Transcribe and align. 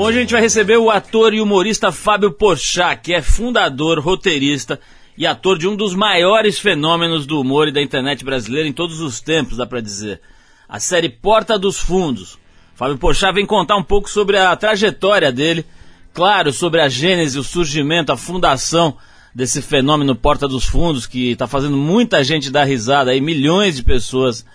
Hoje 0.00 0.18
a 0.18 0.20
gente 0.20 0.30
vai 0.30 0.40
receber 0.40 0.76
o 0.76 0.92
ator 0.92 1.34
e 1.34 1.40
humorista 1.40 1.90
Fábio 1.90 2.30
Porchat, 2.30 3.00
que 3.02 3.12
é 3.12 3.20
fundador, 3.20 3.98
roteirista 3.98 4.78
e 5.16 5.26
ator 5.26 5.58
de 5.58 5.66
um 5.66 5.74
dos 5.74 5.92
maiores 5.92 6.56
fenômenos 6.56 7.26
do 7.26 7.40
humor 7.40 7.66
e 7.66 7.72
da 7.72 7.82
internet 7.82 8.24
brasileira 8.24 8.68
em 8.68 8.72
todos 8.72 9.00
os 9.00 9.20
tempos, 9.20 9.56
dá 9.56 9.66
pra 9.66 9.80
dizer. 9.80 10.20
A 10.68 10.78
série 10.78 11.08
Porta 11.08 11.58
dos 11.58 11.80
Fundos. 11.80 12.38
Fábio 12.76 12.96
Porchat 12.96 13.34
vem 13.34 13.44
contar 13.44 13.74
um 13.74 13.82
pouco 13.82 14.08
sobre 14.08 14.38
a 14.38 14.54
trajetória 14.54 15.32
dele, 15.32 15.66
claro, 16.14 16.52
sobre 16.52 16.80
a 16.80 16.88
gênese, 16.88 17.36
o 17.36 17.42
surgimento, 17.42 18.12
a 18.12 18.16
fundação 18.16 18.96
desse 19.34 19.60
fenômeno 19.60 20.14
Porta 20.14 20.46
dos 20.46 20.64
Fundos, 20.64 21.08
que 21.08 21.32
está 21.32 21.48
fazendo 21.48 21.76
muita 21.76 22.22
gente 22.22 22.52
dar 22.52 22.62
risada 22.62 23.10
aí, 23.10 23.20
milhões 23.20 23.74
de 23.74 23.82
pessoas 23.82 24.46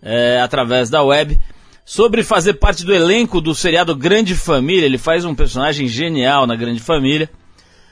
é, 0.00 0.40
através 0.40 0.88
da 0.88 1.02
web 1.02 1.36
sobre 1.84 2.22
fazer 2.22 2.54
parte 2.54 2.84
do 2.84 2.94
elenco 2.94 3.40
do 3.40 3.54
seriado 3.54 3.94
Grande 3.94 4.34
Família. 4.34 4.86
Ele 4.86 4.98
faz 4.98 5.24
um 5.24 5.34
personagem 5.34 5.88
genial 5.88 6.46
na 6.46 6.56
Grande 6.56 6.80
Família. 6.80 7.28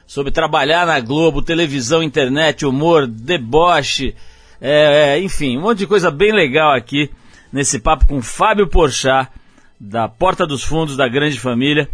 Sobre 0.06 0.33
trabalhar 0.33 0.87
na 0.87 0.98
Globo, 0.98 1.41
televisão, 1.41 2.02
internet, 2.02 2.66
humor, 2.66 3.06
deboche, 3.06 4.14
é, 4.61 5.14
é, 5.14 5.20
enfim, 5.20 5.56
um 5.56 5.62
monte 5.62 5.78
de 5.78 5.87
coisa 5.87 6.11
bem 6.11 6.33
legal 6.33 6.74
aqui 6.74 7.09
nesse 7.52 7.78
papo 7.78 8.06
com 8.06 8.20
Fábio 8.20 8.69
Porchat, 8.69 9.28
da 9.78 10.06
Porta 10.06 10.47
dos 10.47 10.62
Fundos 10.62 10.97
da 10.97 11.09
Grande 11.09 11.41
Família. 11.41 11.88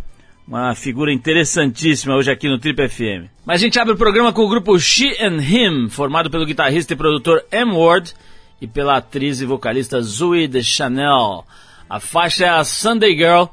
Uma 0.46 0.74
figura 0.74 1.12
interessantíssima 1.12 2.14
hoje 2.14 2.30
aqui 2.30 2.48
no 2.48 2.58
Trip 2.58 2.88
FM. 2.88 3.28
Mas 3.44 3.60
a 3.60 3.64
gente 3.64 3.78
abre 3.78 3.94
o 3.94 3.96
programa 3.96 4.32
com 4.32 4.42
o 4.42 4.48
grupo 4.48 4.78
She 4.78 5.16
and 5.20 5.40
Him, 5.40 5.88
formado 5.88 6.30
pelo 6.30 6.46
guitarrista 6.46 6.92
e 6.92 6.96
produtor 6.96 7.44
M. 7.50 7.72
Ward 7.72 8.12
e 8.60 8.66
pela 8.66 8.96
atriz 8.96 9.40
e 9.40 9.46
vocalista 9.46 10.00
Zoe 10.00 10.48
de 10.48 10.62
Chanel. 10.62 11.44
A 11.88 12.00
faixa 12.00 12.44
é 12.44 12.48
a 12.48 12.64
Sunday 12.64 13.16
Girl, 13.16 13.44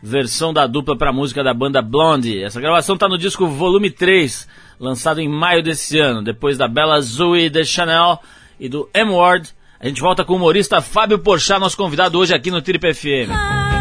versão 0.00 0.52
da 0.52 0.66
dupla 0.66 0.96
para 0.96 1.12
música 1.12 1.42
da 1.42 1.52
banda 1.52 1.82
Blondie. 1.82 2.42
Essa 2.42 2.60
gravação 2.60 2.94
está 2.94 3.08
no 3.08 3.18
disco 3.18 3.48
Volume 3.48 3.90
3, 3.90 4.46
lançado 4.78 5.20
em 5.20 5.28
maio 5.28 5.62
desse 5.62 5.98
ano, 5.98 6.22
depois 6.22 6.56
da 6.56 6.68
bela 6.68 7.00
Zoe 7.00 7.50
de 7.50 7.64
Chanel 7.64 8.20
e 8.60 8.68
do 8.68 8.88
M. 8.94 9.10
Ward. 9.10 9.50
A 9.80 9.88
gente 9.88 10.00
volta 10.00 10.24
com 10.24 10.34
o 10.34 10.36
humorista 10.36 10.80
Fábio 10.80 11.18
Porchat, 11.18 11.58
nosso 11.58 11.76
convidado 11.76 12.18
hoje 12.18 12.32
aqui 12.32 12.50
no 12.50 12.62
Trip 12.62 12.94
FM. 12.94 13.79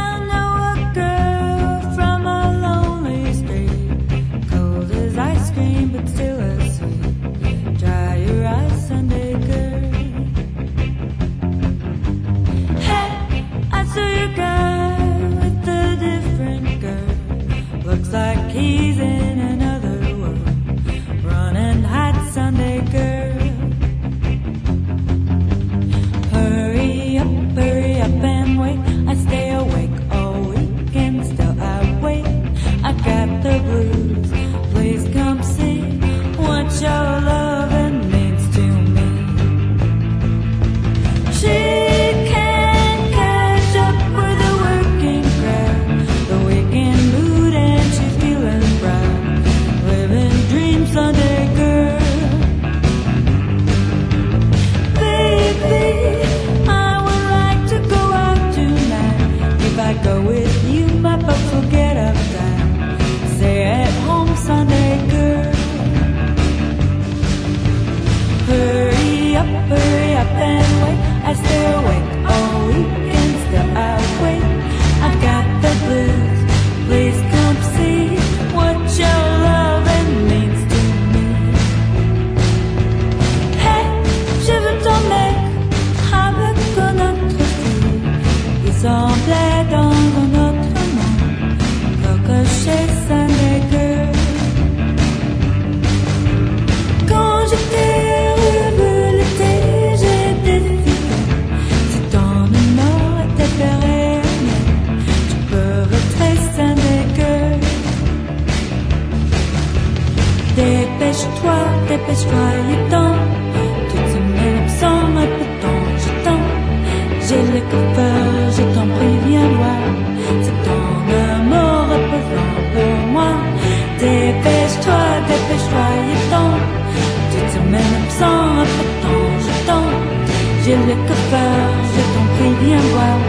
well. 132.82 133.29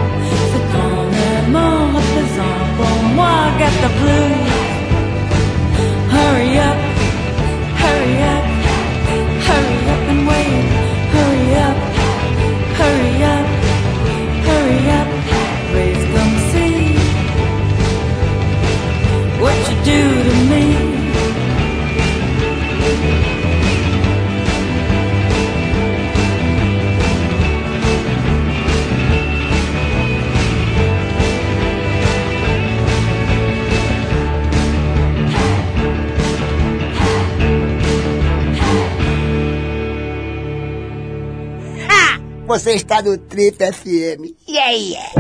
Você 42.51 42.73
está 42.73 43.01
no 43.01 43.17
Trip 43.17 43.59
FM. 43.59 44.35
Yeah, 44.49 44.73
yeah. 44.73 45.13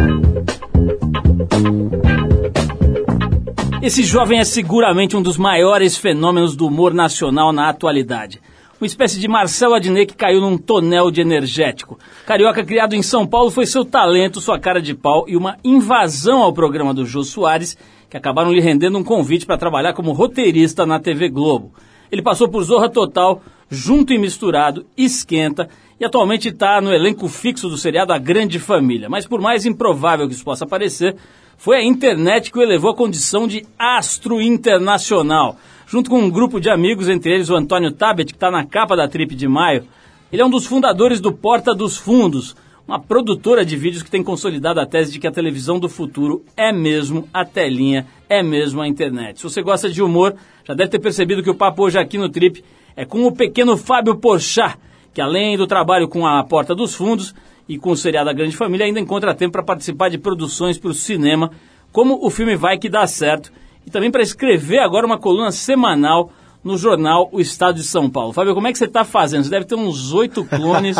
Esse 3.80 4.02
jovem 4.02 4.40
é 4.40 4.44
seguramente 4.44 5.16
um 5.16 5.22
dos 5.22 5.38
maiores 5.38 5.96
fenômenos 5.96 6.56
do 6.56 6.66
humor 6.66 6.92
nacional 6.92 7.52
na 7.52 7.68
atualidade. 7.68 8.40
Uma 8.80 8.86
espécie 8.88 9.20
de 9.20 9.28
Marcelo 9.28 9.74
Adnet 9.74 10.06
que 10.06 10.16
caiu 10.16 10.40
num 10.40 10.58
tonel 10.58 11.08
de 11.12 11.20
energético. 11.20 12.00
Carioca 12.26 12.64
criado 12.64 12.96
em 12.96 13.02
São 13.02 13.24
Paulo 13.24 13.52
foi 13.52 13.64
seu 13.64 13.84
talento, 13.84 14.40
sua 14.40 14.58
cara 14.58 14.82
de 14.82 14.92
pau 14.92 15.24
e 15.28 15.36
uma 15.36 15.56
invasão 15.62 16.42
ao 16.42 16.52
programa 16.52 16.92
do 16.92 17.06
Jô 17.06 17.22
Soares, 17.22 17.78
que 18.10 18.16
acabaram 18.16 18.52
lhe 18.52 18.60
rendendo 18.60 18.98
um 18.98 19.04
convite 19.04 19.46
para 19.46 19.56
trabalhar 19.56 19.92
como 19.92 20.10
roteirista 20.10 20.84
na 20.84 20.98
TV 20.98 21.28
Globo. 21.28 21.72
Ele 22.10 22.22
passou 22.22 22.48
por 22.48 22.64
Zorra 22.64 22.88
Total, 22.88 23.40
Junto 23.70 24.12
e 24.12 24.18
Misturado, 24.18 24.84
Esquenta 24.96 25.68
e 26.00 26.04
atualmente 26.04 26.48
está 26.48 26.80
no 26.80 26.90
elenco 26.90 27.28
fixo 27.28 27.68
do 27.68 27.76
seriado 27.76 28.10
A 28.10 28.18
Grande 28.18 28.58
Família. 28.58 29.10
Mas 29.10 29.26
por 29.26 29.38
mais 29.38 29.66
improvável 29.66 30.26
que 30.26 30.32
isso 30.32 30.42
possa 30.42 30.66
parecer, 30.66 31.14
foi 31.58 31.76
a 31.76 31.84
internet 31.84 32.50
que 32.50 32.58
o 32.58 32.62
elevou 32.62 32.92
à 32.92 32.96
condição 32.96 33.46
de 33.46 33.66
astro 33.78 34.40
internacional. 34.40 35.58
Junto 35.86 36.08
com 36.08 36.18
um 36.18 36.30
grupo 36.30 36.58
de 36.58 36.70
amigos, 36.70 37.06
entre 37.06 37.34
eles 37.34 37.50
o 37.50 37.54
Antônio 37.54 37.92
Tabet, 37.92 38.32
que 38.32 38.36
está 38.36 38.50
na 38.50 38.64
capa 38.64 38.96
da 38.96 39.06
Trip 39.06 39.34
de 39.34 39.46
maio, 39.46 39.84
ele 40.32 40.40
é 40.40 40.46
um 40.46 40.48
dos 40.48 40.64
fundadores 40.64 41.20
do 41.20 41.34
Porta 41.34 41.74
dos 41.74 41.98
Fundos, 41.98 42.56
uma 42.88 42.98
produtora 42.98 43.62
de 43.62 43.76
vídeos 43.76 44.02
que 44.02 44.10
tem 44.10 44.22
consolidado 44.22 44.80
a 44.80 44.86
tese 44.86 45.12
de 45.12 45.18
que 45.18 45.26
a 45.26 45.32
televisão 45.32 45.78
do 45.78 45.88
futuro 45.88 46.42
é 46.56 46.72
mesmo 46.72 47.28
a 47.34 47.44
telinha, 47.44 48.06
é 48.26 48.42
mesmo 48.42 48.80
a 48.80 48.88
internet. 48.88 49.36
Se 49.36 49.42
você 49.42 49.60
gosta 49.60 49.90
de 49.90 50.02
humor, 50.02 50.34
já 50.64 50.72
deve 50.72 50.88
ter 50.88 50.98
percebido 50.98 51.42
que 51.42 51.50
o 51.50 51.54
papo 51.54 51.82
hoje 51.82 51.98
aqui 51.98 52.16
no 52.16 52.30
Trip 52.30 52.64
é 52.96 53.04
com 53.04 53.26
o 53.26 53.32
pequeno 53.32 53.76
Fábio 53.76 54.16
Porchat, 54.16 54.78
que 55.12 55.20
além 55.20 55.56
do 55.56 55.66
trabalho 55.66 56.08
com 56.08 56.26
a 56.26 56.42
Porta 56.44 56.74
dos 56.74 56.94
Fundos 56.94 57.34
e 57.68 57.78
com 57.78 57.90
o 57.90 57.96
seriado 57.96 58.30
A 58.30 58.32
Grande 58.32 58.56
Família, 58.56 58.86
ainda 58.86 59.00
encontra 59.00 59.34
tempo 59.34 59.52
para 59.52 59.62
participar 59.62 60.08
de 60.08 60.18
produções 60.18 60.78
para 60.78 60.90
o 60.90 60.94
cinema, 60.94 61.50
como 61.92 62.18
o 62.24 62.30
filme 62.30 62.56
Vai 62.56 62.78
Que 62.78 62.88
Dá 62.88 63.06
Certo, 63.06 63.52
e 63.86 63.90
também 63.90 64.10
para 64.10 64.22
escrever 64.22 64.78
agora 64.78 65.06
uma 65.06 65.18
coluna 65.18 65.50
semanal 65.50 66.32
no 66.62 66.76
jornal 66.76 67.28
O 67.32 67.40
Estado 67.40 67.76
de 67.76 67.82
São 67.82 68.08
Paulo. 68.10 68.32
Fábio, 68.32 68.54
como 68.54 68.66
é 68.66 68.72
que 68.72 68.78
você 68.78 68.84
está 68.84 69.04
fazendo? 69.04 69.44
Você 69.44 69.50
deve 69.50 69.64
ter 69.64 69.74
uns 69.74 70.12
oito 70.12 70.44
clones 70.44 70.96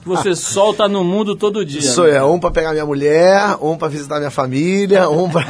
que 0.00 0.08
você 0.08 0.34
solta 0.36 0.88
no 0.88 1.02
mundo 1.02 1.34
todo 1.34 1.64
dia. 1.64 1.82
Sou 1.82 2.06
né? 2.06 2.18
eu, 2.18 2.32
um 2.32 2.38
para 2.38 2.50
pegar 2.50 2.72
minha 2.72 2.86
mulher, 2.86 3.56
um 3.60 3.76
para 3.76 3.88
visitar 3.88 4.18
minha 4.18 4.30
família, 4.30 5.08
um 5.10 5.28
para 5.28 5.44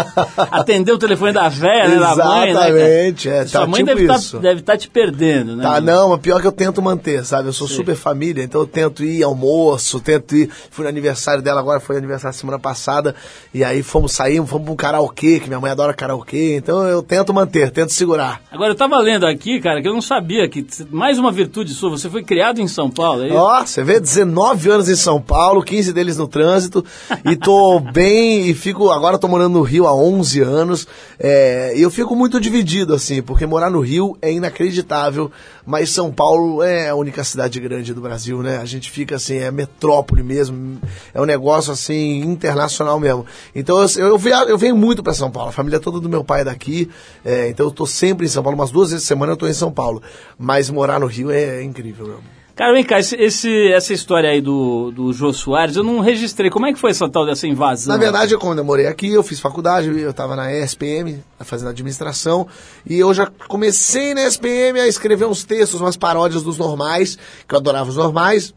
atender 0.50 0.92
o 0.92 0.98
telefone 0.98 1.32
da 1.32 1.48
véia, 1.48 1.88
né, 1.88 1.98
da 1.98 2.16
mãe, 2.16 2.52
né? 2.52 2.68
Exatamente, 2.68 3.28
é, 3.28 3.46
Sua 3.46 3.60
tá 3.60 3.66
mãe 3.66 3.84
tipo 3.84 4.38
deve 4.38 4.60
estar 4.60 4.72
tá 4.72 4.78
te 4.78 4.88
perdendo, 4.88 5.56
né? 5.56 5.62
Tá, 5.62 5.80
não, 5.80 6.10
mas 6.10 6.20
pior 6.20 6.40
que 6.40 6.46
eu 6.46 6.52
tento 6.52 6.82
manter, 6.82 7.24
sabe? 7.24 7.48
Eu 7.48 7.52
sou 7.52 7.66
Sim. 7.66 7.76
super 7.76 7.96
família, 7.96 8.42
então 8.42 8.60
eu 8.60 8.66
tento 8.66 9.02
ir 9.02 9.22
almoço, 9.22 9.98
tento 10.00 10.36
ir. 10.36 10.50
Fui 10.70 10.82
no 10.82 10.88
aniversário 10.88 11.42
dela 11.42 11.60
agora, 11.60 11.80
foi 11.80 11.96
aniversário 11.96 12.36
semana 12.36 12.58
passada, 12.58 13.14
e 13.54 13.64
aí 13.64 13.82
fomos 13.82 14.12
sair, 14.12 14.36
fomos 14.46 14.64
pra 14.64 14.72
um 14.72 14.76
karaokê, 14.76 15.40
que 15.40 15.48
minha 15.48 15.60
mãe 15.60 15.70
adora 15.70 15.94
karaokê, 15.94 16.56
então 16.56 16.86
eu 16.86 17.02
tento 17.02 17.32
manter, 17.32 17.70
tento 17.70 17.92
segurar. 17.92 18.42
Agora, 18.50 18.72
eu 18.72 18.76
tava 18.76 19.05
lendo 19.06 19.24
aqui, 19.24 19.60
cara, 19.60 19.80
que 19.80 19.86
eu 19.86 19.92
não 19.92 20.02
sabia 20.02 20.48
que 20.48 20.66
mais 20.90 21.16
uma 21.16 21.30
virtude 21.30 21.72
sua, 21.72 21.90
você 21.90 22.10
foi 22.10 22.24
criado 22.24 22.60
em 22.60 22.66
São 22.66 22.90
Paulo, 22.90 23.22
é 23.22 23.28
isso? 23.28 23.36
Ó, 23.36 23.64
você 23.64 23.84
vê, 23.84 24.00
19 24.00 24.68
anos 24.68 24.88
em 24.88 24.96
São 24.96 25.22
Paulo, 25.22 25.62
15 25.62 25.92
deles 25.92 26.16
no 26.16 26.26
trânsito, 26.26 26.84
e 27.24 27.36
tô 27.36 27.78
bem, 27.94 28.48
e 28.48 28.54
fico, 28.54 28.90
agora 28.90 29.16
tô 29.16 29.28
morando 29.28 29.52
no 29.52 29.62
Rio 29.62 29.86
há 29.86 29.94
11 29.94 30.40
anos, 30.40 30.88
é, 31.20 31.72
e 31.76 31.82
eu 31.82 31.90
fico 31.90 32.16
muito 32.16 32.40
dividido, 32.40 32.94
assim, 32.94 33.22
porque 33.22 33.46
morar 33.46 33.70
no 33.70 33.78
Rio 33.78 34.18
é 34.20 34.32
inacreditável, 34.32 35.30
mas 35.66 35.90
São 35.90 36.12
Paulo 36.12 36.62
é 36.62 36.88
a 36.88 36.94
única 36.94 37.24
cidade 37.24 37.58
grande 37.58 37.92
do 37.92 38.00
Brasil, 38.00 38.40
né? 38.42 38.58
A 38.58 38.64
gente 38.64 38.90
fica 38.90 39.16
assim, 39.16 39.36
é 39.38 39.50
metrópole 39.50 40.22
mesmo, 40.22 40.80
é 41.12 41.20
um 41.20 41.24
negócio 41.24 41.72
assim, 41.72 42.20
internacional 42.20 43.00
mesmo. 43.00 43.26
Então 43.54 43.76
eu, 43.82 43.88
eu, 44.06 44.16
via- 44.18 44.44
eu 44.44 44.56
venho 44.56 44.76
muito 44.76 45.02
pra 45.02 45.12
São 45.12 45.30
Paulo, 45.30 45.48
a 45.48 45.52
família 45.52 45.80
toda 45.80 45.98
do 45.98 46.08
meu 46.08 46.22
pai 46.22 46.42
é 46.42 46.44
daqui, 46.44 46.88
é, 47.24 47.48
então 47.48 47.66
eu 47.66 47.70
tô 47.72 47.84
sempre 47.84 48.24
em 48.26 48.28
São 48.28 48.42
Paulo, 48.42 48.56
umas 48.56 48.70
duas 48.70 48.90
vezes 48.90 49.04
por 49.04 49.08
semana 49.08 49.32
eu 49.32 49.36
tô 49.36 49.46
em 49.48 49.52
São 49.52 49.72
Paulo, 49.72 50.00
mas 50.38 50.70
morar 50.70 51.00
no 51.00 51.06
Rio 51.06 51.30
é, 51.30 51.62
incrível 51.62 52.06
mesmo. 52.06 52.35
Cara, 52.56 52.72
vem 52.72 52.82
cá, 52.82 52.98
esse, 52.98 53.68
essa 53.70 53.92
história 53.92 54.30
aí 54.30 54.40
do, 54.40 54.90
do 54.90 55.12
Jô 55.12 55.30
Soares, 55.30 55.76
eu 55.76 55.84
não 55.84 56.00
registrei. 56.00 56.48
Como 56.48 56.64
é 56.64 56.72
que 56.72 56.78
foi 56.78 56.90
essa 56.90 57.06
tal 57.06 57.26
dessa 57.26 57.46
invasão? 57.46 57.94
Na 57.94 58.02
verdade, 58.02 58.32
eu, 58.32 58.38
quando 58.38 58.60
eu 58.60 58.64
morei 58.64 58.86
aqui, 58.86 59.12
eu 59.12 59.22
fiz 59.22 59.38
faculdade, 59.38 59.88
eu 59.88 60.08
estava 60.08 60.34
na 60.34 60.50
ESPM, 60.50 61.22
fazendo 61.40 61.68
administração, 61.68 62.48
e 62.86 62.98
eu 62.98 63.12
já 63.12 63.30
comecei 63.46 64.14
na 64.14 64.26
ESPM 64.26 64.80
a 64.80 64.88
escrever 64.88 65.26
uns 65.26 65.44
textos, 65.44 65.82
umas 65.82 65.98
paródias 65.98 66.42
dos 66.42 66.56
normais, 66.56 67.18
que 67.46 67.54
eu 67.54 67.58
adorava 67.58 67.90
os 67.90 67.96
normais, 67.96 68.54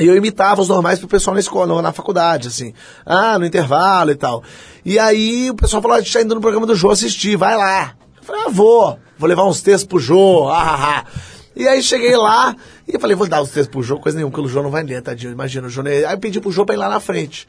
e 0.00 0.06
eu 0.08 0.16
imitava 0.16 0.60
os 0.60 0.68
normais 0.68 0.98
pro 0.98 1.06
pessoal 1.06 1.34
na 1.34 1.40
escola, 1.40 1.80
na 1.80 1.92
faculdade, 1.92 2.48
assim. 2.48 2.74
Ah, 3.06 3.38
no 3.38 3.46
intervalo 3.46 4.10
e 4.10 4.16
tal. 4.16 4.42
E 4.84 4.98
aí 4.98 5.48
o 5.48 5.54
pessoal 5.54 5.80
falou, 5.80 5.96
a 5.96 6.00
gente 6.00 6.12
tá 6.12 6.22
indo 6.22 6.34
no 6.34 6.40
programa 6.40 6.66
do 6.66 6.74
Jô 6.74 6.90
assistir, 6.90 7.36
vai 7.36 7.56
lá. 7.56 7.94
Eu 8.16 8.24
falei, 8.24 8.42
ah, 8.46 8.50
vou. 8.50 8.98
Vou 9.16 9.28
levar 9.28 9.44
uns 9.44 9.62
textos 9.62 9.86
pro 9.86 10.00
Jô, 10.00 10.48
ah, 10.48 10.60
ah, 10.60 11.04
ah. 11.04 11.27
E 11.58 11.66
aí 11.66 11.82
cheguei 11.82 12.16
lá 12.16 12.54
e 12.86 12.96
falei, 13.00 13.16
vou 13.16 13.26
dar 13.26 13.42
os 13.42 13.48
textos 13.48 13.66
pro 13.66 13.82
Jô, 13.82 13.98
coisa 13.98 14.16
nenhuma, 14.16 14.30
porque 14.30 14.46
o 14.46 14.48
Jô 14.48 14.62
não 14.62 14.70
vai 14.70 14.84
ler, 14.84 15.02
tadinho, 15.02 15.32
imagina, 15.32 15.66
o 15.66 15.70
Jô 15.70 15.82
não... 15.82 15.90
Aí 15.90 16.04
eu 16.04 16.18
pedi 16.18 16.40
pro 16.40 16.52
Jô 16.52 16.64
pra 16.64 16.76
ir 16.76 16.78
lá 16.78 16.88
na 16.88 17.00
frente. 17.00 17.48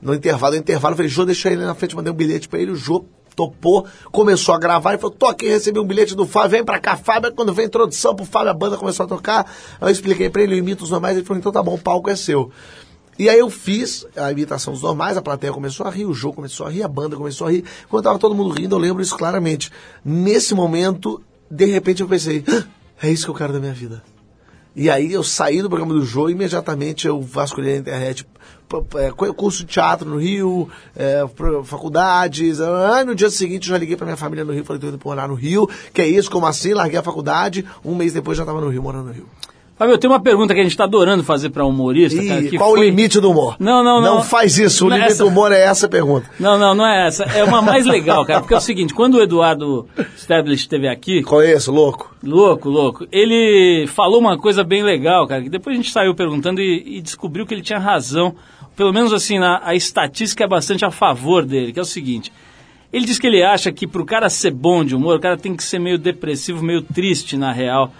No 0.00 0.14
intervalo, 0.14 0.54
no 0.54 0.60
intervalo, 0.60 0.94
eu 0.94 0.96
falei, 0.96 1.10
Jô, 1.10 1.26
deixa 1.26 1.50
ele 1.50 1.62
na 1.62 1.74
frente, 1.74 1.94
mandei 1.94 2.10
um 2.10 2.16
bilhete 2.16 2.48
pra 2.48 2.58
ele, 2.58 2.70
o 2.70 2.74
Jô 2.74 3.04
topou, 3.36 3.86
começou 4.10 4.54
a 4.54 4.58
gravar 4.58 4.94
e 4.94 4.98
falou, 4.98 5.14
tô 5.14 5.26
aqui, 5.26 5.46
recebi 5.46 5.78
um 5.78 5.84
bilhete 5.84 6.16
do 6.16 6.26
Fábio, 6.26 6.52
vem 6.52 6.64
pra 6.64 6.80
cá, 6.80 6.96
Fábio, 6.96 7.34
quando 7.34 7.52
veio 7.52 7.66
a 7.66 7.68
introdução 7.68 8.16
pro 8.16 8.24
Fábio, 8.24 8.50
a 8.50 8.54
banda 8.54 8.78
começou 8.78 9.04
a 9.04 9.06
tocar, 9.06 9.52
eu 9.78 9.90
expliquei 9.90 10.30
pra 10.30 10.42
ele, 10.42 10.54
eu 10.54 10.58
imito 10.58 10.82
os 10.82 10.90
normais, 10.90 11.18
ele 11.18 11.26
falou, 11.26 11.38
então 11.38 11.52
tá 11.52 11.62
bom, 11.62 11.74
o 11.74 11.78
palco 11.78 12.08
é 12.08 12.16
seu. 12.16 12.50
E 13.18 13.28
aí 13.28 13.38
eu 13.38 13.50
fiz 13.50 14.06
a 14.16 14.32
imitação 14.32 14.72
dos 14.72 14.80
normais, 14.80 15.18
a 15.18 15.22
plateia 15.22 15.52
começou 15.52 15.86
a 15.86 15.90
rir, 15.90 16.06
o 16.06 16.14
jogo 16.14 16.36
começou 16.36 16.66
a 16.66 16.70
rir, 16.70 16.82
a 16.82 16.88
banda 16.88 17.14
começou 17.14 17.46
a 17.46 17.50
rir. 17.50 17.62
Quando 17.90 18.04
tava 18.04 18.18
todo 18.18 18.34
mundo 18.34 18.54
rindo, 18.58 18.74
eu 18.74 18.78
lembro 18.80 19.02
isso 19.02 19.14
claramente. 19.18 19.70
Nesse 20.02 20.54
momento, 20.54 21.22
de 21.50 21.66
repente 21.66 22.00
eu 22.00 22.08
pensei, 22.08 22.42
"Ah, 22.48 22.64
é 23.02 23.10
isso 23.10 23.24
que 23.24 23.30
eu 23.30 23.34
quero 23.34 23.52
da 23.52 23.60
minha 23.60 23.72
vida. 23.72 24.02
E 24.76 24.88
aí 24.88 25.12
eu 25.12 25.24
saí 25.24 25.60
do 25.62 25.68
programa 25.68 25.94
do 25.94 26.04
Jô 26.04 26.28
e 26.28 26.32
imediatamente 26.32 27.06
eu 27.08 27.20
vasculhei 27.20 27.74
na 27.74 27.80
internet 27.80 28.24
é, 28.96 29.10
cu- 29.10 29.34
curso 29.34 29.64
de 29.64 29.72
teatro 29.72 30.08
no 30.08 30.16
Rio, 30.16 30.68
é, 30.94 31.24
faculdades. 31.64 32.60
Ah, 32.60 33.04
no 33.04 33.14
dia 33.16 33.28
seguinte 33.30 33.68
eu 33.68 33.74
já 33.74 33.78
liguei 33.78 33.96
pra 33.96 34.06
minha 34.06 34.16
família 34.16 34.44
no 34.44 34.52
Rio, 34.52 34.64
falei, 34.64 34.80
tô 34.80 34.86
indo 34.86 35.00
morar 35.04 35.26
no 35.26 35.34
Rio. 35.34 35.68
Que 35.92 36.02
é 36.02 36.06
isso, 36.06 36.30
como 36.30 36.46
assim? 36.46 36.72
Larguei 36.72 36.98
a 36.98 37.02
faculdade. 37.02 37.64
Um 37.84 37.96
mês 37.96 38.12
depois 38.12 38.38
já 38.38 38.44
tava 38.44 38.60
no 38.60 38.68
Rio, 38.68 38.82
morando 38.82 39.06
no 39.06 39.12
Rio. 39.12 39.26
Fábio, 39.80 39.94
eu 39.94 39.98
tenho 39.98 40.12
uma 40.12 40.20
pergunta 40.20 40.52
que 40.52 40.60
a 40.60 40.62
gente 40.62 40.76
tá 40.76 40.84
adorando 40.84 41.24
fazer 41.24 41.48
pra 41.48 41.64
humorista, 41.64 42.22
cara. 42.22 42.42
Qual 42.58 42.72
foi... 42.72 42.80
o 42.80 42.82
limite 42.82 43.18
do 43.18 43.30
humor? 43.30 43.56
Não, 43.58 43.82
não, 43.82 43.98
não. 43.98 44.16
Não 44.16 44.22
faz 44.22 44.58
isso. 44.58 44.84
O 44.84 44.90
Não 44.90 44.96
limite 44.98 45.12
essa- 45.14 45.24
do 45.24 45.30
humor 45.30 45.52
é 45.52 45.60
essa 45.62 45.88
pergunta. 45.88 46.30
Não, 46.38 46.58
não, 46.58 46.74
não 46.74 46.86
é 46.86 47.06
essa. 47.06 47.24
É 47.24 47.42
uma 47.42 47.62
mais 47.62 47.86
legal, 47.86 48.22
cara. 48.26 48.40
Porque 48.40 48.52
é 48.52 48.58
o 48.58 48.60
seguinte, 48.60 48.92
quando 48.92 49.14
o 49.14 49.22
Eduardo 49.22 49.88
Stablish 50.18 50.64
esteve 50.64 50.86
aqui, 50.86 51.22
Conheço, 51.22 51.72
louco. 51.72 52.14
louco, 52.22 52.68
louco, 52.68 53.06
ele 53.10 53.86
falou 53.86 54.20
uma 54.20 54.36
coisa 54.36 54.62
bem 54.62 54.82
legal, 54.82 55.26
cara, 55.26 55.40
que 55.44 55.48
depois 55.48 55.72
a 55.74 55.76
gente 55.80 55.90
saiu 55.90 56.14
perguntando 56.14 56.60
e, 56.60 56.98
e 56.98 57.00
descobriu 57.00 57.46
que 57.46 57.54
ele 57.54 57.62
tinha 57.62 57.78
razão. 57.78 58.34
Pelo 58.76 58.92
menos 58.92 59.14
assim, 59.14 59.38
na, 59.38 59.62
a 59.64 59.74
estatística 59.74 60.44
é 60.44 60.46
bastante 60.46 60.84
a 60.84 60.90
favor 60.90 61.42
dele, 61.42 61.72
que 61.72 61.78
é 61.78 61.82
o 61.82 61.86
seguinte. 61.86 62.30
Ele 62.92 63.06
diz 63.06 63.18
que 63.18 63.26
ele 63.26 63.42
acha 63.42 63.72
que 63.72 63.86
pro 63.86 64.04
cara 64.04 64.28
ser 64.28 64.50
bom 64.50 64.84
de 64.84 64.94
humor, 64.94 65.16
o 65.16 65.20
cara 65.20 65.38
tem 65.38 65.56
que 65.56 65.64
ser 65.64 65.78
meio 65.78 65.96
depressivo, 65.96 66.62
meio 66.62 66.82
triste 66.82 67.34
na 67.38 67.50
real. 67.50 67.90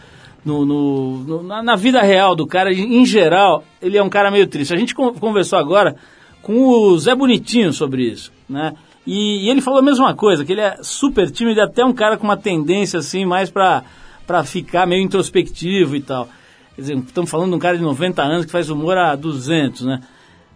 No, 0.45 0.65
no- 0.65 1.19
no- 1.43 1.63
na, 1.63 1.77
vida 1.77 2.01
real 2.01 2.35
do 2.35 2.47
cara, 2.47 2.73
em 2.73 3.05
geral, 3.05 3.63
ele 3.83 3.99
é 3.99 4.03
um 4.03 4.09
cara 4.09 4.31
meio 4.31 4.47
triste. 4.47 4.73
A 4.73 4.77
gente 4.77 4.95
con- 4.95 5.13
conversou 5.15 5.59
agora 5.59 5.97
com 6.43 6.67
o 6.67 6.99
Zé 6.99 7.15
Bonitinho 7.15 7.73
sobre 7.73 8.05
isso, 8.05 8.33
né? 8.49 8.73
E, 9.07 9.47
e 9.47 9.51
ele 9.51 9.61
falou 9.61 9.81
a 9.81 9.83
mesma 9.83 10.15
coisa, 10.15 10.45
que 10.45 10.53
ele 10.53 10.61
é 10.63 10.79
super 10.83 11.31
tímido 11.31 11.61
até 11.61 11.85
um 11.85 11.93
cara 11.93 12.17
com 12.17 12.25
uma 12.25 12.37
tendência 12.37 12.99
assim 13.01 13.25
mais 13.27 13.51
pra, 13.51 13.83
pra 14.27 14.43
ficar 14.45 14.87
meio 14.87 15.03
introspectivo 15.03 15.95
e 15.97 16.01
tal. 16.01 16.27
Quer 16.75 16.81
dizer, 16.83 16.97
estamos 16.99 17.31
falando 17.31 17.51
de 17.51 17.57
um 17.57 17.59
cara 17.59 17.77
de 17.77 17.83
90 17.83 18.23
anos 18.23 18.47
que 18.47 18.53
faz 18.53 18.71
humor 18.71 18.97
há 18.97 19.15
200, 19.15 19.83
né? 19.83 20.01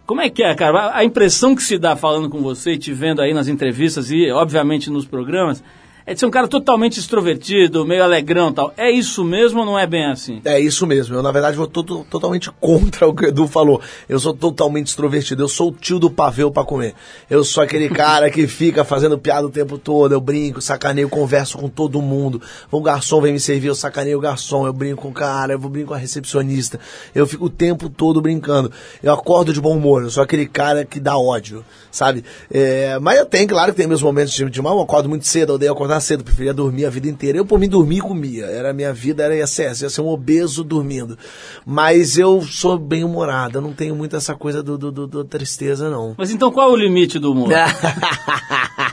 Como 0.07 0.21
é 0.21 0.29
que 0.29 0.43
é, 0.43 0.53
cara? 0.55 0.79
A- 0.79 0.97
A 0.99 1.03
impressão 1.05 1.55
que 1.55 1.61
se 1.63 1.77
dá 1.77 1.95
falando 1.95 2.29
com 2.29 2.41
você 2.41 2.77
te 2.77 2.91
vendo 2.93 3.21
aí 3.21 3.33
nas 3.33 3.47
entrevistas 3.47 4.09
e, 4.09 4.31
obviamente, 4.31 4.89
nos 4.89 5.05
programas, 5.05 5.63
é 6.05 6.13
de 6.13 6.19
ser 6.19 6.25
um 6.25 6.31
cara 6.31 6.47
totalmente 6.47 6.99
extrovertido, 6.99 7.85
meio 7.85 8.03
alegrão 8.03 8.53
tal. 8.53 8.73
É 8.77 8.91
isso 8.91 9.23
mesmo 9.23 9.59
ou 9.61 9.65
não 9.65 9.77
é 9.79 9.87
bem 9.87 10.05
assim? 10.05 10.39
É 10.45 10.59
isso 10.59 10.85
mesmo. 10.85 11.15
Eu, 11.15 11.23
na 11.23 11.31
verdade, 11.31 11.57
vou 11.57 11.65
to- 11.67 11.83
to- 11.83 12.05
totalmente 12.09 12.51
contra 12.61 13.07
o 13.07 13.13
que 13.15 13.25
o 13.25 13.27
Edu 13.27 13.47
falou. 13.47 13.81
Eu 14.07 14.19
sou 14.19 14.33
totalmente 14.33 14.87
extrovertido. 14.87 15.41
Eu 15.43 15.47
sou 15.49 15.69
o 15.69 15.71
tio 15.71 15.97
do 15.97 16.09
pavê 16.09 16.49
pra 16.51 16.63
comer. 16.63 16.93
Eu 17.29 17.43
sou 17.43 17.63
aquele 17.63 17.89
cara 17.89 18.29
que 18.29 18.45
fica 18.47 18.83
fazendo 18.83 19.17
piada 19.17 19.47
o 19.47 19.49
tempo 19.49 19.77
todo. 19.77 20.11
Eu 20.11 20.21
brinco, 20.21 20.61
sacaneio, 20.61 21.09
converso 21.09 21.57
com 21.57 21.67
todo 21.67 22.01
mundo. 22.01 22.41
O 22.69 22.81
garçom 22.81 23.19
vem 23.19 23.33
me 23.33 23.39
servir, 23.39 23.67
eu 23.69 23.75
sacaneio 23.75 24.17
o 24.17 24.21
garçom. 24.21 24.67
Eu 24.67 24.73
brinco 24.73 25.01
com 25.01 25.09
o 25.09 25.13
cara, 25.13 25.53
eu 25.53 25.59
brinco 25.59 25.87
com 25.87 25.93
a 25.95 25.97
recepcionista. 25.97 26.79
Eu 27.15 27.25
fico 27.25 27.45
o 27.45 27.49
tempo 27.49 27.89
todo 27.89 28.21
brincando. 28.21 28.71
Eu 29.01 29.11
acordo 29.11 29.51
de 29.53 29.59
bom 29.59 29.75
humor. 29.75 30.03
Eu 30.03 30.09
sou 30.11 30.21
aquele 30.21 30.45
cara 30.45 30.85
que 30.85 30.99
dá 30.99 31.17
ódio, 31.17 31.65
sabe? 31.91 32.23
É, 32.51 32.99
mas 32.99 33.17
eu 33.17 33.25
tenho, 33.25 33.47
claro 33.47 33.71
que 33.71 33.77
tem 33.77 33.87
meus 33.87 34.03
momentos 34.03 34.33
de, 34.33 34.47
de 34.49 34.61
mal. 34.61 34.77
Eu 34.77 34.83
acordo 34.83 35.09
muito 35.09 35.25
cedo, 35.25 35.49
eu 35.51 35.55
odeio 35.55 35.71
acordar 35.71 35.94
cedo. 35.99 36.23
Preferia 36.23 36.53
dormir 36.53 36.85
a 36.85 36.89
vida 36.89 37.07
inteira. 37.07 37.37
Eu, 37.37 37.45
por 37.45 37.59
mim, 37.59 37.67
dormia 37.69 37.99
e 37.99 38.01
comia. 38.01 38.45
Era 38.45 38.71
a 38.71 38.73
minha 38.73 38.93
vida, 38.93 39.23
era 39.23 39.35
essa, 39.35 39.63
ia 39.63 39.73
ser 39.89 40.01
um 40.01 40.07
obeso 40.07 40.63
dormindo. 40.63 41.17
Mas 41.65 42.17
eu 42.17 42.41
sou 42.41 42.77
bem 42.77 43.03
humorado. 43.03 43.57
Eu 43.57 43.61
não 43.61 43.73
tenho 43.73 43.95
muito 43.95 44.15
essa 44.15 44.35
coisa 44.35 44.61
do, 44.63 44.77
do, 44.77 44.91
do- 44.91 45.07
do 45.07 45.23
tristeza, 45.25 45.89
não. 45.89 46.15
Mas 46.17 46.31
então 46.31 46.51
qual 46.51 46.69
é 46.69 46.71
o 46.73 46.75
limite 46.75 47.17
do 47.19 47.31
humor? 47.31 47.49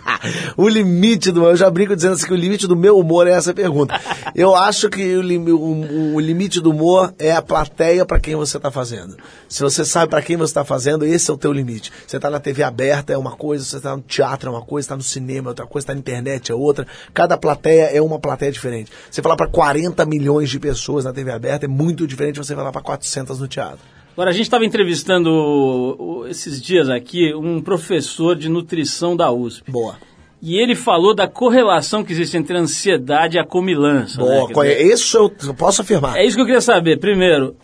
o 0.56 0.68
limite 0.68 1.30
do 1.30 1.44
eu 1.44 1.56
já 1.56 1.68
brinco 1.70 1.94
dizendo 1.94 2.12
assim 2.14 2.26
que 2.26 2.32
o 2.32 2.36
limite 2.36 2.66
do 2.66 2.76
meu 2.76 2.98
humor 2.98 3.26
é 3.26 3.32
essa 3.32 3.52
pergunta. 3.54 3.98
Eu 4.34 4.54
acho 4.54 4.88
que 4.88 5.16
o, 5.16 5.56
o- 5.56 6.14
o 6.14 6.20
limite 6.20 6.60
do 6.60 6.70
humor 6.70 7.12
é 7.18 7.32
a 7.32 7.42
plateia 7.42 8.04
para 8.06 8.20
quem 8.20 8.34
você 8.36 8.56
está 8.56 8.70
fazendo. 8.70 9.16
Se 9.48 9.62
você 9.62 9.84
sabe 9.84 10.10
para 10.10 10.22
quem 10.22 10.36
você 10.36 10.50
está 10.50 10.64
fazendo, 10.64 11.04
esse 11.04 11.30
é 11.30 11.34
o 11.34 11.36
teu 11.38 11.52
limite. 11.52 11.92
Você 12.06 12.16
está 12.16 12.30
na 12.30 12.40
TV 12.40 12.62
aberta 12.62 13.12
é 13.12 13.18
uma 13.18 13.32
coisa, 13.32 13.64
você 13.64 13.76
está 13.76 13.96
no 13.96 14.02
teatro 14.02 14.48
é 14.48 14.52
uma 14.52 14.62
coisa, 14.62 14.84
está 14.86 14.96
no 14.96 15.02
cinema 15.02 15.48
é 15.48 15.50
outra 15.50 15.66
coisa, 15.66 15.84
está 15.84 15.94
na 15.94 16.00
internet 16.00 16.50
é 16.50 16.54
outra. 16.54 16.86
Cada 17.12 17.36
plateia 17.36 17.84
é 17.94 18.00
uma 18.00 18.18
plateia 18.18 18.50
diferente. 18.52 18.90
Você 19.10 19.20
falar 19.22 19.36
para 19.36 19.48
40 19.48 20.04
milhões 20.06 20.48
de 20.50 20.58
pessoas 20.58 21.04
na 21.04 21.12
TV 21.12 21.30
aberta 21.32 21.64
é 21.66 21.68
muito 21.68 22.06
diferente 22.06 22.34
de 22.34 22.46
você 22.46 22.54
falar 22.54 22.72
para 22.72 22.80
400 22.82 23.38
no 23.40 23.48
teatro. 23.48 23.80
Agora, 24.14 24.28
a 24.28 24.32
gente 24.34 24.42
estava 24.42 24.62
entrevistando 24.66 26.26
esses 26.28 26.60
dias 26.60 26.88
aqui 26.90 27.34
um 27.34 27.60
professor 27.62 28.36
de 28.36 28.48
nutrição 28.48 29.16
da 29.16 29.30
USP. 29.32 29.70
Boa. 29.70 29.96
E 30.42 30.56
ele 30.58 30.74
falou 30.74 31.14
da 31.14 31.28
correlação 31.28 32.02
que 32.02 32.12
existe 32.12 32.36
entre 32.36 32.56
a 32.58 32.60
ansiedade 32.60 33.36
e 33.36 33.40
a 33.40 33.44
comilança. 33.46 34.20
né? 34.20 34.40
Boa. 34.52 34.64
Dizer, 34.66 34.82
Isso 34.92 35.16
eu, 35.16 35.54
posso 35.54 35.82
afirmar. 35.82 36.16
É 36.16 36.26
isso 36.26 36.34
que 36.34 36.42
eu 36.42 36.46
queria 36.46 36.60
saber. 36.60 36.98
Primeiro, 36.98 37.54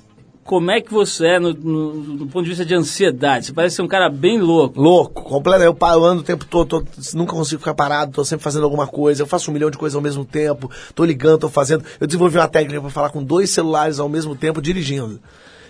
como 0.45 0.71
é 0.71 0.81
que 0.81 0.93
você 0.93 1.27
é 1.27 1.39
no, 1.41 1.53
no- 1.53 2.17
do 2.19 2.27
ponto 2.29 2.45
de 2.45 2.51
vista 2.51 2.65
de 2.65 2.75
ansiedade. 2.75 3.47
Você 3.47 3.53
parece 3.53 3.75
ser 3.77 3.83
um 3.83 3.89
cara 3.89 4.09
bem 4.09 4.41
louco. 4.41 4.81
Louco, 4.81 5.23
completo. 5.25 5.65
Eu 5.65 5.75
paro 5.75 6.05
ando 6.05 6.21
o 6.21 6.25
tempo 6.25 6.45
todo, 6.45 6.81
tô- 6.81 6.85
nunca 7.15 7.33
consigo 7.35 7.59
ficar 7.59 7.75
parado, 7.75 8.13
tô 8.13 8.25
sempre 8.25 8.45
fazendo 8.45 8.63
alguma 8.65 8.87
coisa. 8.87 9.23
Eu 9.23 9.27
faço 9.27 9.51
um 9.51 9.55
milhão 9.55 9.71
de 9.71 9.77
coisas 9.77 9.97
ao 9.97 10.01
mesmo 10.01 10.25
tempo, 10.25 10.71
tô 10.95 11.05
ligando, 11.05 11.41
tô 11.41 11.49
fazendo. 11.49 11.85
Eu 12.01 12.07
desenvolvi 12.07 12.39
uma 12.39 12.47
técnica 12.49 12.81
para 12.81 12.91
falar 12.91 13.11
com 13.11 13.23
dois 13.25 13.51
celulares 13.51 13.99
ao 13.99 14.09
mesmo 14.09 14.37
tempo 14.37 14.63
dirigindo. 14.63 15.21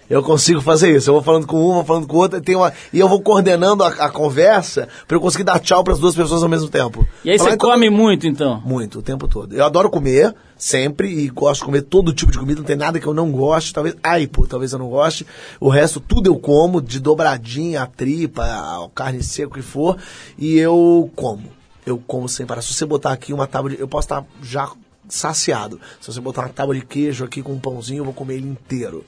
Eu 0.09 0.23
consigo 0.23 0.61
fazer 0.61 0.97
isso. 0.97 1.11
Eu 1.11 1.15
vou 1.15 1.23
falando 1.23 1.47
com 1.47 1.57
um, 1.57 1.75
vou 1.75 1.85
falando 1.85 2.07
com 2.07 2.17
o 2.17 2.21
outro, 2.21 2.38
e, 2.38 2.41
tem 2.41 2.57
uma, 2.57 2.73
e 2.93 2.99
eu 2.99 3.09
vou 3.09 3.21
coordenando 3.21 3.85
a, 3.85 3.88
a 3.88 4.11
conversa 4.11 4.88
para 5.07 5.17
eu 5.17 5.21
conseguir 5.21 5.45
dar 5.45 5.59
tchau 5.61 5.85
para 5.85 5.93
as 5.93 5.99
duas 5.99 6.15
pessoas 6.15 6.43
ao 6.43 6.49
mesmo 6.49 6.69
tempo. 6.69 7.07
E 7.25 7.31
aí 7.31 7.38
Falar, 7.38 7.50
você 7.50 7.57
então, 7.57 7.71
come 7.71 7.91
muito, 7.91 8.27
então. 8.27 8.61
Muito, 8.65 9.00
o 9.00 9.03
tempo 9.03 9.29
todo. 9.29 9.55
Eu 9.55 9.65
adoro 9.65 9.91
comer, 9.91 10.35
sempre, 10.57 11.09
e 11.09 11.29
gosto 11.29 11.61
de 11.61 11.67
comer 11.67 11.83
todo 11.83 12.12
tipo 12.12 12.33
de 12.33 12.38
comida, 12.38 12.61
não 12.61 12.67
tem 12.67 12.77
nada 12.77 12.99
que 12.99 13.07
eu 13.07 13.15
não 13.15 13.31
goste, 13.31 13.75
talvez, 13.75 13.97
ai, 14.03 14.27
pô, 14.27 14.47
talvez 14.47 14.73
eu 14.73 14.79
não 14.79 14.88
goste. 14.88 15.27
O 15.61 15.69
resto, 15.69 16.00
tudo 16.00 16.29
eu 16.29 16.37
como, 16.37 16.81
de 16.81 17.00
dobradinha, 17.00 17.83
a 17.83 17.87
tripa, 17.87 18.45
a 18.45 18.88
carne 18.95 19.23
seca, 19.23 19.49
o 19.49 19.53
que 19.53 19.62
for, 19.62 19.99
e 20.38 20.57
eu 20.59 21.11
como. 21.15 21.59
Eu 21.85 22.03
como 22.07 22.29
sem 22.29 22.47
parar. 22.47 22.62
Se 22.62 22.73
você 22.73 22.85
botar 22.85 23.12
aqui 23.12 23.33
uma 23.33 23.47
tábua 23.47 23.71
de... 23.71 23.81
Eu 23.81 23.88
posso 23.88 24.07
estar 24.07 24.25
já 24.43 24.71
saciado. 25.09 25.81
Se 26.00 26.12
você 26.12 26.21
botar 26.21 26.43
uma 26.43 26.49
tábua 26.50 26.75
de 26.75 26.83
queijo 26.83 27.25
aqui 27.25 27.43
com 27.43 27.53
um 27.53 27.59
pãozinho, 27.59 28.00
eu 28.00 28.05
vou 28.05 28.12
comer 28.12 28.35
ele 28.35 28.49
inteiro. 28.49 29.05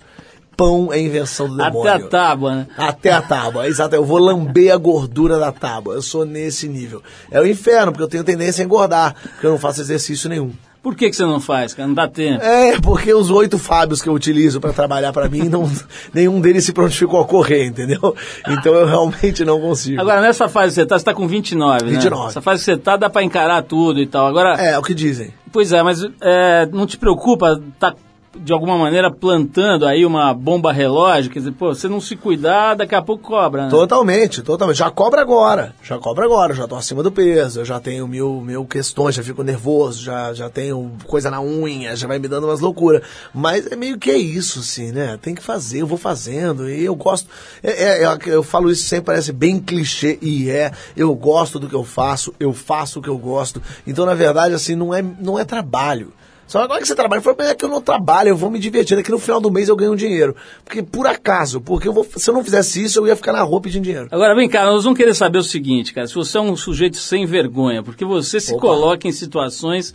Pão 0.60 0.92
é 0.92 1.00
invenção 1.00 1.48
do 1.48 1.56
demônio. 1.56 1.90
Até 1.90 2.04
a 2.04 2.08
tábua, 2.08 2.54
né? 2.54 2.66
Até 2.76 3.10
a 3.10 3.22
tábua, 3.22 3.66
exato. 3.66 3.94
Eu 3.94 4.04
vou 4.04 4.18
lamber 4.18 4.70
a 4.70 4.76
gordura 4.76 5.38
da 5.38 5.50
tábua. 5.50 5.94
Eu 5.94 6.02
sou 6.02 6.26
nesse 6.26 6.68
nível. 6.68 7.02
É 7.30 7.40
o 7.40 7.46
inferno, 7.46 7.92
porque 7.92 8.04
eu 8.04 8.08
tenho 8.08 8.22
tendência 8.24 8.62
a 8.62 8.66
engordar, 8.66 9.14
porque 9.14 9.46
eu 9.46 9.52
não 9.52 9.58
faço 9.58 9.80
exercício 9.80 10.28
nenhum. 10.28 10.52
Por 10.82 10.94
que, 10.94 11.08
que 11.08 11.16
você 11.16 11.24
não 11.24 11.40
faz, 11.40 11.72
cara? 11.72 11.86
Não 11.88 11.94
dá 11.94 12.06
tempo. 12.08 12.44
É, 12.44 12.78
porque 12.80 13.12
os 13.12 13.30
oito 13.30 13.58
Fábios 13.58 14.02
que 14.02 14.08
eu 14.08 14.12
utilizo 14.12 14.60
para 14.60 14.72
trabalhar 14.72 15.12
para 15.14 15.28
mim, 15.30 15.48
não, 15.48 15.70
nenhum 16.12 16.40
deles 16.42 16.64
se 16.64 16.72
prontificou 16.74 17.20
a 17.20 17.24
correr, 17.26 17.64
entendeu? 17.66 18.14
Então 18.46 18.74
eu 18.74 18.86
realmente 18.86 19.44
não 19.46 19.60
consigo. 19.60 19.98
Agora, 20.00 20.20
nessa 20.20 20.46
fase 20.48 20.68
que 20.74 20.74
você 20.80 20.86
tá, 20.86 20.98
você 20.98 21.04
tá 21.06 21.14
com 21.14 21.26
29, 21.26 21.84
né? 21.84 21.90
29. 21.92 22.28
Essa 22.28 22.40
fase 22.42 22.60
que 22.60 22.64
você 22.66 22.76
tá, 22.76 22.96
dá 22.98 23.08
pra 23.08 23.22
encarar 23.22 23.62
tudo 23.62 23.98
e 24.00 24.06
tal. 24.06 24.26
Agora, 24.26 24.56
É, 24.58 24.72
é 24.72 24.78
o 24.78 24.82
que 24.82 24.92
dizem. 24.94 25.32
pois 25.52 25.72
é, 25.72 25.82
mas 25.82 26.02
é, 26.22 26.66
não 26.72 26.86
te 26.86 26.96
preocupa 26.98 27.60
tá 27.78 27.94
de 28.36 28.52
alguma 28.52 28.78
maneira 28.78 29.10
plantando 29.10 29.86
aí 29.86 30.06
uma 30.06 30.32
bomba 30.32 30.72
relógio? 30.72 31.30
Quer 31.30 31.40
dizer, 31.40 31.52
pô, 31.52 31.74
você 31.74 31.88
não 31.88 32.00
se 32.00 32.14
cuidar, 32.16 32.74
daqui 32.74 32.94
a 32.94 33.02
pouco 33.02 33.24
cobra, 33.24 33.64
né? 33.64 33.70
Totalmente, 33.70 34.42
totalmente. 34.42 34.76
Já 34.76 34.90
cobra 34.90 35.20
agora. 35.20 35.74
Já 35.82 35.98
cobra 35.98 36.24
agora. 36.24 36.54
Já 36.54 36.66
tô 36.68 36.76
acima 36.76 37.02
do 37.02 37.10
peso. 37.10 37.60
Eu 37.60 37.64
já 37.64 37.80
tenho 37.80 38.06
mil, 38.06 38.40
mil 38.40 38.64
questões, 38.64 39.14
já 39.14 39.22
fico 39.22 39.42
nervoso, 39.42 40.02
já, 40.02 40.32
já 40.32 40.48
tenho 40.48 40.92
coisa 41.06 41.30
na 41.30 41.40
unha, 41.40 41.96
já 41.96 42.06
vai 42.06 42.18
me 42.18 42.28
dando 42.28 42.46
umas 42.46 42.60
loucuras. 42.60 43.02
Mas 43.34 43.66
é 43.66 43.74
meio 43.74 43.98
que 43.98 44.10
é 44.10 44.16
isso, 44.16 44.60
assim, 44.60 44.92
né? 44.92 45.18
Tem 45.20 45.34
que 45.34 45.42
fazer, 45.42 45.80
eu 45.80 45.86
vou 45.86 45.98
fazendo. 45.98 46.68
E 46.68 46.84
eu 46.84 46.94
gosto. 46.94 47.28
É, 47.62 48.02
é, 48.02 48.04
eu, 48.04 48.32
eu 48.32 48.42
falo 48.42 48.70
isso 48.70 48.84
sempre, 48.84 49.06
parece 49.06 49.32
bem 49.32 49.58
clichê, 49.58 50.18
e 50.22 50.48
é. 50.50 50.72
Eu 50.96 51.14
gosto 51.14 51.58
do 51.58 51.68
que 51.68 51.74
eu 51.74 51.84
faço, 51.84 52.32
eu 52.38 52.52
faço 52.52 53.00
o 53.00 53.02
que 53.02 53.08
eu 53.08 53.18
gosto. 53.18 53.60
Então, 53.86 54.06
na 54.06 54.14
verdade, 54.14 54.54
assim, 54.54 54.74
não 54.74 54.94
é, 54.94 55.02
não 55.02 55.38
é 55.38 55.44
trabalho. 55.44 56.12
Só 56.50 56.64
agora 56.64 56.80
que 56.80 56.88
você 56.88 56.96
trabalha, 56.96 57.22
foi 57.22 57.32
é 57.38 57.54
que 57.54 57.64
eu 57.64 57.68
não 57.68 57.80
trabalho, 57.80 58.30
eu 58.30 58.36
vou 58.36 58.50
me 58.50 58.58
divertir, 58.58 58.98
é 58.98 59.04
que 59.04 59.10
no 59.12 59.20
final 59.20 59.40
do 59.40 59.52
mês 59.52 59.68
eu 59.68 59.76
ganho 59.76 59.94
dinheiro. 59.94 60.34
Porque 60.64 60.82
por 60.82 61.06
acaso, 61.06 61.60
porque 61.60 61.86
eu 61.86 61.92
vou, 61.92 62.04
se 62.16 62.28
eu 62.28 62.34
não 62.34 62.42
fizesse 62.42 62.82
isso, 62.82 62.98
eu 62.98 63.06
ia 63.06 63.14
ficar 63.14 63.32
na 63.32 63.40
rua 63.40 63.60
pedindo 63.60 63.84
dinheiro. 63.84 64.08
Agora, 64.10 64.34
vem 64.34 64.48
cá, 64.48 64.66
nós 64.66 64.82
vamos 64.82 64.98
querer 64.98 65.14
saber 65.14 65.38
o 65.38 65.44
seguinte, 65.44 65.94
cara, 65.94 66.08
se 66.08 66.14
você 66.16 66.38
é 66.38 66.40
um 66.40 66.56
sujeito 66.56 66.96
sem 66.96 67.24
vergonha, 67.24 67.84
porque 67.84 68.04
você 68.04 68.40
se 68.40 68.52
Opa. 68.52 68.62
coloca 68.62 69.06
em 69.06 69.12
situações, 69.12 69.94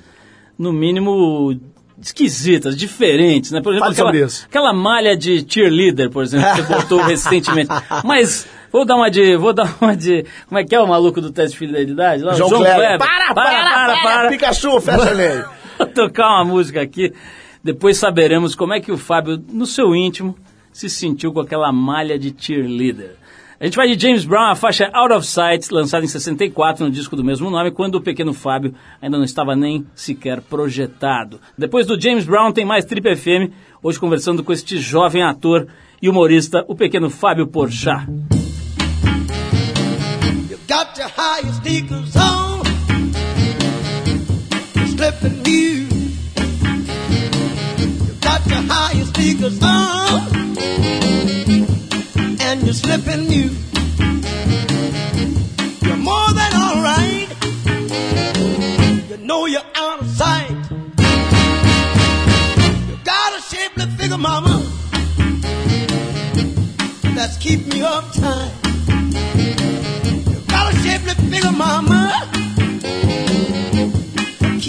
no 0.57 0.71
mínimo, 0.71 1.59
esquisitas, 2.01 2.77
diferentes, 2.77 3.51
né? 3.51 3.61
Por 3.61 3.73
exemplo, 3.73 3.91
aquela, 3.91 4.11
aquela 4.45 4.73
malha 4.73 5.17
de 5.17 5.45
cheerleader, 5.45 6.09
por 6.09 6.23
exemplo, 6.23 6.49
que 6.55 6.61
você 6.61 6.73
botou 6.73 7.01
recentemente. 7.03 7.69
Mas, 8.01 8.47
vou 8.71 8.85
dar 8.85 8.95
uma 8.95 9.11
de, 9.11 9.35
vou 9.35 9.51
dar 9.51 9.75
uma 9.81 9.93
de, 9.93 10.25
como 10.47 10.57
é 10.57 10.63
que 10.63 10.73
é 10.73 10.79
o 10.79 10.87
maluco 10.87 11.19
do 11.19 11.33
teste 11.33 11.51
de 11.51 11.57
fidelidade? 11.57 12.23
Lá, 12.23 12.31
o 12.31 12.37
João, 12.37 12.61
Kleber. 12.61 12.97
Para, 12.97 13.33
para, 13.33 14.01
para, 14.01 14.29
Pikachu, 14.29 14.79
fecha 14.79 15.13
nele. 15.13 15.43
Tocar 15.93 16.29
uma 16.29 16.45
música 16.45 16.81
aqui, 16.81 17.13
depois 17.63 17.97
saberemos 17.97 18.55
como 18.55 18.73
é 18.73 18.79
que 18.79 18.91
o 18.91 18.97
Fábio, 18.97 19.43
no 19.51 19.65
seu 19.65 19.95
íntimo, 19.95 20.35
se 20.71 20.89
sentiu 20.89 21.31
com 21.31 21.39
aquela 21.39 21.71
malha 21.71 22.19
de 22.19 22.35
cheerleader. 22.37 23.15
A 23.57 23.63
gente 23.63 23.77
vai 23.77 23.87
de 23.87 24.01
James 24.01 24.25
Brown, 24.25 24.51
a 24.51 24.55
faixa 24.55 24.89
Out 24.93 25.13
of 25.13 25.25
Sight, 25.25 25.73
lançada 25.73 26.03
em 26.03 26.09
64 26.09 26.83
no 26.83 26.91
disco 26.91 27.15
do 27.15 27.23
mesmo 27.23 27.49
nome, 27.49 27.71
quando 27.71 27.95
o 27.95 28.01
pequeno 28.01 28.33
Fábio 28.33 28.75
ainda 29.01 29.17
não 29.17 29.23
estava 29.23 29.55
nem 29.55 29.85
sequer 29.95 30.41
projetado. 30.41 31.39
Depois 31.57 31.87
do 31.87 31.99
James 31.99 32.25
Brown 32.25 32.51
tem 32.51 32.65
mais 32.65 32.83
Trip 32.83 33.15
FM, 33.15 33.53
hoje 33.81 33.97
conversando 33.97 34.43
com 34.43 34.51
este 34.51 34.77
jovem 34.77 35.23
ator 35.23 35.67
e 36.01 36.09
humorista, 36.09 36.65
o 36.67 36.75
pequeno 36.75 37.09
Fábio 37.09 37.47
Porchat. 37.47 38.05
You 41.87 42.44
on. 45.05 45.43
You're. 45.43 45.87
You 47.77 48.13
got 48.21 48.45
your 48.47 48.63
highest 48.73 49.15
sneakers 49.15 49.61
on. 49.61 50.57
And 52.41 52.63
you're 52.63 52.73
slipping 52.73 53.27
new. 53.27 53.49
You're 55.85 55.97
more 55.97 56.31
than 56.33 56.51
alright. 56.65 57.29
You 59.09 59.17
know 59.17 59.45
you're 59.45 59.69
out 59.75 60.01
of 60.01 60.07
sight. 60.09 60.49
You 62.89 62.97
got 63.03 63.37
a 63.37 63.41
shapely 63.41 63.85
figure, 63.97 64.17
mama. 64.17 64.63
That's 67.15 67.37
keep 67.37 67.67
me 67.67 67.81
uptight. 67.81 68.51
Got 70.47 70.73
a 70.73 70.77
shapely 70.77 71.13
figure, 71.29 71.51
mama. 71.51 72.34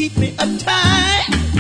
Keep 0.07 0.19
me 0.19 0.31
uptight. 0.37 1.56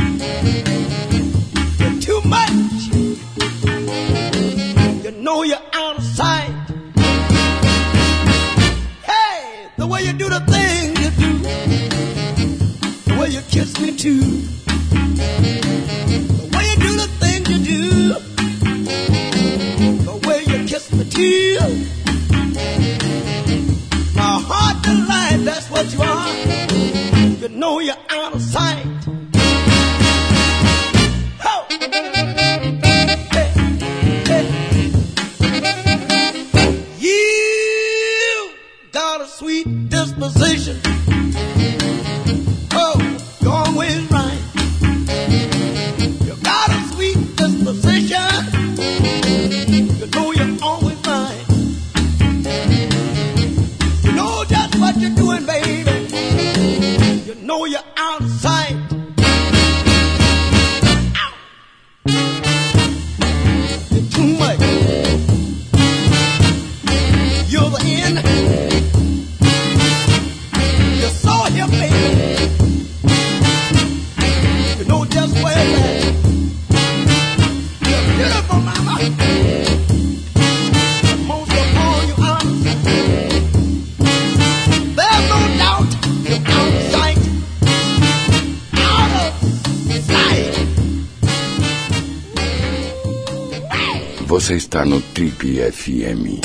Está 94.76 94.85
no 94.85 95.00
Trip 95.00 95.73
FM. 95.73 96.45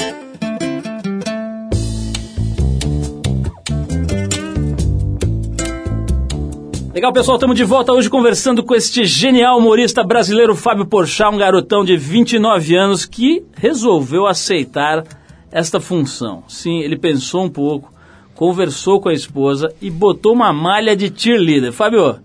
Legal, 6.94 7.12
pessoal, 7.12 7.36
estamos 7.36 7.58
de 7.58 7.66
volta 7.66 7.92
hoje 7.92 8.10
conversando 8.10 8.64
com 8.64 8.74
este 8.74 9.04
genial 9.04 9.58
humorista 9.58 10.02
brasileiro 10.02 10.56
Fábio 10.56 10.86
Porchat, 10.86 11.36
um 11.36 11.38
garotão 11.38 11.84
de 11.84 11.98
29 11.98 12.74
anos 12.74 13.06
que 13.06 13.44
resolveu 13.54 14.26
aceitar 14.26 15.04
esta 15.52 15.82
função. 15.82 16.46
Sim, 16.48 16.80
ele 16.80 16.98
pensou 16.98 17.44
um 17.44 17.50
pouco, 17.50 17.92
conversou 18.34 19.02
com 19.02 19.10
a 19.10 19.14
esposa 19.14 19.74
e 19.82 19.90
botou 19.90 20.32
uma 20.32 20.54
malha 20.54 20.96
de 20.96 21.12
cheerleader. 21.14 21.74
Fábio, 21.74 22.18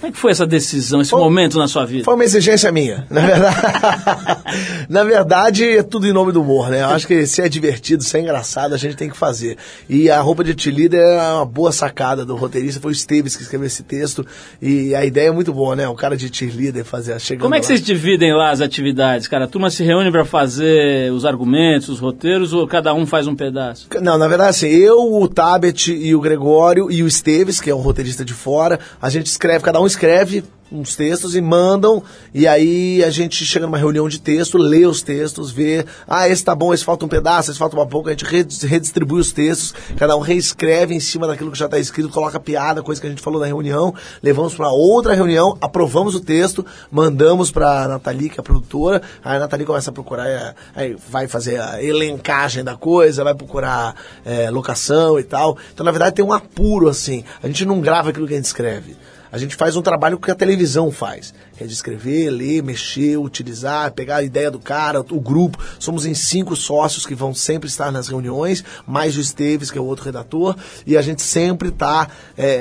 como 0.00 0.10
é 0.10 0.12
que 0.12 0.18
foi 0.18 0.30
essa 0.32 0.46
decisão, 0.46 1.00
esse 1.00 1.10
Foi- 1.10 1.20
momento 1.20 1.58
na 1.58 1.66
sua 1.68 1.84
vida? 1.86 2.04
Foi 2.04 2.14
uma 2.14 2.24
exigência 2.24 2.70
minha, 2.70 3.06
na 3.10 3.20
verdade. 3.20 3.56
na 4.88 5.04
verdade, 5.04 5.64
é 5.78 5.82
tudo 5.82 6.06
em 6.06 6.12
nome 6.12 6.32
do 6.32 6.42
humor, 6.42 6.68
né? 6.68 6.82
Eu 6.82 6.88
acho 6.88 7.06
que 7.06 7.26
se 7.26 7.40
é 7.40 7.48
divertido, 7.48 8.02
se 8.02 8.16
é 8.16 8.20
engraçado, 8.20 8.74
a 8.74 8.76
gente 8.76 8.96
tem 8.96 9.08
que 9.08 9.16
fazer. 9.16 9.56
E 9.88 10.10
a 10.10 10.20
roupa 10.20 10.44
de 10.44 10.54
cheerleader 10.60 11.00
é 11.00 11.32
uma 11.34 11.44
boa 11.46 11.72
sacada 11.72 12.24
do 12.24 12.36
roteirista, 12.36 12.80
foi 12.80 12.90
o 12.90 12.92
Esteves 12.92 13.36
que 13.36 13.42
escreveu 13.42 13.66
esse 13.66 13.82
texto. 13.82 14.26
E 14.60 14.94
a 14.94 15.04
ideia 15.04 15.28
é 15.28 15.32
muito 15.32 15.52
boa, 15.52 15.74
né? 15.76 15.88
O 15.88 15.94
cara 15.94 16.16
de 16.16 16.34
cheerleader 16.34 16.84
fazer, 16.84 17.18
chegando 17.20 17.42
Como 17.42 17.54
é 17.54 17.58
que 17.58 17.64
lá. 17.64 17.68
vocês 17.68 17.80
dividem 17.80 18.32
lá 18.34 18.50
as 18.50 18.60
atividades, 18.60 19.28
cara? 19.28 19.44
A 19.44 19.48
turma 19.48 19.70
se 19.70 19.82
reúne 19.84 20.10
para 20.10 20.24
fazer 20.24 21.12
os 21.12 21.24
argumentos, 21.24 21.88
os 21.88 21.98
roteiros, 21.98 22.52
ou 22.52 22.66
cada 22.66 22.92
um 22.94 23.06
faz 23.06 23.26
um 23.26 23.34
pedaço? 23.34 23.88
Não, 24.02 24.18
na 24.18 24.28
verdade, 24.28 24.50
assim, 24.50 24.68
eu, 24.68 25.14
o 25.14 25.28
Tabet 25.28 25.92
e 25.92 26.14
o 26.14 26.20
Gregório 26.20 26.90
e 26.90 27.02
o 27.02 27.06
Esteves, 27.06 27.60
que 27.60 27.70
é 27.70 27.74
um 27.74 27.80
roteirista 27.80 28.24
de 28.24 28.34
fora, 28.34 28.78
a 29.00 29.08
gente 29.08 29.26
escreve, 29.26 29.64
cada 29.64 29.80
um 29.80 29.86
escreve 29.94 30.44
uns 30.72 30.96
textos 30.96 31.36
e 31.36 31.40
mandam, 31.40 32.02
e 32.32 32.48
aí 32.48 33.04
a 33.04 33.10
gente 33.10 33.44
chega 33.44 33.64
numa 33.64 33.78
reunião 33.78 34.08
de 34.08 34.20
texto, 34.20 34.58
lê 34.58 34.84
os 34.84 35.02
textos, 35.02 35.52
vê, 35.52 35.86
ah, 36.08 36.28
esse 36.28 36.44
tá 36.44 36.52
bom, 36.52 36.74
esse 36.74 36.84
falta 36.84 37.04
um 37.04 37.08
pedaço, 37.08 37.50
esse 37.50 37.58
falta 37.58 37.76
uma 37.76 37.86
pouco, 37.86 38.08
a 38.08 38.12
gente 38.12 38.24
red- 38.24 38.48
redistribui 38.66 39.20
os 39.20 39.30
textos, 39.30 39.72
cada 39.96 40.16
um 40.16 40.20
reescreve 40.20 40.92
em 40.92 40.98
cima 40.98 41.28
daquilo 41.28 41.52
que 41.52 41.58
já 41.58 41.66
está 41.66 41.78
escrito, 41.78 42.08
coloca 42.08 42.40
piada, 42.40 42.82
coisa 42.82 43.00
que 43.00 43.06
a 43.06 43.10
gente 43.10 43.22
falou 43.22 43.38
na 43.38 43.46
reunião, 43.46 43.94
levamos 44.20 44.54
para 44.54 44.68
outra 44.68 45.14
reunião, 45.14 45.56
aprovamos 45.60 46.16
o 46.16 46.20
texto, 46.20 46.66
mandamos 46.90 47.52
para 47.52 47.86
Nathalie, 47.86 48.30
que 48.30 48.40
é 48.40 48.40
a 48.40 48.44
produtora, 48.44 49.00
aí 49.22 49.36
a 49.36 49.40
Nathalie 49.40 49.66
começa 49.66 49.90
a 49.90 49.92
procurar, 49.92 50.28
é, 50.28 50.54
aí 50.74 50.96
vai 51.08 51.28
fazer 51.28 51.60
a 51.60 51.80
elencagem 51.80 52.64
da 52.64 52.74
coisa, 52.74 53.22
vai 53.22 53.34
procurar 53.34 53.94
é, 54.24 54.50
locação 54.50 55.20
e 55.20 55.22
tal. 55.22 55.56
Então, 55.72 55.84
na 55.84 55.92
verdade, 55.92 56.16
tem 56.16 56.24
um 56.24 56.32
apuro, 56.32 56.88
assim. 56.88 57.22
A 57.42 57.46
gente 57.46 57.64
não 57.64 57.80
grava 57.80 58.10
aquilo 58.10 58.26
que 58.26 58.32
a 58.32 58.36
gente 58.36 58.46
escreve. 58.46 58.96
A 59.34 59.38
gente 59.38 59.56
faz 59.56 59.74
um 59.74 59.82
trabalho 59.82 60.16
que 60.16 60.30
a 60.30 60.34
televisão 60.34 60.92
faz. 60.92 61.34
Que 61.56 61.64
é 61.64 61.66
de 61.66 61.72
escrever, 61.72 62.30
ler, 62.30 62.62
mexer, 62.62 63.16
utilizar, 63.16 63.90
pegar 63.92 64.16
a 64.16 64.22
ideia 64.22 64.48
do 64.48 64.60
cara, 64.60 65.00
o 65.00 65.20
grupo. 65.20 65.58
Somos 65.80 66.06
em 66.06 66.14
cinco 66.14 66.54
sócios 66.54 67.04
que 67.04 67.14
vão 67.16 67.34
sempre 67.34 67.68
estar 67.68 67.90
nas 67.90 68.06
reuniões, 68.08 68.62
mais 68.86 69.16
o 69.16 69.20
Esteves, 69.20 69.72
que 69.72 69.78
é 69.78 69.80
o 69.80 69.84
outro 69.84 70.04
redator, 70.04 70.54
e 70.86 70.96
a 70.96 71.02
gente 71.02 71.20
sempre 71.22 71.70
está 71.70 72.08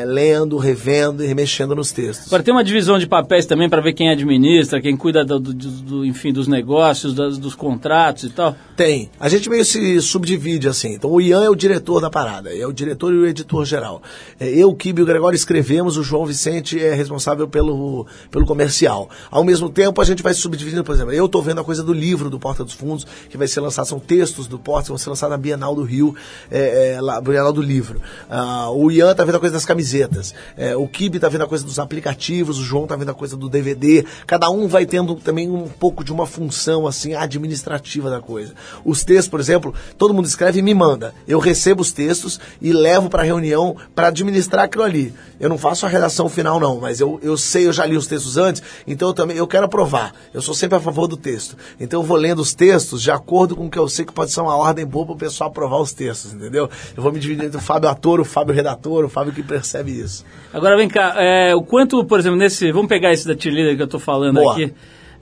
lendo, 0.07 0.57
revendo 0.57 1.23
e 1.23 1.27
remexendo 1.27 1.75
nos 1.75 1.91
textos. 1.91 2.27
Agora 2.27 2.41
tem 2.43 2.53
uma 2.53 2.63
divisão 2.63 2.97
de 2.97 3.05
papéis 3.07 3.45
também 3.45 3.69
para 3.69 3.81
ver 3.81 3.93
quem 3.93 4.09
administra, 4.09 4.81
quem 4.81 4.95
cuida 4.97 5.23
do, 5.23 5.39
do- 5.39 5.53
do- 5.53 6.05
enfim, 6.05 6.33
dos 6.33 6.47
negócios, 6.47 7.13
das- 7.13 7.37
dos 7.37 7.53
contratos 7.55 8.23
e 8.23 8.29
tal. 8.29 8.55
Tem. 8.75 9.09
A 9.19 9.29
gente 9.29 9.47
meio 9.49 9.63
se 9.65 10.01
subdivide 10.01 10.67
assim. 10.67 10.93
Então 10.93 11.11
o 11.11 11.21
Ian 11.21 11.43
é 11.43 11.49
o 11.49 11.55
diretor 11.55 11.99
da 12.01 12.09
parada, 12.09 12.55
é 12.55 12.65
o 12.65 12.73
diretor 12.73 13.13
e 13.13 13.17
o 13.17 13.27
editor 13.27 13.63
geral. 13.65 14.01
É, 14.39 14.49
eu, 14.49 14.69
o 14.69 14.75
Kibe 14.75 15.01
e 15.01 15.03
o 15.03 15.05
Gregório 15.07 15.35
escrevemos, 15.35 15.97
o 15.97 16.03
João 16.03 16.25
Vicente 16.25 16.62
é 16.79 16.93
responsável 16.93 17.47
pelo, 17.47 18.05
pelo 18.31 18.45
comercial. 18.45 19.09
Ao 19.29 19.43
mesmo 19.43 19.69
tempo, 19.69 20.01
a 20.01 20.05
gente 20.05 20.23
vai 20.23 20.33
subdividindo, 20.33 20.83
por 20.83 20.95
exemplo, 20.95 21.13
eu 21.13 21.25
estou 21.25 21.41
vendo 21.41 21.61
a 21.61 21.63
coisa 21.63 21.83
do 21.83 21.93
livro 21.93 22.29
do 22.29 22.39
Porta 22.39 22.63
dos 22.63 22.73
Fundos, 22.73 23.05
que 23.29 23.37
vai 23.37 23.47
ser 23.47 23.59
lançado, 23.59 23.85
são 23.85 23.99
textos 23.99 24.47
do 24.47 24.57
Porta, 24.57 24.83
que 24.83 24.89
vão 24.89 24.97
ser 24.97 25.09
lançados 25.09 25.31
na 25.31 25.37
Bienal 25.37 25.75
do 25.75 25.83
Rio, 25.83 26.15
é, 26.49 26.93
é, 26.93 27.01
lá, 27.01 27.19
Bienal 27.19 27.51
do 27.51 27.61
Livro. 27.61 28.01
Ah, 28.29 28.69
o 28.69 28.91
Ian 28.91 29.11
está 29.11 29.23
vendo 29.23 29.35
a 29.35 29.39
coisa 29.39 29.53
das 29.53 29.65
camisetas, 29.65 30.33
é, 30.57 30.75
o 30.75 30.87
Kibe 30.87 31.17
está 31.17 31.29
vendo 31.29 31.43
a 31.43 31.47
coisa 31.47 31.63
dos 31.63 31.79
aplicativos, 31.79 32.57
o 32.59 32.63
João 32.63 32.83
está 32.83 32.95
vendo 32.95 33.11
a 33.11 33.13
coisa 33.13 33.35
do 33.35 33.49
DVD. 33.49 34.05
Cada 34.25 34.49
um 34.49 34.67
vai 34.67 34.85
tendo 34.85 35.15
também 35.15 35.49
um 35.49 35.67
pouco 35.67 36.03
de 36.03 36.11
uma 36.11 36.25
função 36.25 36.87
assim 36.87 37.13
administrativa 37.13 38.09
da 38.09 38.21
coisa. 38.21 38.53
Os 38.85 39.03
textos, 39.03 39.27
por 39.27 39.39
exemplo, 39.39 39.73
todo 39.97 40.13
mundo 40.13 40.25
escreve 40.25 40.59
e 40.59 40.61
me 40.61 40.73
manda. 40.73 41.13
Eu 41.27 41.39
recebo 41.39 41.81
os 41.81 41.91
textos 41.91 42.39
e 42.61 42.71
levo 42.71 43.09
para 43.09 43.21
a 43.21 43.25
reunião 43.25 43.75
para 43.95 44.07
administrar 44.07 44.65
aquilo 44.65 44.83
ali. 44.83 45.13
Eu 45.39 45.49
não 45.49 45.57
faço 45.57 45.85
a 45.85 45.89
redação 45.89 46.29
final 46.29 46.52
não, 46.59 46.79
mas 46.79 46.99
eu, 46.99 47.19
eu 47.21 47.37
sei, 47.37 47.67
eu 47.67 47.73
já 47.73 47.85
li 47.85 47.95
os 47.95 48.07
textos 48.07 48.37
antes, 48.37 48.61
então 48.87 49.09
eu 49.09 49.13
também 49.13 49.37
eu 49.37 49.47
quero 49.47 49.65
aprovar. 49.65 50.13
Eu 50.33 50.41
sou 50.41 50.53
sempre 50.53 50.77
a 50.77 50.79
favor 50.79 51.07
do 51.07 51.17
texto. 51.17 51.57
Então 51.79 52.01
eu 52.01 52.05
vou 52.05 52.17
lendo 52.17 52.39
os 52.39 52.53
textos 52.53 53.01
de 53.01 53.11
acordo 53.11 53.55
com 53.55 53.65
o 53.65 53.69
que 53.69 53.77
eu 53.77 53.87
sei 53.87 54.05
que 54.05 54.13
pode 54.13 54.31
ser 54.31 54.41
uma 54.41 54.55
ordem 54.55 54.85
boa 54.85 55.05
para 55.05 55.15
o 55.15 55.17
pessoal 55.17 55.49
aprovar 55.49 55.79
os 55.79 55.93
textos, 55.93 56.33
entendeu? 56.33 56.69
Eu 56.95 57.03
vou 57.03 57.11
me 57.11 57.19
dividir 57.19 57.45
entre 57.45 57.57
o 57.57 57.61
Fábio 57.61 57.89
ator, 57.89 58.19
o 58.19 58.25
Fábio 58.25 58.53
redator, 58.53 59.05
o 59.05 59.09
Fábio 59.09 59.33
que 59.33 59.43
percebe 59.43 59.91
isso. 59.91 60.25
Agora 60.53 60.77
vem 60.77 60.87
cá, 60.87 61.15
é, 61.17 61.55
o 61.55 61.63
quanto, 61.63 62.03
por 62.05 62.19
exemplo, 62.19 62.37
nesse. 62.37 62.71
Vamos 62.71 62.87
pegar 62.87 63.11
esse 63.11 63.27
da 63.27 63.37
cheerleader 63.37 63.75
que 63.75 63.83
eu 63.83 63.87
tô 63.87 63.99
falando 63.99 64.35
Boa. 64.35 64.53
aqui. 64.53 64.73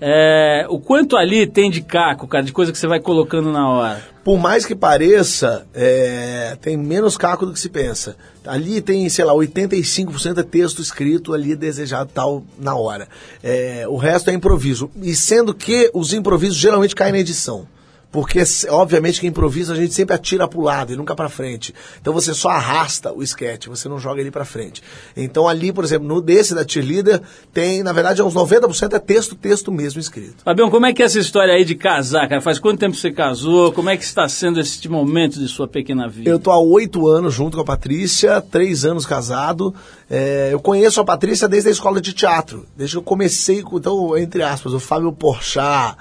É, 0.03 0.65
o 0.67 0.79
quanto 0.79 1.15
ali 1.15 1.45
tem 1.45 1.69
de 1.69 1.79
caco, 1.81 2.27
cara, 2.27 2.43
de 2.43 2.51
coisa 2.51 2.71
que 2.71 2.77
você 2.77 2.87
vai 2.87 2.99
colocando 2.99 3.51
na 3.51 3.69
hora. 3.69 4.03
por 4.23 4.39
mais 4.39 4.65
que 4.65 4.73
pareça, 4.73 5.67
é, 5.75 6.57
tem 6.59 6.75
menos 6.75 7.17
caco 7.17 7.45
do 7.45 7.53
que 7.53 7.59
se 7.59 7.69
pensa. 7.69 8.15
Ali 8.43 8.81
tem, 8.81 9.07
sei 9.09 9.23
lá, 9.23 9.33
85% 9.33 10.39
é 10.39 10.43
texto 10.43 10.81
escrito 10.81 11.33
ali 11.35 11.55
desejado 11.55 12.09
tal 12.11 12.43
na 12.57 12.75
hora. 12.75 13.07
É, 13.43 13.85
o 13.87 13.95
resto 13.95 14.31
é 14.31 14.33
improviso. 14.33 14.89
E 15.01 15.15
sendo 15.15 15.53
que 15.53 15.91
os 15.93 16.13
improvisos 16.13 16.57
geralmente 16.57 16.95
caem 16.95 17.11
na 17.11 17.19
edição. 17.19 17.67
Porque, 18.11 18.43
obviamente, 18.69 19.21
que 19.21 19.27
improvisa 19.27 19.73
a 19.73 19.75
gente 19.75 19.93
sempre 19.93 20.13
atira 20.13 20.47
pro 20.47 20.61
lado 20.61 20.91
e 20.91 20.95
nunca 20.97 21.15
pra 21.15 21.29
frente. 21.29 21.73
Então 22.01 22.13
você 22.13 22.33
só 22.33 22.49
arrasta 22.49 23.13
o 23.13 23.23
sketch, 23.23 23.67
você 23.67 23.87
não 23.87 23.97
joga 23.97 24.19
ele 24.19 24.29
pra 24.29 24.43
frente. 24.43 24.83
Então 25.15 25.47
ali, 25.47 25.71
por 25.71 25.83
exemplo, 25.83 26.07
no 26.07 26.21
desse 26.21 26.53
da 26.53 26.67
cheerleader, 26.67 27.21
tem, 27.53 27.81
na 27.83 27.93
verdade, 27.93 28.21
uns 28.21 28.33
90% 28.33 28.93
é 28.93 28.99
texto, 28.99 29.35
texto 29.35 29.71
mesmo 29.71 30.01
escrito. 30.01 30.43
Fabião, 30.43 30.69
como 30.69 30.85
é 30.85 30.93
que 30.93 31.01
é 31.01 31.05
essa 31.05 31.19
história 31.19 31.53
aí 31.53 31.63
de 31.63 31.75
casar, 31.75 32.27
cara? 32.27 32.41
Faz 32.41 32.59
quanto 32.59 32.79
tempo 32.79 32.95
você 32.95 33.11
casou? 33.11 33.71
Como 33.71 33.89
é 33.89 33.95
que 33.95 34.03
está 34.03 34.27
sendo 34.27 34.59
esse 34.59 34.89
momento 34.89 35.39
de 35.39 35.47
sua 35.47 35.67
pequena 35.67 36.09
vida? 36.09 36.29
Eu 36.29 36.37
tô 36.37 36.51
há 36.51 36.59
oito 36.59 37.07
anos 37.07 37.33
junto 37.33 37.55
com 37.55 37.61
a 37.61 37.65
Patrícia, 37.65 38.41
três 38.41 38.83
anos 38.83 39.05
casado. 39.05 39.73
É, 40.09 40.49
eu 40.51 40.59
conheço 40.59 40.99
a 40.99 41.05
Patrícia 41.05 41.47
desde 41.47 41.69
a 41.69 41.71
escola 41.71 42.01
de 42.01 42.11
teatro. 42.11 42.65
Desde 42.75 42.95
que 42.95 42.99
eu 42.99 43.03
comecei, 43.03 43.61
com, 43.61 43.77
então, 43.77 44.17
entre 44.17 44.43
aspas, 44.43 44.73
o 44.73 44.79
Fábio 44.79 45.13
Porchat 45.13 45.95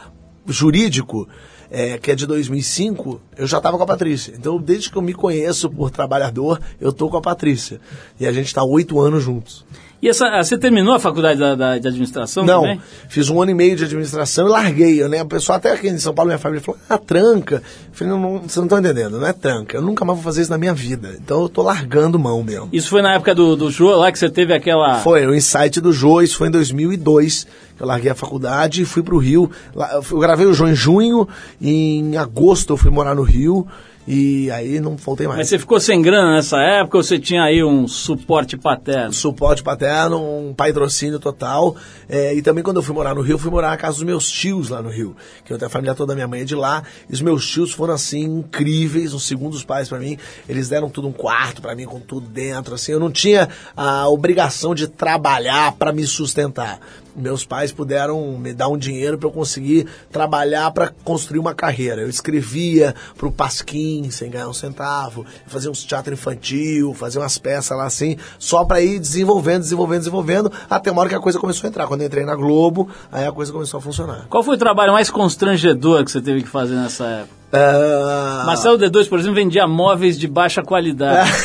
jurídico, 0.47 1.29
é, 1.71 1.99
que 1.99 2.11
é 2.11 2.15
de 2.15 2.27
2005, 2.27 3.21
eu 3.37 3.47
já 3.47 3.59
estava 3.59 3.77
com 3.77 3.85
a 3.85 3.87
Patrícia. 3.87 4.35
Então, 4.37 4.61
desde 4.61 4.91
que 4.91 4.97
eu 4.97 5.03
me 5.03 5.15
conheço 5.15 5.71
por 5.71 5.91
trabalhador, 5.91 6.61
eu 6.81 6.93
tô 6.93 7.09
com 7.09 7.17
a 7.17 7.21
Patrícia. 7.21 7.81
E 8.19 8.27
a 8.27 8.33
gente 8.33 8.47
está 8.47 8.65
oito 8.65 9.01
anos 9.01 9.23
juntos. 9.23 9.65
E 10.03 10.09
essa, 10.09 10.43
você 10.43 10.57
terminou 10.57 10.95
a 10.95 10.99
faculdade 10.99 11.39
da, 11.39 11.55
da- 11.55 11.79
de 11.79 11.87
administração 11.87 12.43
Não, 12.45 12.63
também? 12.63 12.81
fiz 13.09 13.29
um 13.29 13.43
ano 13.43 13.51
e 13.51 13.55
meio 13.55 13.77
de 13.77 13.85
administração 13.85 14.47
e 14.47 14.51
larguei. 14.51 15.07
Né, 15.09 15.23
o 15.23 15.27
pessoal 15.27 15.59
até 15.59 15.73
aqui 15.73 15.89
em 15.89 15.99
São 15.99 16.15
Paulo, 16.15 16.29
minha 16.29 16.39
família 16.39 16.63
falou, 16.65 16.81
ah, 16.89 16.97
tranca. 16.97 17.57
Eu 17.57 17.63
falei, 17.93 18.13
não, 18.15 18.19
não, 18.21 18.39
vocês 18.39 18.57
não 18.57 18.65
estão 18.65 18.79
entendendo, 18.79 19.19
não 19.21 19.27
é 19.27 19.33
tranca. 19.35 19.77
Eu 19.77 19.83
nunca 19.83 20.03
mais 20.05 20.17
vou 20.19 20.25
fazer 20.25 20.41
isso 20.43 20.51
na 20.51 20.57
minha 20.57 20.73
vida. 20.73 21.17
Então 21.23 21.43
eu 21.43 21.49
tô 21.51 21.61
largando 21.63 22.19
mão 22.19 22.43
mesmo. 22.43 22.69
Isso 22.73 22.89
foi 22.89 23.03
na 23.03 23.15
época 23.15 23.35
do, 23.35 23.55
do 23.57 23.71
Jô 23.71 23.95
lá 23.95 24.11
que 24.11 24.19
você 24.19 24.31
teve 24.31 24.55
aquela. 24.55 25.01
Foi, 25.01 25.27
o 25.27 25.35
insight 25.35 25.81
do 25.83 25.93
Jô, 25.93 26.23
isso 26.23 26.39
foi 26.39 26.49
em 26.49 26.51
2002, 26.51 27.47
que 27.77 27.83
eu 27.83 27.87
larguei 27.87 28.11
a 28.11 28.15
faculdade 28.15 28.81
e 28.81 28.85
fui 28.87 29.03
pro 29.03 29.19
Rio. 29.19 29.51
Lá- 29.75 30.01
Eu 30.11 30.19
gravei 30.19 30.47
o 30.47 30.55
Jô 30.55 30.67
em 30.67 30.75
junho, 30.75 31.29
e 31.61 31.97
em 31.99 32.17
agosto 32.17 32.73
eu 32.73 32.77
fui 32.79 32.91
morar 32.91 33.15
no 33.15 33.23
Rio, 33.23 33.67
e 34.07 34.51
aí 34.51 34.81
não 34.81 34.97
voltei 34.97 35.27
mais. 35.27 35.39
Mas 35.39 35.49
você 35.49 35.59
ficou 35.59 35.79
sem 35.79 36.01
grana 36.01 36.35
nessa 36.35 36.59
época 36.59 36.97
ou 36.97 37.03
você 37.03 37.19
tinha 37.19 37.43
aí 37.43 37.63
um 37.63 37.87
suporte 37.87 38.57
paterno? 38.57 39.13
suporte 39.13 39.63
paterno, 39.63 40.19
um 40.19 40.55
patrocínio 40.55 41.19
total. 41.19 41.77
É, 42.09 42.35
e 42.35 42.43
também 42.43 42.65
quando 42.65 42.79
eu 42.79 42.83
fui 42.83 42.95
morar 42.95 43.15
no 43.15 43.21
Rio, 43.21 43.35
eu 43.35 43.39
fui 43.39 43.51
morar 43.51 43.71
na 43.71 43.77
casa 43.77 43.95
dos 43.95 44.03
meus 44.03 44.31
tios 44.31 44.69
lá 44.69 44.83
no 44.83 44.89
Rio. 44.89 45.15
Que 45.45 45.53
eu 45.53 45.59
tenho 45.59 45.69
a 45.69 45.71
família 45.71 45.95
toda 45.95 46.11
da 46.11 46.15
minha 46.15 46.27
mãe 46.27 46.41
é 46.41 46.45
de 46.45 46.55
lá. 46.55 46.83
E 47.09 47.13
os 47.13 47.21
meus 47.21 47.47
tios 47.47 47.73
foram 47.73 47.95
assim 47.95 48.23
incríveis, 48.23 49.15
os 49.15 49.25
segundos 49.25 49.65
pais 49.65 49.89
pra 49.89 49.99
mim. 49.99 50.19
Eles 50.49 50.69
deram 50.69 50.89
tudo 50.89 51.09
um 51.09 51.13
quarto 51.13 51.63
pra 51.63 51.75
mim 51.75 51.85
com 51.85 52.01
tudo 52.01 52.27
dentro, 52.27 52.75
assim. 52.75 52.93
Eu 52.93 53.01
não 53.01 53.11
tinha 53.11 53.49
a 53.77 54.09
obrigação 54.09 54.75
de 54.75 54.89
trabalhar 54.89 55.73
pra 55.73 55.93
me 55.93 56.07
sustentar. 56.07 56.81
Meus 57.15 57.45
pais 57.45 57.73
puderam 57.73 58.39
me 58.39 58.53
dar 58.53 58.69
um 58.69 58.79
dinheiro 58.79 59.19
pra 59.19 59.29
eu 59.29 59.33
conseguir 59.33 59.87
trabalhar 60.11 60.71
pra 60.71 60.93
construir 61.05 61.39
uma 61.39 61.55
carreira. 61.55 62.03
Eu 62.03 62.09
escrevia 62.09 62.95
pro 63.17 63.31
Pasquim 63.31 64.11
sem 64.11 64.31
ganhar 64.31 64.49
um 64.49 64.53
centavo, 64.53 65.25
fazia 65.47 65.71
uns 65.71 65.85
teatro 65.85 66.13
infantil, 66.13 66.95
fazia 66.95 67.21
umas 67.21 67.39
peças 67.39 67.77
lá 67.77 67.85
assim, 67.85 68.17
só 68.39 68.65
pra 68.65 68.81
ir 68.81 68.99
desenvolvendo, 68.99 69.63
desenvolvendo, 69.63 69.99
desenvolvendo, 69.99 70.53
até 70.69 70.91
uma 70.91 71.01
hora 71.01 71.09
que 71.09 71.15
a 71.15 71.21
coisa 71.21 71.39
começou 71.39 71.67
a 71.67 71.71
entrar. 71.71 71.87
Quando 71.87 72.03
eu 72.03 72.07
entrei 72.07 72.25
na 72.25 72.35
Globo, 72.35 72.89
aí 73.11 73.27
a 73.27 73.33
coisa 73.33 73.53
começou 73.53 73.79
a 73.79 73.81
funcionar. 73.81 74.27
Qual 74.29 74.43
foi 74.43 74.55
o 74.55 74.59
trabalho 74.59 74.93
mais 74.93 75.11
constrangedor 75.11 76.05
que 76.05 76.11
você 76.11 76.21
teve 76.21 76.43
que 76.43 76.49
fazer 76.49 76.75
nessa 76.75 77.05
época? 77.07 77.40
Ah, 77.53 78.45
Marcelo 78.47 78.79
D2, 78.79 79.09
por 79.09 79.19
exemplo, 79.19 79.35
vendia 79.35 79.67
móveis 79.67 80.19
de 80.19 80.29
baixa 80.29 80.63
qualidade. 80.63 81.31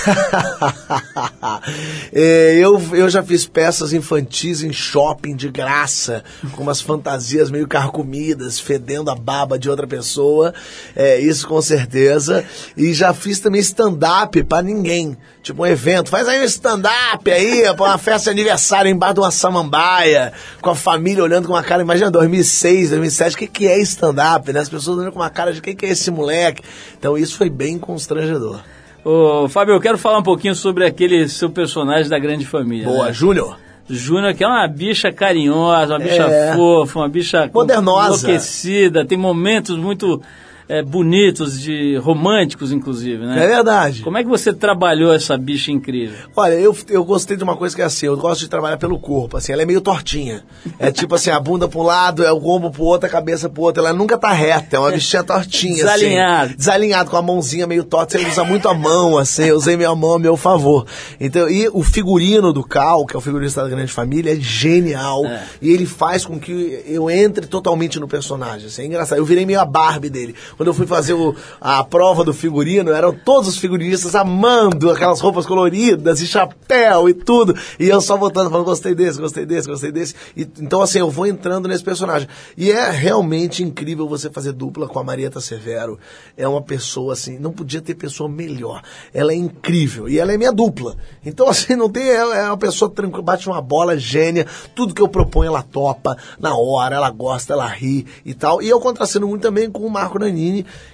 É, 2.13 2.55
eu, 2.55 2.81
eu 2.93 3.09
já 3.09 3.21
fiz 3.21 3.45
peças 3.45 3.91
infantis 3.91 4.63
em 4.63 4.71
shopping 4.71 5.35
de 5.35 5.49
graça, 5.49 6.23
com 6.53 6.63
umas 6.63 6.79
fantasias 6.79 7.51
meio 7.51 7.67
carcomidas, 7.67 8.59
fedendo 8.59 9.11
a 9.11 9.15
baba 9.15 9.59
de 9.59 9.69
outra 9.69 9.85
pessoa. 9.85 10.53
É, 10.95 11.19
isso 11.19 11.47
com 11.47 11.61
certeza. 11.61 12.45
E 12.77 12.93
já 12.93 13.13
fiz 13.13 13.39
também 13.39 13.59
stand-up 13.59 14.41
pra 14.43 14.61
ninguém. 14.61 15.17
Tipo 15.41 15.61
um 15.61 15.65
evento, 15.65 16.09
faz 16.09 16.27
aí 16.27 16.41
um 16.41 16.45
stand-up 16.45 17.29
aí, 17.29 17.61
pra 17.75 17.85
uma 17.85 17.97
festa 17.99 18.33
de 18.33 18.39
aniversário 18.39 18.89
embaixo 18.89 19.13
de 19.15 19.19
uma 19.19 19.29
samambaia, 19.29 20.33
com 20.59 20.71
a 20.71 20.75
família 20.75 21.23
olhando 21.23 21.47
com 21.47 21.53
uma 21.53 21.61
cara, 21.61 21.83
imagina 21.83 22.09
2006, 22.09 22.89
2007, 22.89 23.35
o 23.35 23.37
que, 23.37 23.47
que 23.47 23.67
é 23.67 23.77
stand-up, 23.79 24.51
né? 24.51 24.61
As 24.61 24.69
pessoas 24.69 24.97
olhando 24.97 25.11
com 25.11 25.19
uma 25.19 25.29
cara 25.29 25.53
de 25.53 25.59
o 25.59 25.61
que, 25.61 25.75
que 25.75 25.85
é 25.85 25.94
esse 25.95 26.11
moleque. 26.11 26.61
Então 26.97 27.17
isso 27.17 27.37
foi 27.37 27.49
bem 27.49 27.77
constrangedor. 27.79 28.59
Ô, 29.03 29.47
Fábio, 29.49 29.75
eu 29.75 29.79
quero 29.79 29.97
falar 29.97 30.17
um 30.19 30.23
pouquinho 30.23 30.55
sobre 30.55 30.85
aquele 30.85 31.27
seu 31.29 31.49
personagem 31.49 32.09
da 32.09 32.17
grande 32.17 32.45
família. 32.45 32.85
Boa, 32.87 33.05
né? 33.07 33.13
Júnior. 33.13 33.57
Júnior, 33.87 34.33
que 34.33 34.43
é 34.43 34.47
uma 34.47 34.67
bicha 34.67 35.11
carinhosa, 35.11 35.93
uma 35.93 35.99
bicha 35.99 36.23
É. 36.23 36.53
fofa, 36.55 36.99
uma 36.99 37.07
bicha 37.09 37.49
Modernosa. 37.53 38.25
enlouquecida, 38.27 39.05
tem 39.05 39.15
momentos 39.17 39.77
muito 39.77 40.19
é, 40.67 40.81
bonitos, 40.81 41.59
de 41.61 41.95
românticos, 41.97 42.71
inclusive, 42.71 43.25
né? 43.25 43.43
É 43.43 43.47
verdade. 43.47 44.01
Como 44.01 44.17
é 44.17 44.23
que 44.23 44.29
você 44.29 44.53
trabalhou 44.53 45.13
essa 45.13 45.37
bicha 45.37 45.71
incrível? 45.71 46.17
Olha, 46.35 46.53
eu, 46.53 46.75
eu 46.89 47.03
gostei 47.03 47.37
de 47.37 47.43
uma 47.43 47.55
coisa 47.55 47.75
que 47.75 47.81
é 47.81 47.85
assim, 47.85 48.07
eu 48.07 48.17
gosto 48.17 48.41
de 48.41 48.49
trabalhar 48.49 48.77
pelo 48.77 48.99
corpo, 48.99 49.37
assim, 49.37 49.51
ela 49.53 49.61
é 49.61 49.65
meio 49.65 49.81
tortinha. 49.81 50.43
É 50.79 50.91
tipo 50.91 51.15
assim, 51.15 51.29
a 51.29 51.39
bunda 51.39 51.67
pra 51.67 51.79
um 51.79 51.83
lado, 51.83 52.23
é 52.23 52.31
o 52.31 52.47
ombro 52.47 52.71
pro 52.71 52.83
outro, 52.83 53.07
a 53.07 53.09
cabeça 53.09 53.47
pro 53.49 53.63
outro, 53.63 53.81
ela 53.81 53.93
nunca 53.93 54.17
tá 54.17 54.31
reta, 54.31 54.77
é 54.77 54.79
uma 54.79 54.91
bichinha 54.91 55.23
tortinha, 55.23 55.75
Desalinhado. 55.75 56.45
assim. 56.45 56.57
Desalinhado, 56.57 57.09
com 57.09 57.17
a 57.17 57.21
mãozinha 57.21 57.67
meio 57.67 57.83
torta, 57.83 58.17
você 58.17 58.27
usa 58.27 58.43
muito 58.43 58.67
a 58.67 58.73
mão, 58.73 59.17
assim, 59.17 59.43
eu 59.43 59.57
usei 59.57 59.77
minha 59.77 59.93
mão 59.95 60.15
a 60.15 60.19
meu 60.19 60.35
favor. 60.35 60.85
Então, 61.19 61.49
e 61.49 61.69
o 61.69 61.83
figurino 61.83 62.51
do 62.51 62.63
Cal, 62.63 63.05
que 63.05 63.15
é 63.15 63.17
o 63.17 63.21
figurinista 63.21 63.61
da 63.61 63.69
Grande 63.69 63.91
Família, 63.91 64.33
é 64.33 64.35
genial, 64.35 65.23
e 65.61 65.69
ele 65.69 65.85
faz 65.85 66.25
com 66.25 66.39
que 66.39 66.83
eu 66.87 67.09
entre 67.09 67.45
totalmente 67.45 67.99
no 67.99 68.07
personagem, 68.07 68.67
assim, 68.67 68.83
é 68.83 68.85
engraçado. 68.85 69.17
Eu 69.19 69.25
virei 69.25 69.45
meio 69.45 69.59
a 69.59 69.65
Barbie 69.65 70.09
dele. 70.09 70.35
Quando 70.57 70.67
eu 70.67 70.73
fui 70.73 70.85
fazer 70.87 71.13
o- 71.13 71.35
a 71.59 71.83
prova 71.83 72.23
do 72.23 72.33
figurino, 72.33 72.91
eram 72.91 73.13
todos 73.13 73.49
os 73.49 73.57
figurinistas 73.57 74.15
amando 74.15 74.89
aquelas 74.89 75.19
roupas 75.19 75.45
coloridas 75.45 76.21
e 76.21 76.27
chapéu 76.27 77.07
e 77.09 77.13
tudo. 77.13 77.55
E 77.79 77.87
eu 77.87 78.01
só 78.01 78.17
botando, 78.17 78.49
falando, 78.49 78.65
gostei 78.65 78.95
desse, 78.95 79.19
gostei 79.19 79.45
desse, 79.45 79.67
gostei 79.67 79.91
desse. 79.91 80.15
E, 80.35 80.41
então, 80.59 80.81
assim, 80.81 80.99
eu 80.99 81.09
vou 81.09 81.25
entrando 81.27 81.67
nesse 81.67 81.83
personagem. 81.83 82.27
E 82.57 82.71
é 82.71 82.89
realmente 82.89 83.63
incrível 83.63 84.07
você 84.07 84.29
fazer 84.29 84.51
dupla 84.53 84.87
com 84.87 84.99
a 84.99 85.03
Marieta 85.03 85.39
Severo. 85.41 85.99
É 86.37 86.47
uma 86.47 86.61
pessoa, 86.61 87.13
assim, 87.13 87.37
não 87.39 87.51
podia 87.51 87.81
ter 87.81 87.95
pessoa 87.95 88.29
melhor. 88.29 88.81
Ela 89.13 89.31
é 89.31 89.35
incrível. 89.35 90.07
E 90.09 90.19
ela 90.19 90.33
é 90.33 90.37
minha 90.37 90.51
dupla. 90.51 90.95
Então, 91.25 91.47
assim, 91.49 91.75
não 91.75 91.89
tem. 91.89 92.03
É 92.03 92.25
é 92.35 92.47
uma 92.47 92.57
pessoa 92.57 92.89
tranquila, 92.89 93.23
bate 93.23 93.47
uma 93.47 93.61
bola 93.61 93.97
gênia. 93.97 94.45
Tudo 94.73 94.93
que 94.93 95.01
eu 95.01 95.07
proponho, 95.07 95.47
ela 95.49 95.61
topa 95.61 96.17
na 96.39 96.55
hora, 96.57 96.95
ela 96.95 97.09
gosta, 97.09 97.53
ela 97.53 97.65
ri 97.67 98.05
e 98.25 98.33
tal. 98.33 98.61
E 98.61 98.69
eu 98.69 98.79
contraceno 98.79 99.27
muito 99.27 99.41
também 99.41 99.69
com 99.69 99.85
o 99.85 99.89
Marco 99.89 100.17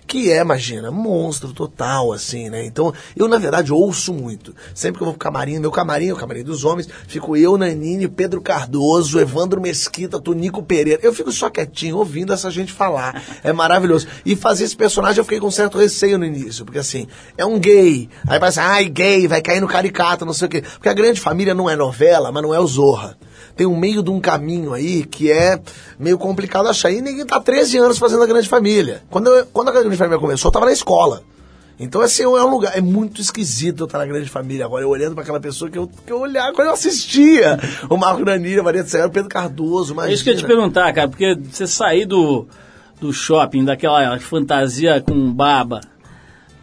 Que 0.07 0.31
é, 0.31 0.41
imagina, 0.41 0.91
monstro 0.91 1.53
total, 1.53 2.11
assim, 2.11 2.49
né? 2.49 2.65
Então, 2.65 2.93
eu, 3.15 3.27
na 3.27 3.37
verdade, 3.37 3.71
ouço 3.71 4.13
muito. 4.13 4.53
Sempre 4.73 4.97
que 4.97 5.03
eu 5.03 5.05
vou 5.05 5.13
pro 5.13 5.19
camarim, 5.19 5.59
meu 5.59 5.71
camarim, 5.71 6.09
é 6.09 6.13
o 6.13 6.17
camarim 6.17 6.43
dos 6.43 6.65
homens, 6.65 6.87
fico 7.07 7.37
eu, 7.37 7.57
Nanini, 7.57 8.07
Pedro 8.07 8.41
Cardoso, 8.41 9.19
Evandro 9.19 9.61
Mesquita, 9.61 10.19
Tonico 10.19 10.61
Pereira. 10.63 10.99
Eu 11.01 11.13
fico 11.13 11.31
só 11.31 11.49
quietinho, 11.49 11.97
ouvindo 11.97 12.33
essa 12.33 12.51
gente 12.51 12.73
falar. 12.73 13.23
É 13.43 13.53
maravilhoso. 13.53 14.07
E 14.25 14.35
fazer 14.35 14.65
esse 14.65 14.75
personagem 14.75 15.19
eu 15.19 15.23
fiquei 15.23 15.39
com 15.39 15.49
certo 15.51 15.77
receio 15.77 16.17
no 16.17 16.25
início, 16.25 16.65
porque 16.65 16.79
assim, 16.79 17.07
é 17.37 17.45
um 17.45 17.59
gay. 17.59 18.09
Aí 18.27 18.39
parece, 18.39 18.59
ai, 18.59 18.89
gay, 18.89 19.27
vai 19.27 19.41
cair 19.41 19.61
no 19.61 19.67
caricato, 19.67 20.25
não 20.25 20.33
sei 20.33 20.47
o 20.47 20.49
quê. 20.49 20.61
Porque 20.61 20.89
a 20.89 20.93
grande 20.93 21.21
família 21.21 21.53
não 21.53 21.69
é 21.69 21.75
novela, 21.75 22.31
mas 22.31 22.43
não 22.43 22.53
é 22.53 22.59
o 22.59 22.67
Zorra. 22.67 23.17
Tem 23.55 23.67
um 23.67 23.75
meio 23.77 24.01
de 24.03 24.09
um 24.09 24.19
caminho 24.19 24.73
aí 24.73 25.03
que 25.03 25.31
é 25.31 25.59
meio 25.99 26.17
complicado 26.17 26.67
achar. 26.67 26.91
E 26.91 27.01
ninguém 27.01 27.25
tá 27.25 27.39
13 27.39 27.77
anos 27.77 27.97
fazendo 27.97 28.23
a 28.23 28.27
grande 28.27 28.47
família. 28.49 29.01
Quando, 29.09 29.27
eu- 29.29 29.45
quando 29.47 29.69
a 29.69 29.71
grande 29.71 29.95
família 29.97 30.19
começou, 30.19 30.49
eu 30.49 30.53
tava 30.53 30.65
na 30.65 30.71
escola. 30.73 31.21
Então, 31.79 31.99
assim, 32.01 32.21
é 32.23 32.27
um 32.27 32.49
lugar. 32.51 32.77
É 32.77 32.81
muito 32.81 33.19
esquisito 33.21 33.79
eu 33.81 33.85
estar 33.85 33.97
na 33.97 34.05
grande 34.05 34.29
família 34.29 34.65
agora. 34.65 34.83
Eu 34.83 34.89
olhando 34.89 35.13
para 35.15 35.23
aquela 35.23 35.39
pessoa 35.39 35.69
que 35.71 35.77
eu, 35.79 35.89
que 36.05 36.13
eu 36.13 36.19
olhava 36.19 36.53
quando 36.53 36.67
eu 36.67 36.73
assistia. 36.75 37.57
O 37.89 37.97
Marco 37.97 38.23
Danilo, 38.23 38.63
Maria 38.63 38.83
do 38.83 38.89
Céu, 38.89 39.09
Pedro 39.09 39.27
Cardoso, 39.29 39.99
É 39.99 40.13
isso 40.13 40.23
que 40.23 40.29
eu 40.29 40.33
ia 40.35 40.39
te 40.39 40.45
perguntar, 40.45 40.93
cara, 40.93 41.07
porque 41.07 41.35
você 41.49 41.65
sair 41.65 42.05
do, 42.05 42.45
do 42.99 43.11
shopping, 43.11 43.65
daquela 43.65 44.19
fantasia 44.19 45.01
com 45.01 45.33
baba, 45.33 45.81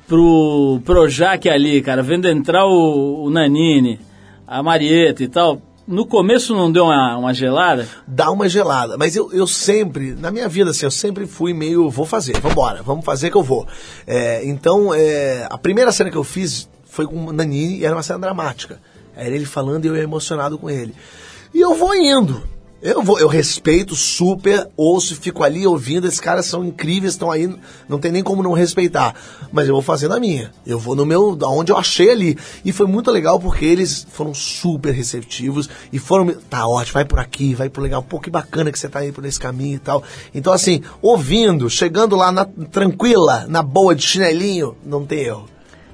pro 0.06 0.80
Projac 0.84 1.48
ali, 1.48 1.82
cara, 1.82 2.02
vendo 2.02 2.28
entrar 2.28 2.64
o, 2.66 3.24
o 3.24 3.30
Nanini, 3.30 4.00
a 4.46 4.62
Marieta 4.62 5.22
e 5.22 5.28
tal, 5.28 5.60
no 5.88 6.04
começo 6.04 6.54
não 6.54 6.70
deu 6.70 6.84
uma, 6.84 7.16
uma 7.16 7.32
gelada? 7.32 7.88
dá 8.06 8.30
uma 8.30 8.46
gelada. 8.46 8.98
Mas 8.98 9.16
eu, 9.16 9.32
eu 9.32 9.46
sempre, 9.46 10.12
na 10.12 10.30
minha 10.30 10.46
vida, 10.46 10.70
assim, 10.70 10.84
eu 10.84 10.90
sempre 10.90 11.26
fui 11.26 11.54
meio, 11.54 11.88
vou 11.88 12.04
fazer, 12.04 12.38
vambora, 12.40 12.82
vamos 12.82 13.04
fazer 13.04 13.30
que 13.30 13.36
eu 13.36 13.42
vou. 13.42 13.66
É, 14.06 14.44
então, 14.44 14.92
é, 14.92 15.46
a 15.48 15.56
primeira 15.56 15.90
cena 15.90 16.10
que 16.10 16.16
eu 16.16 16.24
fiz 16.24 16.68
foi 16.84 17.06
com 17.06 17.26
o 17.26 17.32
Nanini 17.32 17.78
e 17.78 17.84
era 17.86 17.96
uma 17.96 18.02
cena 18.02 18.18
dramática. 18.18 18.78
Era 19.16 19.34
ele 19.34 19.46
falando 19.46 19.86
e 19.86 19.88
eu 19.88 19.96
emocionado 19.96 20.58
com 20.58 20.68
ele. 20.68 20.94
E 21.54 21.60
eu 21.60 21.74
vou 21.74 21.94
indo. 21.94 22.42
Eu 22.80 23.02
vou, 23.02 23.18
eu 23.18 23.26
respeito 23.26 23.96
super, 23.96 24.68
ouço, 24.76 25.16
fico 25.16 25.42
ali 25.42 25.66
ouvindo, 25.66 26.06
esses 26.06 26.20
caras 26.20 26.46
são 26.46 26.64
incríveis, 26.64 27.14
estão 27.14 27.28
aí, 27.28 27.52
não 27.88 27.98
tem 27.98 28.12
nem 28.12 28.22
como 28.22 28.40
não 28.40 28.52
respeitar. 28.52 29.16
Mas 29.50 29.66
eu 29.66 29.74
vou 29.74 29.82
fazendo 29.82 30.14
a 30.14 30.20
minha. 30.20 30.52
Eu 30.64 30.78
vou 30.78 30.94
no 30.94 31.04
meu, 31.04 31.36
aonde 31.42 31.72
eu 31.72 31.76
achei 31.76 32.08
ali. 32.08 32.38
E 32.64 32.70
foi 32.70 32.86
muito 32.86 33.10
legal 33.10 33.40
porque 33.40 33.64
eles 33.64 34.06
foram 34.12 34.32
super 34.32 34.94
receptivos 34.94 35.68
e 35.92 35.98
foram, 35.98 36.32
tá 36.48 36.68
ótimo, 36.68 36.94
vai 36.94 37.04
por 37.04 37.18
aqui, 37.18 37.52
vai 37.52 37.68
por 37.68 37.80
legal, 37.80 38.00
pô, 38.00 38.20
que 38.20 38.30
bacana 38.30 38.70
que 38.70 38.78
você 38.78 38.88
tá 38.88 39.00
aí 39.00 39.10
por 39.10 39.24
esse 39.24 39.40
caminho 39.40 39.74
e 39.74 39.80
tal. 39.80 40.04
Então 40.32 40.52
assim, 40.52 40.80
ouvindo, 41.02 41.68
chegando 41.68 42.14
lá 42.14 42.30
na, 42.30 42.44
tranquila, 42.44 43.44
na 43.48 43.60
boa, 43.60 43.92
de 43.92 44.02
chinelinho, 44.02 44.76
não 44.86 45.04
tem 45.04 45.24
erro. 45.24 45.48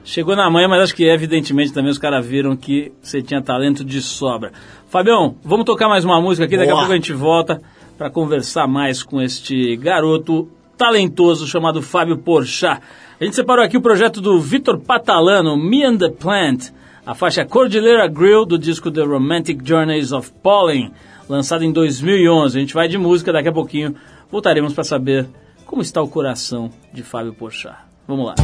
Chegou 0.07 0.37
na 0.37 0.51
manhã, 0.51 0.69
mas 0.69 0.83
acho 0.83 0.95
que 0.95 1.05
evidentemente 1.05 1.73
também 1.73 1.91
os 1.91 1.97
caras 1.97 2.27
viram 2.27 2.55
que 2.55 2.93
você 3.01 3.23
tinha 3.23 3.41
talento 3.41 3.83
de 3.83 4.03
sobra. 4.03 4.53
Fabião, 4.95 5.35
vamos 5.43 5.65
tocar 5.65 5.89
mais 5.89 6.05
uma 6.05 6.21
música 6.21 6.45
aqui, 6.45 6.57
daqui 6.57 6.71
a 6.71 6.73
Boa. 6.73 6.83
pouco 6.83 6.93
a 6.93 6.95
gente 6.95 7.13
volta 7.13 7.61
para 7.99 8.09
conversar 8.09 8.69
mais 8.69 9.03
com 9.03 9.21
este 9.21 9.75
garoto 9.75 10.49
talentoso 10.79 11.49
chamado 11.49 11.83
Fábio 11.83 12.17
Porchat. 12.19 12.81
A 13.21 13.25
gente 13.25 13.35
separou 13.35 13.65
aqui 13.65 13.77
o 13.77 13.81
projeto 13.81 14.21
do 14.21 14.39
Vitor 14.39 14.79
Patalano, 14.79 15.57
Me 15.57 15.85
and 15.85 15.97
the 15.97 16.11
Plant, 16.11 16.71
a 17.05 17.13
faixa 17.13 17.45
Cordillera 17.45 18.07
Grill 18.07 18.45
do 18.47 18.57
disco 18.57 18.89
The 18.89 19.03
Romantic 19.03 19.63
Journeys 19.65 20.13
of 20.13 20.33
Pollen, 20.41 20.93
lançado 21.29 21.65
em 21.65 21.73
2011. 21.73 22.57
A 22.57 22.61
gente 22.61 22.73
vai 22.73 22.87
de 22.87 22.97
música 22.97 23.33
daqui 23.33 23.49
a 23.49 23.53
pouquinho. 23.53 23.97
Voltaremos 24.31 24.75
para 24.75 24.85
saber 24.85 25.27
como 25.67 25.83
está 25.83 26.01
o 26.01 26.07
coração 26.07 26.71
de 26.93 27.03
Fábio 27.03 27.35
Porchat. 27.35 27.79
Vamos 28.07 28.27
lá. 28.27 28.35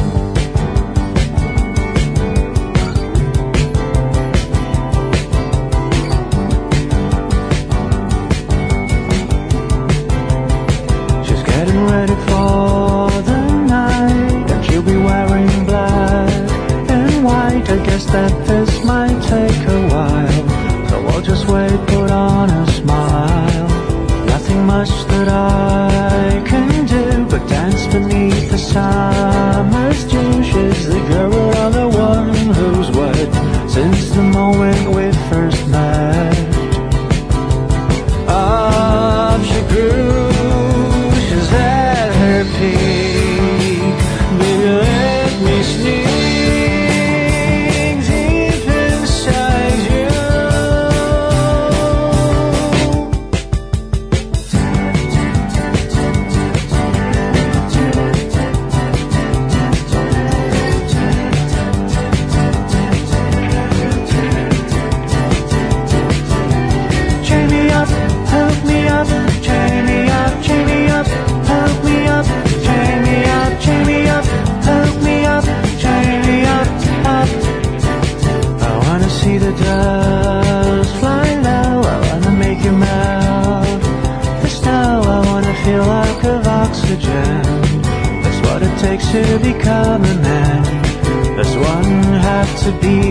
to 92.71 92.79
be 92.79 93.10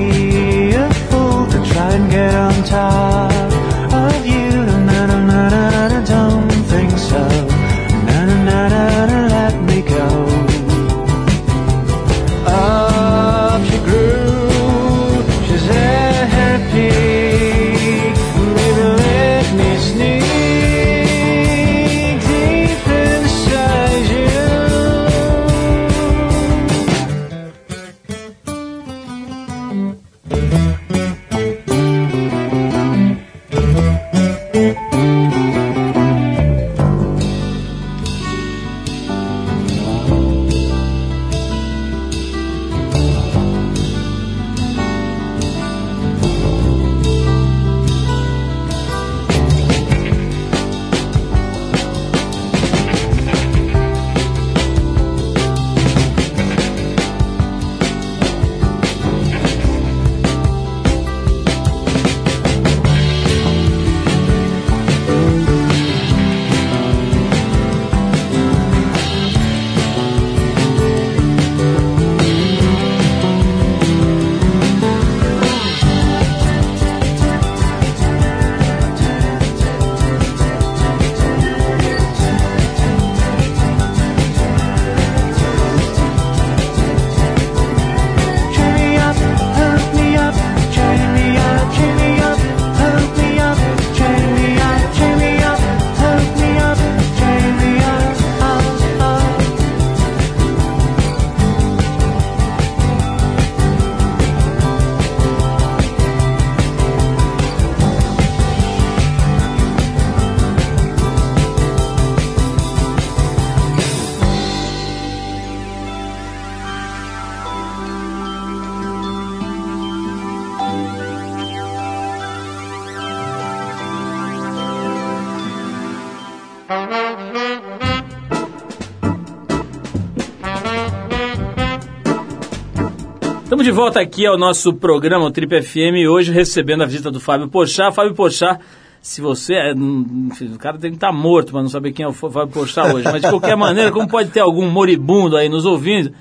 volta 133.81 133.99
aqui 133.99 134.27
ao 134.27 134.37
nosso 134.37 134.75
programa 134.75 135.25
o 135.25 135.31
Trip 135.31 135.63
FM, 135.63 136.07
hoje 136.07 136.31
recebendo 136.31 136.83
a 136.83 136.87
visita 136.87 137.11
do 137.11 137.19
Fábio 137.19 137.49
Pochá. 137.49 137.91
Fábio 137.91 138.13
Pochá, 138.13 138.61
se 139.01 139.23
você 139.23 139.55
é. 139.55 139.73
hum, 139.75 140.29
enfim, 140.31 140.53
O 140.53 140.59
cara 140.59 140.77
tem 140.77 140.91
que 140.91 140.99
estar 140.99 141.11
morto 141.11 141.53
para 141.53 141.63
não 141.63 141.69
saber 141.71 141.91
quem 141.93 142.05
é 142.05 142.07
o 142.07 142.13
Fábio 142.13 142.49
Pochá 142.49 142.93
hoje. 142.93 143.05
Mas 143.05 143.23
de 143.23 143.31
qualquer 143.31 143.57
maneira, 143.57 143.91
como 143.91 144.07
pode 144.07 144.29
ter 144.29 144.41
algum 144.41 144.69
moribundo 144.69 145.35
aí 145.35 145.49
nos 145.49 145.65
ouvindo, 145.65 146.13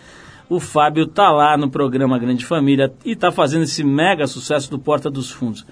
o 0.50 0.58
Fábio 0.58 1.06
tá 1.06 1.30
lá 1.32 1.58
no 1.58 1.70
programa 1.70 2.18
Grande 2.18 2.46
Família 2.46 2.94
e 3.04 3.14
tá 3.14 3.30
fazendo 3.30 3.64
esse 3.64 3.84
mega 3.84 4.26
sucesso 4.26 4.72
do 4.72 4.80
Porta 4.80 5.10
dos 5.10 5.30
Fundos. 5.30 5.66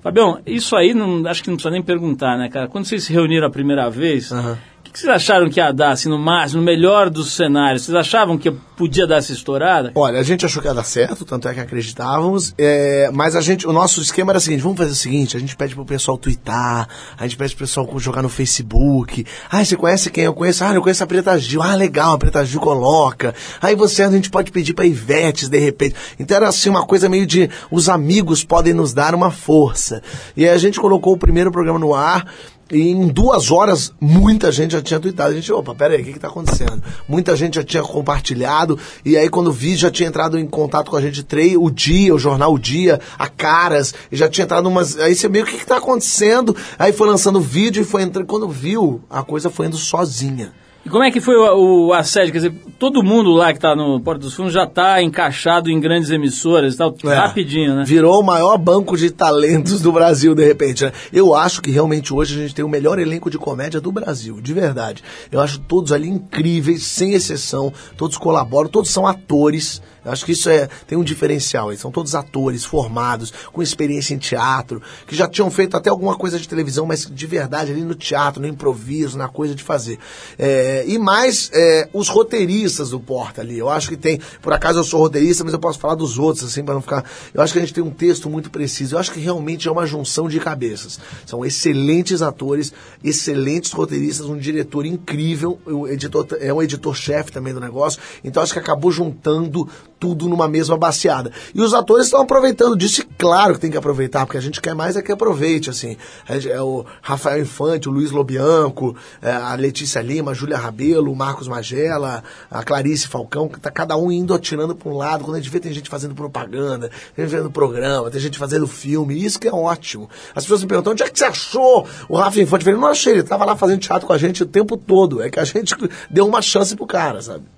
Fabião, 0.00 0.40
isso 0.46 0.74
aí 0.74 0.94
não, 0.94 1.26
acho 1.26 1.42
que 1.42 1.50
não 1.50 1.56
precisa 1.56 1.72
nem 1.72 1.82
perguntar, 1.82 2.38
né, 2.38 2.48
cara? 2.48 2.68
Quando 2.68 2.86
vocês 2.86 3.04
se 3.04 3.12
reuniram 3.12 3.46
a 3.46 3.50
primeira 3.50 3.90
vez, 3.90 4.32
o 4.32 4.73
que, 4.94 5.00
vocês 5.00 5.12
acharam 5.12 5.50
que 5.50 5.58
ia 5.58 5.72
dar, 5.72 5.90
assim, 5.90 6.08
no 6.08 6.18
máximo, 6.18 6.60
no 6.60 6.64
melhor 6.64 7.10
dos 7.10 7.32
cenários? 7.32 7.82
Vocês 7.82 7.96
achavam 7.96 8.38
que 8.38 8.48
podia 8.76 9.06
dar 9.06 9.16
essa 9.16 9.32
estourada? 9.32 9.90
Olha, 9.94 10.20
a 10.20 10.22
gente 10.22 10.46
achou 10.46 10.62
que 10.62 10.68
ia 10.68 10.74
dar 10.74 10.84
certo, 10.84 11.24
tanto 11.24 11.48
é 11.48 11.54
que 11.54 11.60
acreditávamos, 11.60 12.54
é, 12.56 13.10
mas 13.12 13.34
a 13.34 13.40
gente, 13.40 13.66
o 13.66 13.72
nosso 13.72 14.00
esquema 14.00 14.30
era 14.30 14.38
o 14.38 14.40
seguinte, 14.40 14.62
vamos 14.62 14.78
fazer 14.78 14.92
o 14.92 14.94
seguinte, 14.94 15.36
a 15.36 15.40
gente 15.40 15.56
pede 15.56 15.74
pro 15.74 15.84
pessoal 15.84 16.16
twittar, 16.16 16.88
a 17.18 17.22
gente 17.24 17.36
pede 17.36 17.56
pro 17.56 17.66
pessoal 17.66 17.88
jogar 17.98 18.22
no 18.22 18.28
Facebook, 18.28 19.26
ah, 19.50 19.64
você 19.64 19.76
conhece 19.76 20.10
quem 20.10 20.24
eu 20.24 20.32
conheço? 20.32 20.64
Ah, 20.64 20.72
eu 20.72 20.82
conheço 20.82 21.02
a 21.02 21.06
Preta 21.06 21.36
Gil, 21.38 21.60
ah, 21.60 21.74
legal, 21.74 22.14
a 22.14 22.18
Preta 22.18 22.44
Gil 22.44 22.60
coloca, 22.60 23.34
aí 23.60 23.74
você, 23.74 24.04
a 24.04 24.10
gente 24.10 24.30
pode 24.30 24.52
pedir 24.52 24.74
pra 24.74 24.86
Ivetes, 24.86 25.48
de 25.48 25.58
repente, 25.58 25.96
então 26.20 26.36
era 26.36 26.48
assim 26.48 26.70
uma 26.70 26.86
coisa 26.86 27.08
meio 27.08 27.26
de, 27.26 27.50
os 27.70 27.88
amigos 27.88 28.44
podem 28.44 28.72
nos 28.72 28.92
dar 28.92 29.14
uma 29.14 29.32
força, 29.32 30.02
e 30.36 30.44
aí 30.44 30.54
a 30.54 30.58
gente 30.58 30.78
colocou 30.78 31.14
o 31.14 31.18
primeiro 31.18 31.50
programa 31.50 31.80
no 31.80 31.94
ar, 31.94 32.26
e 32.70 32.90
em 32.90 33.08
duas 33.08 33.50
horas, 33.50 33.92
muita 34.00 34.50
gente 34.50 34.72
já 34.72 34.82
tinha 34.82 34.98
tweetado. 34.98 35.30
A 35.30 35.34
gente, 35.34 35.52
opa, 35.52 35.74
pera 35.74 35.94
aí, 35.94 36.02
o 36.02 36.04
que, 36.04 36.14
que 36.14 36.18
tá 36.18 36.28
acontecendo? 36.28 36.82
Muita 37.08 37.36
gente 37.36 37.56
já 37.56 37.62
tinha 37.62 37.82
compartilhado, 37.82 38.78
e 39.04 39.16
aí 39.16 39.28
quando 39.28 39.52
vi, 39.52 39.76
já 39.76 39.90
tinha 39.90 40.08
entrado 40.08 40.38
em 40.38 40.46
contato 40.46 40.90
com 40.90 40.96
a 40.96 41.00
gente 41.00 41.22
três, 41.22 41.56
o 41.56 41.70
dia, 41.70 42.14
o 42.14 42.18
jornal 42.18 42.54
O 42.54 42.58
Dia, 42.58 43.00
a 43.18 43.28
Caras, 43.28 43.94
e 44.10 44.16
já 44.16 44.28
tinha 44.28 44.44
entrado 44.44 44.68
umas. 44.68 44.98
Aí 44.98 45.14
você 45.14 45.28
meio, 45.28 45.44
o 45.44 45.48
que, 45.48 45.58
que 45.58 45.66
tá 45.66 45.76
acontecendo? 45.76 46.56
Aí 46.78 46.92
foi 46.92 47.08
lançando 47.08 47.40
vídeo 47.40 47.82
e 47.82 47.84
foi 47.84 48.02
entrando. 48.02 48.26
Quando 48.26 48.48
viu, 48.48 49.02
a 49.10 49.22
coisa 49.22 49.50
foi 49.50 49.66
indo 49.66 49.76
sozinha. 49.76 50.52
E 50.84 50.88
como 50.90 51.02
é 51.02 51.10
que 51.10 51.20
foi 51.20 51.34
o, 51.36 51.86
o 51.86 51.92
assédio? 51.94 52.30
Quer 52.32 52.38
dizer, 52.38 52.54
todo 52.78 53.02
mundo 53.02 53.30
lá 53.30 53.52
que 53.52 53.58
está 53.58 53.74
no 53.74 53.98
Porta 54.00 54.20
dos 54.20 54.34
Fundos 54.34 54.52
já 54.52 54.64
está 54.64 55.00
encaixado 55.02 55.70
em 55.70 55.80
grandes 55.80 56.10
emissoras 56.10 56.74
e 56.74 56.76
tal, 56.76 56.94
É. 57.04 57.14
rapidinho, 57.14 57.74
né? 57.74 57.84
Virou 57.86 58.20
o 58.20 58.22
maior 58.22 58.58
banco 58.58 58.94
de 58.96 59.10
talentos 59.10 59.80
do 59.80 59.90
Brasil, 59.90 60.34
de 60.34 60.44
repente. 60.44 60.84
né? 60.84 60.92
Eu 61.10 61.34
acho 61.34 61.62
que 61.62 61.70
realmente 61.70 62.12
hoje 62.12 62.34
a 62.38 62.42
gente 62.42 62.54
tem 62.54 62.64
o 62.64 62.68
melhor 62.68 62.98
elenco 62.98 63.30
de 63.30 63.38
comédia 63.38 63.80
do 63.80 63.90
Brasil, 63.90 64.40
de 64.42 64.52
verdade. 64.52 65.02
Eu 65.32 65.40
acho 65.40 65.58
todos 65.60 65.90
ali 65.90 66.06
incríveis, 66.08 66.82
sem 66.82 67.12
exceção. 67.14 67.72
Todos 67.96 68.18
colaboram, 68.18 68.68
todos 68.68 68.90
são 68.90 69.06
atores. 69.06 69.80
Eu 70.04 70.12
acho 70.12 70.24
que 70.24 70.32
isso 70.32 70.48
é, 70.48 70.68
tem 70.86 70.98
um 70.98 71.04
diferencial. 71.04 71.70
Eles 71.70 71.80
são 71.80 71.90
todos 71.90 72.14
atores 72.14 72.64
formados, 72.64 73.32
com 73.52 73.62
experiência 73.62 74.14
em 74.14 74.18
teatro, 74.18 74.82
que 75.06 75.16
já 75.16 75.28
tinham 75.28 75.50
feito 75.50 75.76
até 75.76 75.90
alguma 75.90 76.16
coisa 76.16 76.38
de 76.38 76.48
televisão, 76.48 76.86
mas 76.86 77.06
de 77.10 77.26
verdade 77.26 77.72
ali 77.72 77.82
no 77.82 77.94
teatro, 77.94 78.40
no 78.40 78.48
improviso, 78.48 79.16
na 79.16 79.28
coisa 79.28 79.54
de 79.54 79.62
fazer. 79.62 79.98
É, 80.38 80.84
e 80.86 80.98
mais 80.98 81.50
é, 81.52 81.88
os 81.92 82.08
roteiristas 82.08 82.90
do 82.90 83.00
Porta 83.00 83.40
ali. 83.40 83.58
Eu 83.58 83.68
acho 83.68 83.88
que 83.88 83.96
tem, 83.96 84.20
por 84.42 84.52
acaso 84.52 84.78
eu 84.78 84.84
sou 84.84 85.00
roteirista, 85.00 85.44
mas 85.44 85.52
eu 85.52 85.58
posso 85.58 85.78
falar 85.78 85.94
dos 85.94 86.18
outros, 86.18 86.44
assim, 86.44 86.64
para 86.64 86.74
não 86.74 86.82
ficar. 86.82 87.04
Eu 87.32 87.42
acho 87.42 87.52
que 87.52 87.58
a 87.58 87.62
gente 87.62 87.74
tem 87.74 87.82
um 87.82 87.90
texto 87.90 88.28
muito 88.28 88.50
preciso. 88.50 88.94
Eu 88.94 88.98
acho 88.98 89.12
que 89.12 89.20
realmente 89.20 89.68
é 89.68 89.70
uma 89.70 89.86
junção 89.86 90.28
de 90.28 90.38
cabeças. 90.40 90.98
São 91.26 91.44
excelentes 91.44 92.22
atores, 92.22 92.72
excelentes 93.02 93.72
roteiristas, 93.72 94.26
um 94.26 94.36
diretor 94.36 94.86
incrível, 94.86 95.58
o 95.66 95.88
editor 95.88 96.26
é 96.40 96.52
um 96.52 96.62
editor-chefe 96.62 97.32
também 97.32 97.54
do 97.54 97.60
negócio. 97.60 98.00
Então 98.22 98.42
acho 98.42 98.52
que 98.52 98.58
acabou 98.58 98.90
juntando 98.90 99.68
tudo 100.04 100.28
numa 100.28 100.46
mesma 100.46 100.76
baseada. 100.76 101.32
E 101.54 101.62
os 101.62 101.72
atores 101.72 102.04
estão 102.04 102.20
aproveitando 102.20 102.76
disso, 102.76 103.00
e 103.00 103.04
claro 103.16 103.54
que 103.54 103.60
tem 103.60 103.70
que 103.70 103.76
aproveitar, 103.78 104.26
porque 104.26 104.36
a 104.36 104.40
gente 104.40 104.60
quer 104.60 104.74
mais 104.74 104.96
é 104.96 105.02
que 105.02 105.10
aproveite, 105.10 105.70
assim. 105.70 105.96
É 106.28 106.60
o 106.60 106.84
Rafael 107.00 107.40
Infante, 107.40 107.88
o 107.88 107.92
Luiz 107.92 108.10
Lobianco, 108.10 108.94
é, 109.22 109.32
a 109.32 109.54
Letícia 109.54 110.02
Lima, 110.02 110.32
a 110.32 110.34
Júlia 110.34 110.58
Rabelo, 110.58 111.10
o 111.10 111.16
Marcos 111.16 111.48
Magela, 111.48 112.22
a 112.50 112.62
Clarice 112.62 113.08
Falcão, 113.08 113.48
que 113.48 113.58
tá 113.58 113.70
cada 113.70 113.96
um 113.96 114.12
indo 114.12 114.34
atirando 114.34 114.74
para 114.74 114.90
um 114.90 114.96
lado, 114.98 115.24
quando 115.24 115.36
a 115.36 115.40
gente 115.40 115.50
vê 115.50 115.58
tem 115.58 115.72
gente 115.72 115.88
fazendo 115.88 116.14
propaganda, 116.14 116.90
tem 117.16 117.24
gente 117.24 117.34
fazendo 117.34 117.50
programa, 117.50 118.10
tem 118.10 118.20
gente 118.20 118.38
fazendo 118.38 118.66
filme, 118.66 119.24
isso 119.24 119.40
que 119.40 119.48
é 119.48 119.52
ótimo. 119.52 120.10
As 120.34 120.44
pessoas 120.44 120.60
me 120.60 120.68
perguntam, 120.68 120.92
onde 120.92 121.02
é 121.02 121.08
que 121.08 121.18
você 121.18 121.24
achou 121.24 121.86
o 122.10 122.16
Rafa 122.16 122.42
Infante? 122.42 122.60
Eu 122.60 122.72
falei, 122.72 122.80
não 122.80 122.88
achei, 122.88 123.14
ele 123.14 123.22
tava 123.22 123.46
lá 123.46 123.56
fazendo 123.56 123.80
teatro 123.80 124.06
com 124.06 124.12
a 124.12 124.18
gente 124.18 124.42
o 124.42 124.46
tempo 124.46 124.76
todo, 124.76 125.22
é 125.22 125.30
que 125.30 125.40
a 125.40 125.44
gente 125.44 125.74
deu 126.10 126.26
uma 126.26 126.42
chance 126.42 126.76
pro 126.76 126.86
cara, 126.86 127.22
sabe? 127.22 127.53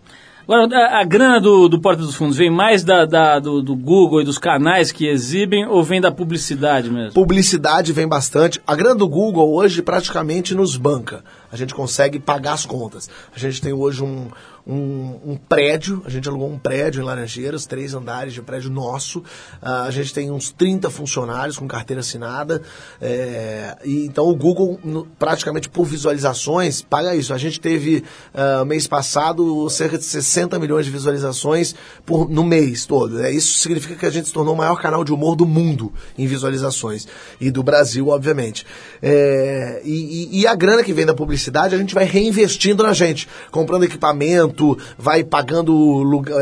Agora, 0.48 0.68
a, 0.76 1.00
a 1.00 1.04
grana 1.04 1.40
do, 1.40 1.68
do 1.68 1.80
Porta 1.80 2.02
dos 2.02 2.14
Fundos 2.14 2.36
vem 2.36 2.48
mais 2.50 2.84
da, 2.84 3.04
da- 3.04 3.40
do, 3.40 3.60
do 3.60 3.74
Google 3.74 4.20
e 4.20 4.24
dos 4.24 4.38
canais 4.38 4.92
que 4.92 5.06
exibem 5.08 5.66
ou 5.66 5.82
vem 5.82 6.00
da 6.00 6.12
publicidade 6.12 6.88
mesmo? 6.88 7.12
Publicidade 7.14 7.92
vem 7.92 8.06
bastante. 8.06 8.60
A 8.64 8.76
grana 8.76 8.94
do 8.94 9.08
Google 9.08 9.52
hoje 9.52 9.82
praticamente 9.82 10.54
nos 10.54 10.76
banca. 10.76 11.24
A 11.50 11.56
gente 11.56 11.74
consegue 11.74 12.20
pagar 12.20 12.52
as 12.52 12.64
contas. 12.64 13.10
A 13.34 13.38
gente 13.38 13.60
tem 13.60 13.72
hoje 13.72 14.04
um, 14.04 14.28
um, 14.66 15.32
um 15.32 15.36
prédio, 15.36 16.02
a 16.04 16.10
gente 16.10 16.28
alugou 16.28 16.50
um 16.50 16.58
prédio 16.58 17.00
em 17.00 17.04
Laranjeiras, 17.04 17.66
três 17.66 17.94
andares 17.94 18.34
de 18.34 18.42
prédio 18.42 18.68
nosso. 18.70 19.22
Ah, 19.62 19.84
a 19.84 19.90
gente 19.90 20.12
tem 20.12 20.30
uns 20.30 20.50
30 20.50 20.90
funcionários 20.90 21.56
com 21.56 21.68
carteira 21.68 22.00
assinada. 22.00 22.62
é, 23.00 23.76
e 23.84 24.06
então 24.06 24.26
o 24.28 24.34
Google, 24.34 24.78
praticamente 25.18 25.68
por 25.68 25.84
visualizações, 25.84 26.82
paga 26.82 27.14
isso. 27.14 27.32
A 27.32 27.38
gente 27.38 27.60
teve 27.60 28.02
ah, 28.34 28.64
mês 28.64 28.86
passado 28.88 29.68
cerca 29.70 29.96
de 29.98 30.04
60 30.04 30.58
milhões 30.58 30.84
de 30.86 30.90
visualizações 30.90 31.74
por, 32.04 32.28
no 32.28 32.42
mês 32.42 32.86
todo. 32.86 33.14
né? 33.18 33.30
Isso 33.30 33.60
significa 33.60 33.94
que 33.94 34.06
a 34.06 34.10
gente 34.10 34.26
se 34.26 34.32
tornou 34.32 34.54
o 34.54 34.58
maior 34.58 34.80
canal 34.80 35.04
de 35.04 35.12
humor 35.12 35.36
do 35.36 35.46
mundo 35.46 35.92
em 36.18 36.26
visualizações. 36.26 37.06
E 37.40 37.50
do 37.50 37.62
Brasil, 37.62 38.08
obviamente. 38.08 38.66
É, 39.00 39.80
e- 39.84 40.40
e 40.40 40.46
a 40.46 40.54
grana 40.54 40.82
que 40.82 40.92
vem 40.92 41.06
da 41.06 41.14
publicidade, 41.14 41.74
a 41.74 41.78
gente 41.78 41.94
vai 41.94 42.04
reinvestindo 42.04 42.82
na 42.82 42.92
gente, 42.92 43.28
comprando 43.50 43.84
equipamento, 43.84 44.55
vai 44.98 45.22
pagando 45.24 45.72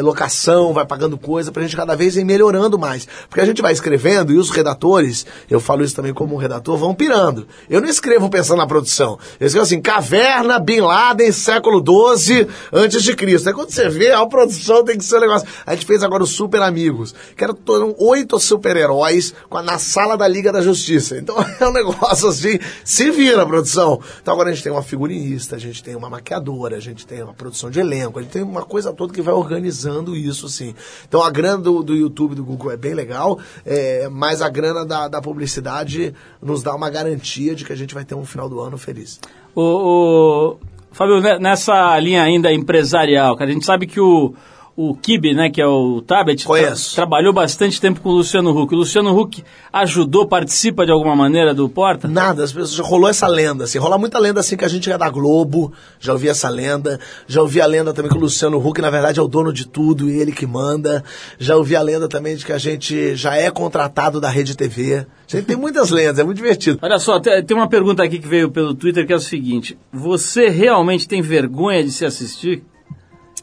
locação, 0.01 0.73
vai 0.73 0.85
pagando 0.87 1.17
coisa, 1.19 1.51
pra 1.53 1.63
gente 1.63 1.77
cada 1.77 1.95
vez 1.97 2.17
ir 2.17 2.25
melhorando 2.25 2.79
mais. 2.79 3.07
Porque 3.29 3.41
a 3.41 3.45
gente 3.45 3.63
vai 3.63 3.73
escrevendo 3.73 4.33
e 4.33 4.39
os 4.39 4.51
redatores, 4.51 5.27
eu 5.51 5.61
falo 5.61 5.83
isso 5.85 5.95
também 5.95 6.13
como 6.13 6.37
redator, 6.37 6.77
vão 6.77 6.95
pirando. 6.95 7.47
Eu 7.69 7.81
não 7.81 7.89
escrevo 7.89 8.29
pensando 8.29 8.59
na 8.59 8.67
produção. 8.67 9.19
Eu 9.39 9.47
escrevo 9.47 9.65
assim, 9.65 9.81
caverna, 9.81 10.59
Bin 10.59 10.81
Laden, 10.81 11.33
século 11.33 11.83
XII, 12.17 12.47
antes 12.73 13.03
de 13.03 13.15
Cristo. 13.15 13.49
Aí 13.49 13.55
quando 13.55 13.71
você 13.71 13.89
vê, 13.89 14.13
a 14.13 14.25
produção 14.27 14.85
tem 14.85 14.97
que 14.99 15.05
ser 15.05 15.17
um 15.19 15.21
negócio. 15.21 15.47
A 15.67 15.75
gente 15.75 15.87
fez 15.87 16.03
agora 16.03 16.23
os 16.23 16.31
Super 16.31 16.63
Amigos, 16.63 17.15
que 17.37 17.45
eram 17.45 17.55
to- 17.55 17.95
oito 17.99 18.39
super-heróis 18.39 19.35
a- 19.51 19.63
na 19.63 19.79
sala 19.79 20.17
da 20.17 20.27
Liga 20.29 20.53
da 20.53 20.61
Justiça. 20.61 21.17
Então 21.17 21.37
é 21.61 21.67
um 21.67 21.73
negócio 21.73 22.29
assim, 22.29 22.59
se 22.85 23.11
vira 23.11 23.43
a 23.43 23.47
produção. 23.47 24.01
Então 24.21 24.35
agora 24.35 24.51
a 24.51 24.53
gente 24.53 24.63
tem 24.63 24.73
uma 24.73 24.83
figurinista, 24.83 25.57
a 25.57 25.59
gente 25.59 25.83
tem 25.83 25.95
uma 25.95 26.11
maquiadora, 26.11 26.77
a 26.77 26.81
gente 26.81 27.07
tem 27.07 27.23
uma 27.23 27.33
produção 27.35 27.71
de 27.71 27.81
elenco, 27.81 28.04
a 28.15 28.23
gente 28.23 28.31
tem 28.31 28.43
uma 28.43 28.63
coisa 28.63 28.93
toda 28.93 29.13
que 29.13 29.23
vai 29.23 29.35
organizando 29.35 30.15
isso, 30.17 30.47
assim. 30.47 30.75
Então 31.09 31.23
a 31.23 31.31
grana 31.31 31.59
do, 31.59 31.83
do 31.83 31.95
YouTube, 31.95 32.35
do 32.35 32.45
Google 32.45 32.71
é 32.73 32.77
bem 32.77 32.95
legal, 32.95 33.39
é, 33.65 34.09
mas 34.11 34.43
a 34.43 34.49
grana 34.49 34.85
da, 34.85 35.09
da 35.09 35.21
publicidade 35.23 36.15
nos 36.43 36.63
dá 36.63 36.75
uma 36.75 36.91
garantia 36.91 37.55
de 37.55 37.65
que 37.65 37.73
a 37.73 37.77
gente 37.77 37.95
vai 37.95 38.05
ter 38.05 38.15
um 38.15 38.25
final 38.25 38.49
do 38.49 38.61
ano 38.61 38.77
feliz. 38.79 39.21
O, 39.55 39.63
o- 39.63 40.57
Fábio, 40.93 41.21
ne- 41.21 41.39
nessa 41.41 41.99
linha 41.99 42.23
ainda 42.23 42.53
empresarial, 42.53 43.37
cara, 43.37 43.51
a 43.51 43.53
gente 43.53 43.67
sabe 43.67 43.87
que 43.87 43.99
o, 44.01 44.33
o 44.77 44.95
Kibe, 44.97 45.33
né, 45.35 45.51
que 45.51 45.61
é 45.63 45.67
o 45.67 46.03
Tabet, 46.03 46.45
Conheço. 46.45 46.97
trabalhou 46.97 47.33
bastante 47.33 47.81
tempo 47.81 48.01
com 48.01 48.09
o 48.09 48.13
Luciano 48.13 48.51
Huck. 48.51 48.75
O 48.75 48.79
Luciano 48.79 49.17
Huck 49.17 49.45
ajudou, 49.73 50.27
participa 50.27 50.85
de 50.85 50.91
alguma 50.91 51.15
maneira 51.15 51.55
do 51.55 51.69
Porta? 51.69 52.09
Nada, 52.09 52.43
as 52.43 52.53
pessoas 52.53 52.75
já 52.75 52.83
rolou 52.83 53.09
essa 53.09 53.29
lenda, 53.29 53.65
assim, 53.65 53.79
rola 53.79 53.97
muita 53.99 54.19
lenda 54.19 54.41
assim 54.41 54.57
que 54.57 54.65
a 54.65 54.69
gente 54.69 54.91
é 54.91 54.99
da 54.99 55.09
Globo, 55.09 55.73
já 56.01 56.13
ouvi 56.13 56.29
essa 56.29 56.49
lenda, 56.49 56.99
já 57.27 57.41
ouvi 57.41 57.61
a 57.61 57.67
lenda 57.67 57.93
também 57.93 58.11
que 58.11 58.17
o 58.17 58.21
Luciano 58.21 58.59
Huck, 58.59 58.81
na 58.81 58.91
verdade, 58.91 59.21
é 59.21 59.23
o 59.23 59.29
dono 59.29 59.53
de 59.53 59.67
tudo 59.67 60.11
e 60.11 60.19
ele 60.19 60.33
que 60.33 60.47
manda, 60.47 61.05
já 61.39 61.57
ouvi 61.57 61.77
a 61.77 61.83
lenda 61.83 62.09
também 62.09 62.35
de 62.37 62.45
que 62.45 62.53
a 62.53 62.59
gente 62.59 63.15
já 63.15 63.37
é 63.37 63.51
contratado 63.51 64.21
da 64.21 64.29
Rede 64.29 64.57
TV, 64.57 65.07
a 65.07 65.37
gente 65.37 65.47
tem 65.47 65.57
muitas 65.57 65.91
lendas, 65.93 66.19
é 66.19 66.25
muito 66.25 66.37
divertido. 66.39 66.79
Olha 66.83 66.99
só, 66.99 67.21
te- 67.21 67.43
tem 67.43 67.57
uma 67.57 67.69
pergunta 67.69 68.03
aqui 68.03 68.19
que 68.19 68.27
veio 68.27 68.51
pelo 68.51 68.75
Twitter 68.75 69.07
que 69.07 69.13
é 69.13 69.17
o 69.17 69.21
seguinte: 69.21 69.79
você 69.93 70.49
realmente 70.49 71.07
tem 71.07 71.23
vergonha 71.23 71.83
de 71.85 71.91
se 71.93 72.05
assistir? 72.05 72.65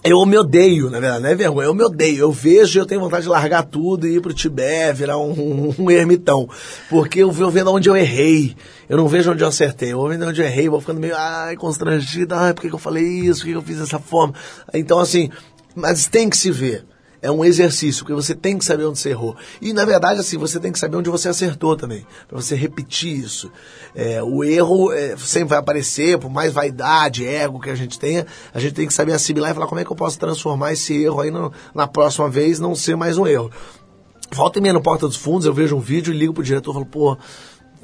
Eu 0.03 0.25
me 0.25 0.35
odeio, 0.35 0.89
na 0.89 0.99
verdade, 0.99 1.21
não 1.21 1.29
é 1.29 1.35
vergonha, 1.35 1.67
eu 1.67 1.75
me 1.75 1.83
odeio. 1.83 2.17
Eu 2.21 2.31
vejo 2.31 2.79
e 2.79 2.81
eu 2.81 2.87
tenho 2.87 2.99
vontade 2.99 3.23
de 3.23 3.29
largar 3.29 3.63
tudo 3.63 4.07
e 4.07 4.15
ir 4.15 4.21
pro 4.21 4.33
Tibete, 4.33 4.97
virar 4.97 5.19
um, 5.19 5.75
um 5.77 5.91
ermitão. 5.91 6.49
Porque 6.89 7.19
eu 7.19 7.31
vou 7.31 7.51
vendo 7.51 7.71
onde 7.71 7.87
eu 7.87 7.95
errei. 7.95 8.55
Eu 8.89 8.97
não 8.97 9.07
vejo 9.07 9.31
onde 9.31 9.43
eu 9.43 9.47
acertei. 9.47 9.91
Eu 9.91 9.97
vou 9.97 10.09
vendo 10.09 10.25
onde 10.25 10.41
eu 10.41 10.45
errei, 10.45 10.67
vou 10.67 10.81
ficando 10.81 10.99
meio, 10.99 11.15
ai, 11.15 11.55
constrangido, 11.55 12.33
ai, 12.33 12.53
por 12.53 12.61
que, 12.61 12.69
que 12.69 12.75
eu 12.75 12.79
falei 12.79 13.03
isso? 13.03 13.41
Por 13.41 13.45
que, 13.45 13.51
que 13.51 13.57
eu 13.57 13.61
fiz 13.61 13.77
dessa 13.77 13.99
forma? 13.99 14.33
Então, 14.73 14.97
assim, 14.97 15.29
mas 15.75 16.07
tem 16.07 16.29
que 16.29 16.37
se 16.37 16.49
ver. 16.49 16.83
É 17.21 17.29
um 17.29 17.45
exercício, 17.45 18.03
porque 18.03 18.15
você 18.15 18.33
tem 18.33 18.57
que 18.57 18.65
saber 18.65 18.85
onde 18.85 18.97
você 18.97 19.09
errou. 19.09 19.35
E, 19.61 19.73
na 19.73 19.85
verdade, 19.85 20.19
assim, 20.19 20.37
você 20.37 20.59
tem 20.59 20.71
que 20.71 20.79
saber 20.79 20.97
onde 20.97 21.09
você 21.09 21.29
acertou 21.29 21.75
também, 21.77 22.03
para 22.27 22.41
você 22.41 22.55
repetir 22.55 23.15
isso. 23.15 23.51
É, 23.93 24.23
o 24.23 24.43
erro 24.43 24.91
é, 24.91 25.15
sempre 25.17 25.49
vai 25.49 25.59
aparecer, 25.59 26.17
por 26.17 26.31
mais 26.31 26.51
vaidade, 26.51 27.23
ego 27.27 27.59
que 27.59 27.69
a 27.69 27.75
gente 27.75 27.99
tenha, 27.99 28.25
a 28.51 28.59
gente 28.59 28.73
tem 28.73 28.87
que 28.87 28.93
saber 28.93 29.13
assimilar 29.13 29.51
e 29.51 29.53
falar 29.53 29.67
como 29.67 29.79
é 29.79 29.85
que 29.85 29.91
eu 29.91 29.95
posso 29.95 30.17
transformar 30.17 30.73
esse 30.73 30.99
erro 31.03 31.21
aí 31.21 31.29
no- 31.29 31.51
na 31.75 31.85
próxima 31.87 32.27
vez 32.27 32.59
não 32.59 32.73
ser 32.73 32.95
mais 32.95 33.17
um 33.19 33.27
erro. 33.27 33.51
Volta 34.33 34.59
e 34.59 34.61
meia 34.61 34.73
no 34.73 34.81
Porta 34.81 35.05
dos 35.07 35.17
Fundos, 35.17 35.45
eu 35.45 35.53
vejo 35.53 35.75
um 35.75 35.79
vídeo 35.81 36.13
e 36.13 36.17
ligo 36.17 36.33
pro 36.33 36.41
diretor 36.41 36.71
e 36.71 36.73
falo, 36.73 36.85
pô, 36.85 37.17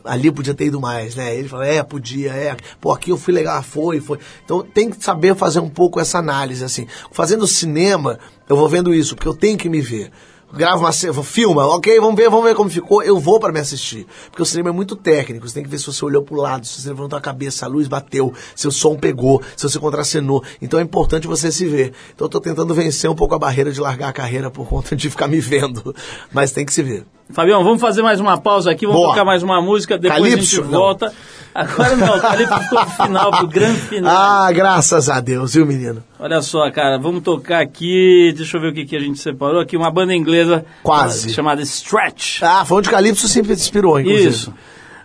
ali 0.08 0.32
podia 0.32 0.54
ter 0.54 0.66
ido 0.66 0.80
mais, 0.80 1.16
né? 1.16 1.36
Ele 1.36 1.48
fala, 1.48 1.68
é, 1.68 1.84
podia, 1.84 2.32
é. 2.32 2.56
Pô, 2.80 2.92
aqui 2.92 3.12
eu 3.12 3.18
fui 3.18 3.34
legal, 3.34 3.62
foi, 3.62 4.00
foi. 4.00 4.20
Então 4.44 4.62
tem 4.64 4.90
que 4.90 5.04
saber 5.04 5.36
fazer 5.36 5.60
um 5.60 5.70
pouco 5.70 6.00
essa 6.00 6.18
análise, 6.18 6.64
assim. 6.64 6.88
Fazendo 7.12 7.46
cinema, 7.46 8.18
eu 8.48 8.56
vou 8.56 8.68
vendo 8.68 8.94
isso, 8.94 9.16
porque 9.16 9.28
eu 9.28 9.36
tenho 9.36 9.58
que 9.58 9.70
me 9.70 9.82
ver. 9.82 10.12
Gravo 10.54 10.80
uma 10.86 10.92
cena, 10.94 11.22
filma, 11.24 11.66
ok, 11.68 12.00
vamos 12.00 12.16
ver, 12.16 12.30
vamos 12.30 12.46
ver 12.46 12.56
como 12.56 12.70
ficou, 12.70 13.04
eu 13.04 13.20
vou 13.20 13.38
pra 13.40 13.52
me 13.52 13.60
assistir. 13.60 14.08
Porque 14.30 14.42
o 14.42 14.46
cinema 14.46 14.70
é 14.70 14.72
muito 14.72 14.96
técnico, 14.96 15.48
você 15.48 15.54
tem 15.56 15.64
que 15.64 15.70
ver 15.70 15.78
se 15.78 15.86
você 15.86 16.04
olhou 16.06 16.24
pro 16.24 16.36
lado, 16.38 16.66
se 16.66 16.82
você 16.82 16.88
levantou 16.88 17.18
a 17.18 17.22
cabeça, 17.22 17.66
a 17.66 17.70
luz 17.70 17.88
bateu, 17.88 18.34
se 18.56 18.66
o 18.68 18.72
som 18.72 18.96
pegou, 18.96 19.42
se 19.58 19.68
você 19.70 19.78
contracenou. 19.78 20.42
Então 20.62 20.80
é 20.80 20.84
importante 20.84 21.28
você 21.28 21.52
se 21.52 21.66
ver. 21.66 21.92
Então 22.16 22.26
eu 22.26 22.30
tô 22.30 22.40
tentando 22.40 22.74
vencer 22.74 23.10
um 23.10 23.16
pouco 23.16 23.36
a 23.36 23.40
barreira 23.40 23.72
de 23.72 23.82
largar 23.82 24.08
a 24.08 24.14
carreira 24.14 24.50
por 24.50 24.68
conta 24.68 24.96
de 24.96 25.10
ficar 25.10 25.28
me 25.28 25.40
vendo. 25.40 25.94
Mas 26.32 26.52
tem 26.54 26.66
que 26.66 26.74
se 26.74 26.82
ver. 26.82 27.06
Fabião, 27.30 27.62
vamos 27.62 27.82
fazer 27.82 28.02
mais 28.02 28.22
uma 28.22 28.38
pausa 28.38 28.72
aqui, 28.72 28.86
vamos 28.86 29.02
Boa. 29.02 29.12
tocar 29.14 29.26
mais 29.26 29.44
uma 29.44 29.62
música, 29.62 29.98
depois 29.98 30.22
a 30.22 30.30
Calypso? 30.30 30.56
gente 30.56 30.64
Não. 30.72 30.80
volta. 30.80 31.14
Agora 31.54 31.96
não, 31.98 32.16
o 32.18 32.22
Calypso 32.22 32.60
ficou 32.62 32.86
pro 32.86 33.06
final, 33.06 33.32
pro 33.32 33.48
grande 33.48 33.80
final. 33.90 34.16
Ah, 34.16 34.50
graças 34.54 35.10
a 35.10 35.20
Deus, 35.20 35.54
viu, 35.56 35.66
menino? 35.66 36.02
Olha 36.20 36.42
só, 36.42 36.70
cara, 36.72 36.98
vamos 36.98 37.22
tocar 37.22 37.62
aqui, 37.62 38.34
deixa 38.36 38.58
eu 38.58 38.62
ver 38.62 38.70
o 38.70 38.74
que, 38.74 38.86
que 38.86 38.96
a 38.96 39.00
gente 39.00 39.20
separou 39.20 39.62
aqui, 39.62 39.78
uma 39.78 39.92
banda 39.92 40.16
inglesa 40.16 40.66
Quase. 40.82 41.32
chamada 41.32 41.62
Stretch. 41.62 42.42
Ah, 42.42 42.66
falando 42.66 42.86
de 42.86 42.90
Calypso 42.90 43.28
sempre 43.28 43.56
te 43.56 43.62
inspirou, 43.62 44.00
inclusive. 44.00 44.30
Isso. 44.30 44.54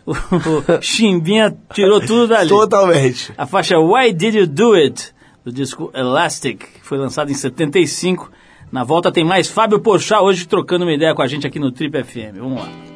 O, 0.07 0.12
o 0.12 0.83
Chimbinha 0.83 1.55
tirou 1.72 2.01
tudo 2.01 2.29
dali. 2.29 2.48
Totalmente. 2.48 3.33
A 3.37 3.46
faixa 3.46 3.79
Why 3.79 4.12
Did 4.12 4.35
You 4.35 4.46
Do 4.46 4.72
It, 4.72 5.14
do 5.44 5.53
disco 5.53 5.90
Elastic, 5.94 6.59
que 6.59 6.81
foi 6.83 6.98
lançado 6.98 7.31
em 7.31 7.35
75. 7.35 8.31
Na 8.70 8.83
volta 8.83 9.12
tem 9.12 9.22
mais 9.22 9.48
Fábio 9.48 9.81
Porchat 9.81 10.22
hoje 10.22 10.46
trocando 10.46 10.85
uma 10.85 10.92
ideia 10.94 11.14
com 11.14 11.22
a 11.22 11.27
gente 11.27 11.46
aqui 11.46 11.59
no 11.59 11.70
Trip 11.70 12.03
FM. 12.03 12.38
Vamos 12.38 12.62
lá. 12.62 12.91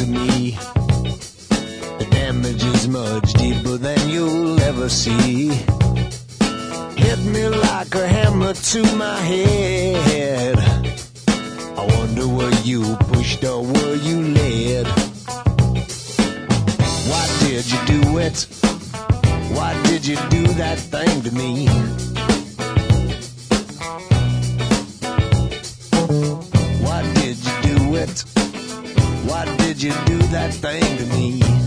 To 0.00 0.06
me. 0.06 0.52
The 1.98 2.08
damage 2.10 2.64
is 2.64 2.88
much 2.88 3.34
deeper 3.34 3.76
than 3.76 4.08
you'll 4.08 4.58
ever 4.62 4.88
see. 4.88 5.48
Hit 6.96 7.18
me 7.34 7.48
like 7.48 7.94
a 7.94 8.08
hammer 8.08 8.54
to 8.54 8.96
my 8.96 9.18
head. 9.20 10.58
I 11.76 11.84
wonder 11.96 12.26
were 12.26 12.54
you 12.62 12.96
pushed 13.12 13.44
or 13.44 13.62
were 13.62 13.96
you 13.96 14.22
led? 14.38 14.86
Why 17.10 17.24
did 17.40 17.70
you 17.70 17.80
do 17.94 18.18
it? 18.18 18.46
Why 19.52 19.70
did 19.82 20.06
you 20.06 20.16
do 20.30 20.46
that 20.62 20.78
thing 20.78 21.22
to 21.22 21.30
me? 21.34 21.68
You 29.82 29.92
do 30.04 30.18
that 30.28 30.52
thing 30.52 30.98
to 30.98 31.06
me? 31.06 31.59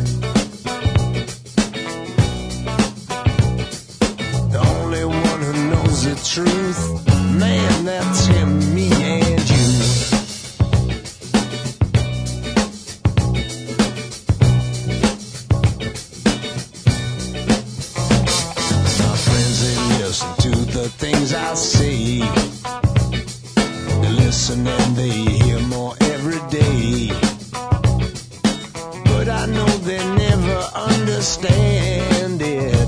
Understand 31.24 32.42
it. 32.42 32.88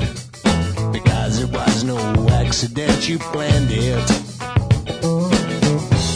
Because 0.91 1.39
it 1.41 1.49
was 1.49 1.86
no 1.86 1.97
accident, 2.27 3.07
you 3.07 3.17
planned 3.17 3.71
it. 3.71 4.09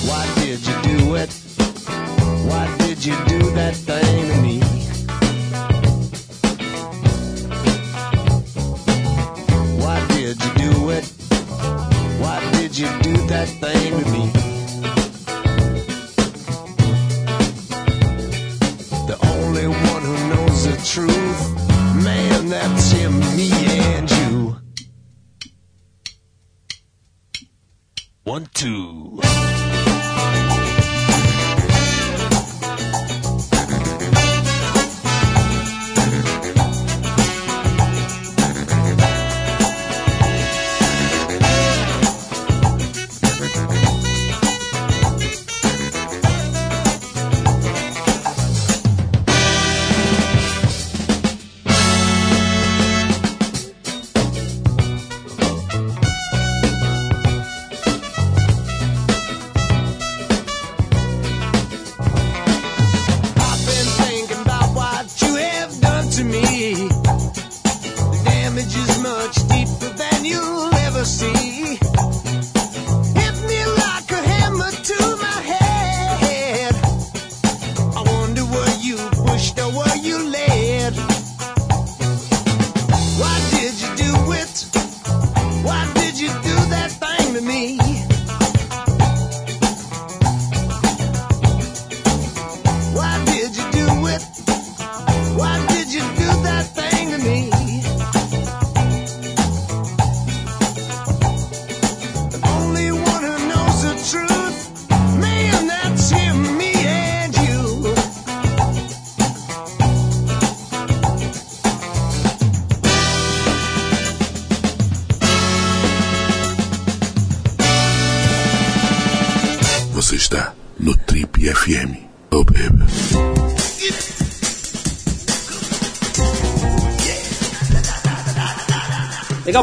Why 0.05 0.25
did 0.35 0.59
you 0.67 0.81
do 0.81 1.15
it? 1.15 1.31
Why 2.49 2.75
did 2.79 3.05
you 3.05 3.15
do 3.25 3.39
that 3.51 3.73
thing 3.73 3.98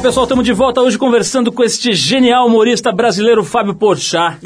pessoal, 0.07 0.23
estamos 0.25 0.45
de 0.45 0.53
volta 0.53 0.81
hoje 0.81 0.97
conversando 0.97 1.51
com 1.51 1.65
este 1.65 1.93
genial 1.93 2.47
humorista 2.47 2.93
brasileiro 2.93 3.43
Fábio 3.43 3.75
Porchat. 3.75 4.39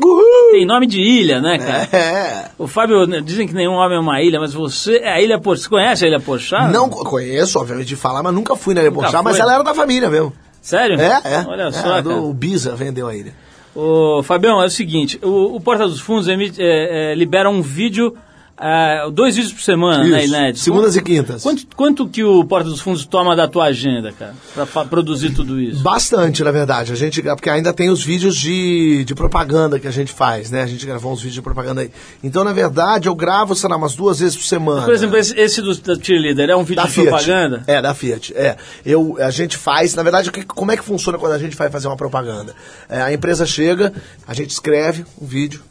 Tem 0.52 0.64
nome 0.64 0.86
de 0.86 0.98
ilha, 1.02 1.38
né, 1.38 1.58
cara? 1.58 1.88
É. 1.92 2.50
O 2.56 2.66
Fábio, 2.66 3.06
né, 3.06 3.20
dizem 3.20 3.46
que 3.46 3.52
nenhum 3.52 3.74
homem 3.74 3.98
é 3.98 4.00
uma 4.00 4.22
ilha, 4.22 4.40
mas 4.40 4.54
você 4.54 4.96
é 4.96 5.12
a 5.12 5.20
Ilha 5.20 5.38
Porchat. 5.38 5.64
Você 5.64 5.68
conhece 5.68 6.04
a 6.06 6.08
Ilha 6.08 6.18
Porchat? 6.18 6.72
Não 6.72 6.88
co- 6.88 7.04
conheço, 7.04 7.58
obviamente, 7.58 7.88
de 7.88 7.96
falar, 7.96 8.22
mas 8.22 8.32
nunca 8.32 8.56
fui 8.56 8.72
na 8.72 8.80
Ilha 8.80 8.90
Porchat, 8.90 9.22
mas 9.22 9.38
ela 9.38 9.52
era 9.54 9.62
da 9.62 9.74
família 9.74 10.08
mesmo. 10.08 10.32
Sério? 10.62 10.98
É, 10.98 11.20
é. 11.24 11.44
Olha 11.46 11.64
É, 11.64 11.72
só, 11.72 12.00
do-. 12.00 12.30
O 12.30 12.32
Biza 12.32 12.74
vendeu 12.74 13.06
a 13.06 13.14
ilha. 13.14 13.34
Ô, 13.74 14.22
Fabião, 14.22 14.62
é 14.62 14.66
o 14.66 14.70
seguinte, 14.70 15.18
o, 15.22 15.56
o 15.56 15.60
Porta 15.60 15.86
dos 15.86 16.00
Fundos 16.00 16.26
é, 16.26 16.36
é, 16.58 17.14
libera 17.14 17.50
um 17.50 17.60
vídeo, 17.60 18.16
ah, 18.62 19.08
dois 19.10 19.36
vídeos 19.36 19.54
por 19.54 19.62
semana, 19.62 20.04
né, 20.04 20.18
Isso. 20.24 20.28
inéditos. 20.34 20.62
Segundas 20.62 20.94
e 20.96 21.02
quintas. 21.02 21.42
Quanto, 21.42 21.66
quanto 21.74 22.08
que 22.08 22.22
o 22.22 22.44
Porta 22.44 22.68
dos 22.68 22.80
Fundos 22.80 23.06
toma 23.06 23.34
da 23.34 23.48
tua 23.48 23.64
agenda, 23.64 24.12
cara, 24.12 24.34
pra 24.54 24.66
fa- 24.66 24.84
produzir 24.84 25.30
tudo 25.30 25.58
isso? 25.58 25.82
Bastante, 25.82 26.44
na 26.44 26.50
verdade. 26.50 26.92
A 26.92 26.94
gente, 26.94 27.22
porque 27.22 27.48
ainda 27.48 27.72
tem 27.72 27.88
os 27.88 28.04
vídeos 28.04 28.36
de, 28.36 29.02
de 29.04 29.14
propaganda 29.14 29.78
que 29.80 29.88
a 29.88 29.90
gente 29.90 30.12
faz, 30.12 30.50
né? 30.50 30.62
A 30.62 30.66
gente 30.66 30.84
gravou 30.84 31.10
uns 31.12 31.20
vídeos 31.20 31.34
de 31.36 31.42
propaganda 31.42 31.80
aí. 31.80 31.90
Então, 32.22 32.44
na 32.44 32.52
verdade, 32.52 33.08
eu 33.08 33.14
gravo, 33.14 33.54
sei 33.54 33.68
lá, 33.70 33.76
umas 33.76 33.94
duas 33.94 34.20
vezes 34.20 34.36
por 34.36 34.44
semana. 34.44 34.82
Por 34.84 34.92
exemplo, 34.92 35.16
esse, 35.16 35.34
esse 35.40 35.62
do, 35.62 35.74
da 35.80 35.94
Cheerleader 35.94 36.50
é 36.50 36.56
um 36.56 36.62
vídeo 36.62 36.82
da 36.82 36.88
de 36.88 36.92
Fiat. 36.92 37.08
propaganda? 37.08 37.64
É, 37.66 37.80
da 37.80 37.94
Fiat. 37.94 38.34
É. 38.36 38.56
Eu, 38.84 39.16
a 39.20 39.30
gente 39.30 39.56
faz, 39.56 39.94
na 39.94 40.02
verdade, 40.02 40.30
que- 40.30 40.44
como 40.44 40.70
é 40.70 40.76
que 40.76 40.84
funciona 40.84 41.16
quando 41.16 41.32
a 41.32 41.38
gente 41.38 41.56
vai 41.56 41.70
fazer 41.70 41.86
uma 41.88 41.96
propaganda? 41.96 42.54
É, 42.88 43.00
a 43.00 43.12
empresa 43.12 43.46
chega, 43.46 43.92
a 44.26 44.34
gente 44.34 44.50
escreve 44.50 45.04
um 45.20 45.26
vídeo, 45.26 45.62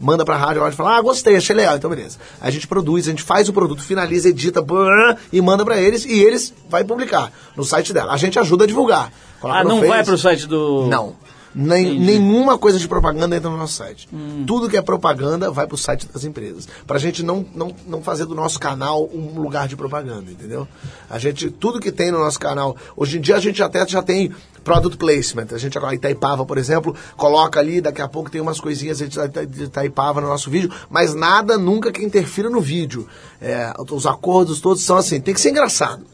manda 0.00 0.24
pra 0.24 0.36
rádio, 0.36 0.60
a 0.60 0.64
rádio 0.64 0.76
fala, 0.76 0.96
ah, 0.96 1.00
gostei, 1.00 1.36
achei 1.36 1.54
legal, 1.54 1.76
então 1.76 1.90
beleza. 1.90 2.18
A 2.40 2.50
gente 2.50 2.66
produz, 2.66 3.06
a 3.06 3.10
gente 3.10 3.22
faz 3.22 3.48
o 3.48 3.52
produto, 3.52 3.82
finaliza, 3.82 4.28
edita, 4.28 4.62
brrr, 4.62 5.16
e 5.32 5.40
manda 5.40 5.64
pra 5.64 5.76
eles, 5.80 6.04
e 6.04 6.20
eles 6.20 6.52
vai 6.68 6.84
publicar 6.84 7.32
no 7.56 7.64
site 7.64 7.92
dela. 7.92 8.12
A 8.12 8.16
gente 8.16 8.38
ajuda 8.38 8.64
a 8.64 8.66
divulgar. 8.66 9.12
Coloca 9.40 9.60
Ah, 9.60 9.64
não 9.64 9.76
Face. 9.78 9.88
vai 9.88 10.04
pro 10.04 10.18
site 10.18 10.46
do... 10.46 10.86
Não. 10.88 11.14
Nem- 11.54 11.98
nenhuma 11.98 12.58
coisa 12.58 12.78
de 12.78 12.86
propaganda 12.86 13.36
entra 13.36 13.50
no 13.50 13.56
nosso 13.56 13.74
site. 13.74 14.08
Tudo 14.46 14.68
que 14.68 14.76
é 14.76 14.82
propaganda 14.82 15.50
vai 15.50 15.66
pro 15.66 15.76
site 15.76 16.06
das 16.12 16.24
empresas. 16.24 16.68
Pra 16.86 16.98
gente 16.98 17.22
não, 17.22 17.44
não, 17.54 17.74
não 17.86 18.02
fazer 18.02 18.26
do 18.26 18.34
nosso 18.34 18.58
canal 18.60 19.08
um 19.12 19.40
lugar 19.40 19.66
de 19.66 19.76
propaganda, 19.76 20.30
entendeu? 20.30 20.68
A 21.08 21.18
gente, 21.18 21.50
tudo 21.50 21.80
que 21.80 21.90
tem 21.90 22.10
no 22.10 22.18
nosso 22.18 22.38
canal, 22.38 22.76
hoje 22.96 23.18
em 23.18 23.20
dia 23.20 23.36
a 23.36 23.40
gente 23.40 23.62
até 23.62 23.86
já 23.86 24.02
tem 24.02 24.30
product 24.62 24.98
placement. 24.98 25.46
A 25.52 25.58
gente 25.58 25.76
agora, 25.78 25.94
Itaipava, 25.94 26.44
por 26.44 26.58
exemplo, 26.58 26.94
coloca 27.16 27.58
ali, 27.58 27.80
daqui 27.80 28.02
a 28.02 28.08
pouco 28.08 28.30
tem 28.30 28.40
umas 28.40 28.60
coisinhas 28.60 28.98
de 28.98 29.64
Itaipava 29.64 30.20
no 30.20 30.28
nosso 30.28 30.50
vídeo, 30.50 30.70
mas 30.90 31.14
nada 31.14 31.56
nunca 31.56 31.90
que 31.90 32.04
interfira 32.04 32.50
no 32.50 32.60
vídeo. 32.60 33.08
É, 33.40 33.72
os 33.90 34.06
acordos 34.06 34.60
todos 34.60 34.82
são 34.84 34.96
assim, 34.96 35.20
tem 35.20 35.32
que 35.32 35.40
ser 35.40 35.50
engraçado. 35.50 36.04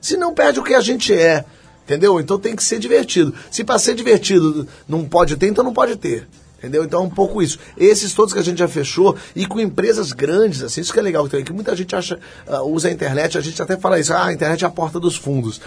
Se 0.00 0.16
não 0.16 0.34
perde 0.34 0.60
o 0.60 0.62
que 0.64 0.74
a 0.74 0.80
gente 0.80 1.14
é. 1.14 1.44
Entendeu? 1.84 2.20
Então 2.20 2.38
tem 2.38 2.54
que 2.54 2.62
ser 2.62 2.78
divertido. 2.78 3.34
Se 3.50 3.64
para 3.64 3.78
ser 3.78 3.94
divertido 3.94 4.66
não 4.88 5.04
pode 5.04 5.36
ter, 5.36 5.48
então 5.48 5.64
não 5.64 5.72
pode 5.72 5.96
ter. 5.96 6.28
Entendeu? 6.62 6.84
Então 6.84 7.00
é 7.00 7.04
um 7.04 7.10
pouco 7.10 7.42
isso. 7.42 7.58
Esses 7.76 8.14
todos 8.14 8.32
que 8.32 8.38
a 8.38 8.42
gente 8.42 8.58
já 8.58 8.68
fechou 8.68 9.16
e 9.34 9.46
com 9.46 9.58
empresas 9.58 10.12
grandes, 10.12 10.62
assim, 10.62 10.80
isso 10.80 10.92
que 10.92 10.98
é 11.00 11.02
legal 11.02 11.28
também, 11.28 11.44
que 11.44 11.52
muita 11.52 11.74
gente 11.74 11.96
acha, 11.96 12.20
ah, 12.46 12.62
usa 12.62 12.88
a 12.88 12.92
internet, 12.92 13.36
a 13.36 13.40
gente 13.40 13.60
até 13.60 13.76
fala 13.76 13.98
isso, 13.98 14.12
ah, 14.12 14.26
a 14.26 14.32
internet 14.32 14.62
é 14.62 14.66
a 14.68 14.70
porta 14.70 15.00
dos 15.00 15.16
fundos. 15.16 15.60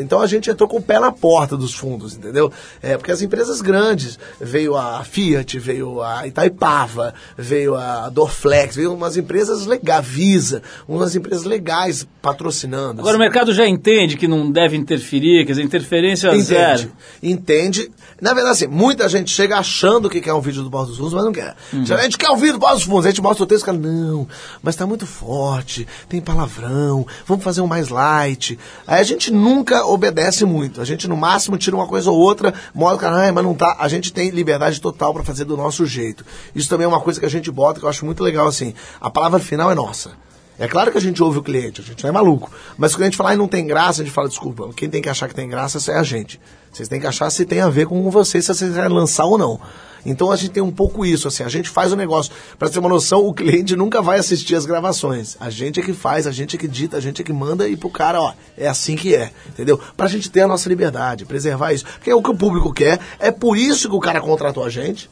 Então 0.00 0.20
a 0.20 0.26
gente 0.28 0.48
entrou 0.48 0.68
com 0.68 0.76
o 0.76 0.82
pé 0.82 1.00
na 1.00 1.10
porta 1.10 1.56
dos 1.56 1.74
fundos, 1.74 2.14
entendeu? 2.14 2.52
É, 2.80 2.96
porque 2.96 3.10
as 3.10 3.22
empresas 3.22 3.60
grandes, 3.60 4.18
veio 4.40 4.76
a 4.76 5.02
Fiat, 5.02 5.58
veio 5.58 6.00
a 6.00 6.26
Itaipava, 6.28 7.12
veio 7.36 7.74
a 7.74 8.08
Dorflex, 8.08 8.76
veio 8.76 8.94
umas 8.94 9.16
empresas 9.16 9.66
legais, 9.66 10.06
Visa, 10.06 10.62
umas 10.86 11.16
empresas 11.16 11.44
legais 11.44 12.06
patrocinando. 12.22 13.00
Agora 13.00 13.16
o 13.16 13.18
mercado 13.20 13.52
já 13.52 13.66
entende 13.66 14.16
que 14.16 14.28
não 14.28 14.50
deve 14.50 14.76
interferir, 14.76 15.44
quer 15.44 15.52
dizer, 15.52 15.64
interferência 15.64 16.28
Entende. 16.28 16.42
zero. 16.44 16.92
Entende. 17.22 17.90
Na 18.20 18.32
verdade, 18.32 18.52
assim, 18.52 18.66
muita 18.66 19.08
gente 19.08 19.30
chega 19.30 19.58
achando 19.58 20.08
que 20.08 20.20
quer 20.20 20.32
um 20.36 20.40
vídeo 20.40 20.62
do 20.62 20.70
Porta 20.70 20.88
dos 20.88 20.98
Fundos, 20.98 21.14
mas 21.14 21.24
não 21.24 21.32
quer. 21.32 21.54
Uhum. 21.72 21.82
A 21.82 22.02
gente 22.02 22.18
quer 22.18 22.30
o 22.30 22.36
vídeo 22.36 22.54
do 22.54 22.60
Porta 22.60 22.76
dos 22.76 22.84
Fundos. 22.84 23.06
A 23.06 23.08
gente 23.10 23.22
mostra 23.22 23.44
o 23.44 23.46
texto 23.46 23.62
e 23.62 23.66
fala, 23.66 23.78
não, 23.78 24.28
mas 24.62 24.76
tá 24.76 24.86
muito 24.86 25.06
forte, 25.06 25.86
tem 26.08 26.20
palavrão, 26.20 27.06
vamos 27.26 27.44
fazer 27.44 27.60
um 27.60 27.66
mais 27.66 27.88
light. 27.88 28.58
Aí 28.86 29.00
a 29.00 29.04
gente 29.04 29.32
nunca 29.32 29.84
obedece 29.86 30.44
muito. 30.44 30.80
A 30.80 30.84
gente, 30.84 31.08
no 31.08 31.16
máximo, 31.16 31.56
tira 31.58 31.76
uma 31.76 31.86
coisa 31.86 32.10
ou 32.10 32.18
outra, 32.18 32.54
mostra 32.74 32.96
o 32.96 33.00
cara, 33.00 33.16
"Ai, 33.16 33.32
mas 33.32 33.44
não 33.44 33.54
tá. 33.54 33.76
A 33.78 33.88
gente 33.88 34.12
tem 34.12 34.30
liberdade 34.30 34.80
total 34.80 35.12
pra 35.12 35.24
fazer 35.24 35.44
do 35.44 35.56
nosso 35.56 35.86
jeito. 35.86 36.24
Isso 36.54 36.68
também 36.68 36.84
é 36.84 36.88
uma 36.88 37.00
coisa 37.00 37.18
que 37.18 37.26
a 37.26 37.30
gente 37.30 37.50
bota, 37.50 37.80
que 37.80 37.86
eu 37.86 37.90
acho 37.90 38.04
muito 38.04 38.22
legal, 38.22 38.46
assim. 38.46 38.74
A 39.00 39.10
palavra 39.10 39.38
final 39.38 39.70
é 39.70 39.74
nossa. 39.74 40.25
É 40.58 40.66
claro 40.66 40.90
que 40.90 40.96
a 40.98 41.00
gente 41.00 41.22
ouve 41.22 41.38
o 41.38 41.42
cliente, 41.42 41.80
a 41.80 41.84
gente 41.84 42.02
não 42.02 42.10
é 42.10 42.12
maluco. 42.12 42.50
Mas 42.78 42.94
quando 42.94 43.02
a 43.02 43.06
gente 43.06 43.16
fala 43.16 43.34
e 43.34 43.36
não 43.36 43.48
tem 43.48 43.66
graça, 43.66 44.00
a 44.00 44.04
gente 44.04 44.14
fala, 44.14 44.28
desculpa, 44.28 44.70
quem 44.74 44.88
tem 44.88 45.02
que 45.02 45.08
achar 45.08 45.28
que 45.28 45.34
tem 45.34 45.48
graça 45.48 45.92
é 45.92 45.96
a 45.96 46.02
gente. 46.02 46.40
Vocês 46.72 46.88
têm 46.88 47.00
que 47.00 47.06
achar 47.06 47.28
se 47.30 47.44
tem 47.44 47.60
a 47.60 47.68
ver 47.68 47.86
com 47.86 48.10
vocês, 48.10 48.44
se 48.44 48.54
vocês 48.54 48.74
querem 48.74 48.90
lançar 48.90 49.24
ou 49.26 49.36
não. 49.36 49.60
Então 50.06 50.30
a 50.30 50.36
gente 50.36 50.50
tem 50.50 50.62
um 50.62 50.70
pouco 50.70 51.04
isso, 51.04 51.26
assim, 51.26 51.42
a 51.42 51.48
gente 51.48 51.68
faz 51.68 51.92
o 51.92 51.96
negócio. 51.96 52.32
Pra 52.58 52.70
ter 52.70 52.78
uma 52.78 52.88
noção, 52.88 53.26
o 53.26 53.34
cliente 53.34 53.74
nunca 53.76 54.00
vai 54.00 54.18
assistir 54.18 54.54
as 54.54 54.64
gravações. 54.64 55.36
A 55.40 55.50
gente 55.50 55.80
é 55.80 55.82
que 55.82 55.92
faz, 55.92 56.26
a 56.26 56.30
gente 56.30 56.56
é 56.56 56.58
que 56.58 56.68
dita, 56.68 56.96
a 56.96 57.00
gente 57.00 57.20
é 57.20 57.24
que 57.24 57.32
manda 57.32 57.68
e 57.68 57.76
pro 57.76 57.90
cara, 57.90 58.20
ó, 58.22 58.32
é 58.56 58.68
assim 58.68 58.94
que 58.94 59.14
é, 59.14 59.32
entendeu? 59.48 59.80
Pra 59.96 60.06
gente 60.06 60.30
ter 60.30 60.42
a 60.42 60.46
nossa 60.46 60.68
liberdade, 60.68 61.24
preservar 61.24 61.72
isso. 61.72 61.84
Porque 61.84 62.10
é 62.10 62.14
o 62.14 62.22
que 62.22 62.30
o 62.30 62.36
público 62.36 62.72
quer, 62.72 63.00
é 63.18 63.32
por 63.32 63.56
isso 63.58 63.88
que 63.88 63.96
o 63.96 64.00
cara 64.00 64.20
contratou 64.20 64.64
a 64.64 64.70
gente. 64.70 65.10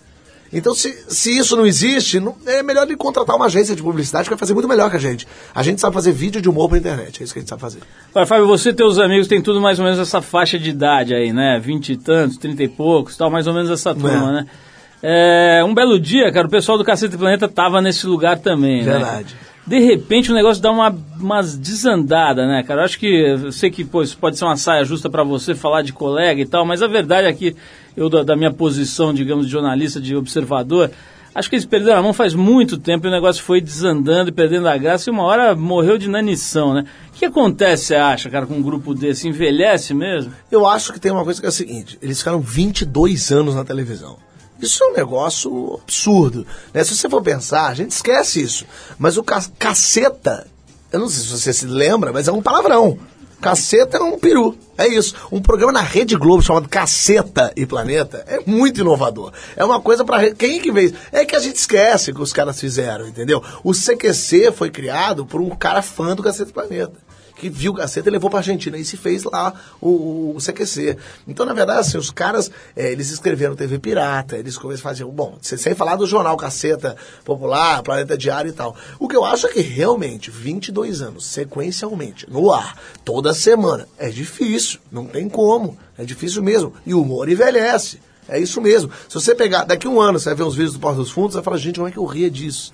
Então, 0.53 0.73
se, 0.75 0.93
se 1.09 1.37
isso 1.37 1.57
não 1.57 1.67
existe, 1.67 2.21
não- 2.21 2.37
é 2.47 2.63
melhor 2.63 2.87
ele 2.87 2.97
contratar 2.97 3.35
uma 3.35 3.47
agência 3.47 3.75
de 3.75 3.83
publicidade 3.83 4.25
que 4.25 4.31
vai 4.31 4.39
fazer 4.39 4.55
muito 4.55 4.69
melhor 4.69 4.89
que 4.91 4.97
a 4.97 5.01
gente. 5.01 5.27
A 5.55 5.63
gente 5.63 5.81
sabe 5.81 5.93
fazer 5.95 6.13
vídeo 6.13 6.41
de 6.41 6.49
humor 6.49 6.69
pra 6.69 6.79
internet, 6.79 7.21
é 7.21 7.25
isso 7.25 7.33
que 7.33 7.41
a 7.41 7.43
gente 7.43 7.49
sabe 7.49 7.61
fazer. 7.61 7.81
Agora, 8.11 8.25
Fábio, 8.27 8.47
você 8.47 8.71
e 8.71 8.73
teus 8.75 8.99
amigos 8.99 9.27
tem 9.27 9.43
tudo 9.43 9.61
mais 9.61 9.79
ou 9.81 9.85
menos 9.85 9.99
essa 9.99 10.23
faixa 10.23 10.59
de 10.59 10.71
idade 10.71 11.13
aí, 11.15 11.33
né? 11.33 11.59
Vinte 11.61 11.93
e 11.93 11.97
tantos, 11.97 12.37
trinta 12.37 12.63
e 12.63 12.69
poucos, 12.69 13.17
tal, 13.17 13.31
mais 13.31 13.47
ou 13.49 13.53
menos 13.55 13.71
essa 13.71 13.93
turma, 13.95 14.31
É. 14.31 14.33
né? 14.33 14.47
É, 15.07 15.65
um 15.65 15.75
belo 15.75 15.99
dia, 16.01 16.33
cara, 16.33 16.47
o 16.47 16.51
pessoal 16.51 16.79
do 16.79 16.85
Cacete 16.85 17.17
Planeta 17.19 17.47
tava 17.47 17.83
nesse 17.83 18.07
lugar 18.07 18.39
também, 18.39 18.83
né? 18.83 18.93
Verdade. 18.93 19.37
De 19.67 19.79
repente 19.79 20.31
o 20.31 20.35
negócio 20.35 20.63
dá 20.63 20.71
uma, 20.71 20.95
umas 21.19 21.57
desandada, 21.57 22.47
né, 22.47 22.63
cara? 22.63 22.83
Eu 22.83 22.85
acho 22.85 22.99
que, 22.99 23.07
eu 23.07 23.51
sei 23.51 23.71
que, 23.71 23.85
pô, 23.85 24.03
isso 24.03 24.17
pode 24.19 24.37
ser 24.37 24.45
uma 24.45 24.57
saia 24.57 24.85
justa 24.85 25.09
pra 25.09 25.25
você 25.25 25.55
falar 25.55 25.83
de 25.83 25.93
colega 25.93 26.41
e 26.41 26.47
tal, 26.47 26.67
mas 26.67 26.83
a 26.83 26.87
verdade 26.87 27.29
é 27.29 27.33
que 27.33 27.57
eu, 27.97 28.11
da, 28.11 28.23
da 28.23 28.37
minha 28.37 28.53
posição, 28.53 29.15
digamos, 29.15 29.47
de 29.47 29.53
jornalista, 29.53 29.99
de 29.99 30.15
observador, 30.15 30.91
acho 31.35 31.49
que 31.49 31.57
eles 31.57 31.65
perderam 31.65 31.99
a 31.99 32.03
mão 32.03 32.13
faz 32.13 32.35
muito 32.35 32.77
tempo 32.77 33.07
e 33.07 33.09
o 33.09 33.13
negócio 33.13 33.43
foi 33.43 33.59
desandando 33.61 34.29
e 34.29 34.33
perdendo 34.33 34.69
a 34.69 34.77
graça 34.77 35.09
e 35.09 35.13
uma 35.13 35.23
hora 35.23 35.55
morreu 35.55 35.97
de 35.97 36.07
inanição, 36.07 36.75
né? 36.75 36.85
O 37.09 37.13
que 37.13 37.25
acontece, 37.25 37.87
você 37.87 37.95
acha, 37.95 38.29
cara, 38.29 38.47
com 38.47 38.55
um 38.55 38.63
grupo 38.63 38.95
desse? 38.95 39.27
Envelhece 39.27 39.95
mesmo? 39.95 40.31
Eu 40.53 40.67
acho 40.67 40.93
que 40.93 41.01
tem 41.01 41.11
uma 41.11 41.25
coisa 41.25 41.41
que 41.41 41.47
é 41.47 41.49
a 41.49 41.53
seguinte: 41.53 41.99
eles 42.03 42.19
ficaram 42.19 42.41
22 42.41 43.33
anos 43.33 43.55
na 43.55 43.65
televisão. 43.65 44.19
Isso 44.61 44.83
é 44.85 44.87
um 44.89 44.95
negócio 44.95 45.81
absurdo. 45.83 46.47
Né? 46.73 46.83
Se 46.85 46.97
você 46.97 47.09
for 47.09 47.23
pensar, 47.23 47.67
a 47.67 47.75
gente 47.75 47.91
esquece 47.91 48.41
isso. 48.41 48.65
Mas 48.99 49.17
o 49.17 49.23
ca 49.23 49.43
caceta, 49.59 50.47
eu 50.93 51.01
não 51.01 51.09
sei 51.09 51.23
se 51.23 51.29
você 51.29 51.53
se 51.53 51.67
lembra, 51.67 52.13
mas 52.13 52.29
é 52.29 52.33
um 52.33 52.41
palavrão. 52.43 52.99
Caceta 53.41 53.99
é 53.99 54.01
um 54.01 54.19
peru. 54.19 54.57
É 54.79 54.87
isso. 54.89 55.15
Um 55.31 55.43
programa 55.43 55.71
na 55.73 55.83
Rede 55.83 56.17
Globo 56.17 56.43
chamado 56.43 56.67
Caceta 56.69 57.53
e 57.55 57.67
Planeta 57.67 58.25
é 58.27 58.41
muito 58.47 58.81
inovador. 58.81 59.33
É 59.55 59.63
uma 59.63 59.81
coisa 59.83 60.03
pra. 60.03 60.17
re- 60.17 60.35
Quem 60.35 60.61
que 60.63 60.73
fez? 60.73 60.95
É 61.13 61.27
que 61.27 61.37
a 61.37 61.41
gente 61.41 61.57
esquece 61.57 62.11
que 62.15 62.23
os 62.23 62.33
caras 62.33 62.59
fizeram, 62.59 63.07
entendeu? 63.07 63.43
O 63.63 63.73
CQC 63.75 64.51
foi 64.53 64.71
criado 64.71 65.27
por 65.27 65.43
um 65.43 65.51
cara 65.51 65.83
fã 65.83 66.17
do 66.17 66.23
Caceta 66.23 66.49
e 66.49 66.55
Planeta. 66.55 66.95
Que 67.37 67.49
viu 67.49 67.73
o 67.73 67.75
caceta 67.75 68.09
e 68.09 68.13
levou 68.13 68.31
pra 68.31 68.39
Argentina 68.39 68.77
e 68.79 68.85
se 68.85 68.97
fez 68.97 69.25
lá 69.25 69.53
o, 69.81 70.35
o 70.37 70.39
CQC. 70.39 70.97
Então, 71.27 71.45
na 71.45 71.53
verdade, 71.53 71.81
assim, 71.81 71.99
os 71.99 72.11
caras, 72.11 72.51
eh, 72.77 72.93
eles 72.93 73.11
escreveram 73.11 73.57
TV 73.57 73.79
Pirata, 73.79 74.37
eles 74.37 74.57
começaram 74.57 74.91
a 74.91 74.95
fazer, 74.95 75.05
bom, 75.05 75.37
sem 75.41 75.75
falar 75.75 75.97
do 75.97 76.07
jornal 76.07 76.37
Caceta 76.37 76.97
Popular, 77.25 77.83
Planeta 77.83 78.17
Diário 78.17 78.49
e 78.51 78.53
tal. 78.53 78.77
O 78.99 79.09
que 79.09 79.17
eu 79.17 79.25
acho 79.25 79.47
é 79.47 79.51
que 79.51 79.61
realmente, 79.61 80.31
22 80.31 81.03
anos, 81.03 81.27
sequencialmente, 81.27 82.31
no 82.31 82.53
ar, 82.53 82.79
toda 83.05 83.35
semana, 83.35 83.89
é 83.99 84.09
difícil, 84.09 84.79
não 84.91 85.07
tem 85.07 85.29
como, 85.29 85.77
é 85.99 86.05
difícil 86.05 86.43
mesmo. 86.43 86.73
E 86.87 86.95
o 86.95 87.03
humor 87.03 87.29
envelhece. 87.29 88.01
É 88.29 88.39
isso 88.39 88.61
mesmo. 88.61 88.91
Se 89.09 89.15
você 89.15 89.35
pegar, 89.35 89.65
daqui 89.65 89.87
a 89.87 89.91
um 89.91 90.01
ano, 90.01 90.19
você 90.19 90.31
vai 90.31 90.35
ver 90.37 90.45
uns 90.45 90.55
vídeos 90.55 90.73
do 90.73 90.81
Porta 90.81 90.97
dos 90.97 91.11
Fundos, 91.11 91.33
você 91.33 91.37
vai 91.37 91.45
falar, 91.45 91.57
gente, 91.59 91.77
como 91.77 91.89
é 91.89 91.91
que 91.93 91.99
eu 91.99 92.07
ria 92.07 92.31
disso? 92.31 92.73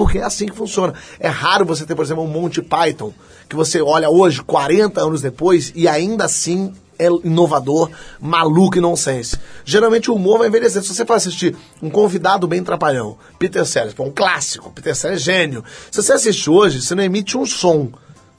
Porque 0.00 0.16
é 0.16 0.24
assim 0.24 0.46
que 0.46 0.56
funciona. 0.56 0.94
É 1.18 1.28
raro 1.28 1.66
você 1.66 1.84
ter, 1.84 1.94
por 1.94 2.02
exemplo, 2.02 2.24
um 2.24 2.26
Monty 2.26 2.62
Python, 2.62 3.12
que 3.46 3.54
você 3.54 3.82
olha 3.82 4.08
hoje, 4.08 4.42
40 4.42 4.98
anos 4.98 5.20
depois, 5.20 5.74
e 5.76 5.86
ainda 5.86 6.24
assim 6.24 6.72
é 6.98 7.04
inovador, 7.22 7.90
maluco 8.18 8.78
e 8.78 8.80
nonsense. 8.80 9.36
Geralmente 9.62 10.10
o 10.10 10.14
humor 10.14 10.38
vai 10.38 10.48
envelhecer. 10.48 10.82
Se 10.82 10.94
você 10.94 11.04
for 11.04 11.12
assistir 11.12 11.54
um 11.82 11.90
convidado 11.90 12.48
bem 12.48 12.64
trapalhão, 12.64 13.18
Peter 13.38 13.66
Sellers, 13.66 13.94
um 14.00 14.10
clássico, 14.10 14.70
Peter 14.70 14.96
Sellers 14.96 15.20
é 15.20 15.22
gênio. 15.22 15.62
Se 15.90 16.02
você 16.02 16.14
assiste 16.14 16.48
hoje, 16.48 16.80
você 16.80 16.94
não 16.94 17.04
emite 17.04 17.36
um 17.36 17.44
som. 17.44 17.90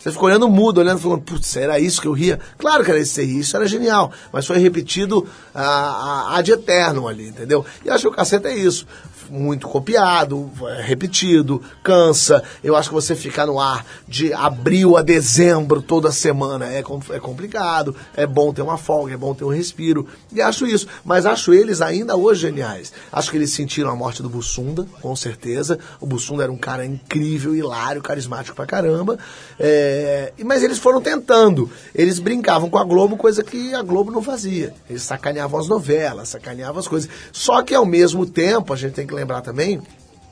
Você 0.02 0.12
fica 0.12 0.26
olhando 0.26 0.50
mudo, 0.50 0.80
olhando, 0.80 0.98
falando, 0.98 1.22
putz, 1.22 1.56
era 1.58 1.80
isso 1.80 2.02
que 2.02 2.08
eu 2.08 2.12
ria? 2.12 2.40
Claro 2.58 2.84
que 2.84 2.90
era 2.90 3.00
isso, 3.00 3.22
isso 3.22 3.56
era 3.56 3.68
genial, 3.68 4.12
mas 4.34 4.48
foi 4.48 4.58
repetido 4.58 5.28
a, 5.54 5.62
a, 5.64 6.38
ad 6.38 6.52
eterno 6.52 7.08
ali, 7.08 7.28
entendeu? 7.28 7.64
E 7.86 7.90
acho 7.92 8.02
que 8.02 8.08
o 8.08 8.12
cacete 8.12 8.48
é 8.48 8.56
isso. 8.56 8.88
Muito 9.32 9.66
copiado, 9.70 10.52
é 10.78 10.82
repetido, 10.82 11.62
cansa. 11.82 12.44
Eu 12.62 12.76
acho 12.76 12.90
que 12.90 12.96
você 12.96 13.16
ficar 13.16 13.46
no 13.46 13.62
ar 13.62 13.86
de 14.06 14.34
abril 14.34 14.98
a 14.98 15.02
dezembro 15.02 15.82
toda 15.82 16.12
semana 16.12 16.66
é, 16.70 16.80
é 16.80 17.20
complicado. 17.20 17.96
É 18.14 18.28
bom 18.28 18.52
ter 18.52 18.62
uma 18.62 18.78
folga, 18.78 19.14
é 19.14 19.18
bom 19.18 19.34
ter 19.34 19.46
um 19.46 19.50
respiro. 19.50 20.06
E 20.34 20.42
acho 20.42 20.68
isso. 20.68 20.86
Mas 21.06 21.26
acho 21.26 21.54
eles 21.54 21.80
ainda 21.80 22.18
hoje 22.18 22.42
geniais. 22.42 22.92
Acho 23.10 23.32
que 23.32 23.38
eles 23.38 23.54
sentiram 23.54 23.90
a 23.90 23.96
morte 23.96 24.22
do 24.22 24.28
Bussunda, 24.28 24.86
com 25.02 25.16
certeza. 25.16 25.80
O 26.02 26.06
Bussunda 26.06 26.44
era 26.44 26.52
um 26.52 26.58
cara 26.58 26.86
incrível, 26.86 27.56
hilário, 27.56 28.02
carismático 28.02 28.54
pra 28.54 28.66
caramba. 28.66 29.18
É, 29.58 30.34
mas 30.44 30.62
eles 30.62 30.78
foram 30.78 31.00
tentando. 31.00 31.72
Eles 31.96 32.20
brincavam 32.20 32.70
com 32.70 32.78
a 32.78 32.84
Globo, 32.84 33.16
coisa 33.16 33.46
que 33.46 33.74
a 33.74 33.82
Globo 33.82 34.12
não 34.12 34.22
fazia. 34.22 34.74
Eles 34.90 35.04
sacaneavam 35.04 35.58
as 35.58 35.70
novelas, 35.70 36.28
sacaneavam 36.28 36.80
as 36.80 36.88
coisas. 36.88 37.10
Só 37.32 37.62
que 37.62 37.74
ao 37.74 37.86
mesmo 37.86 38.26
tempo, 38.26 38.74
a 38.74 38.76
gente 38.76 38.94
tem 38.94 39.08
que 39.08 39.14
lembrar 39.14 39.21
também 39.42 39.82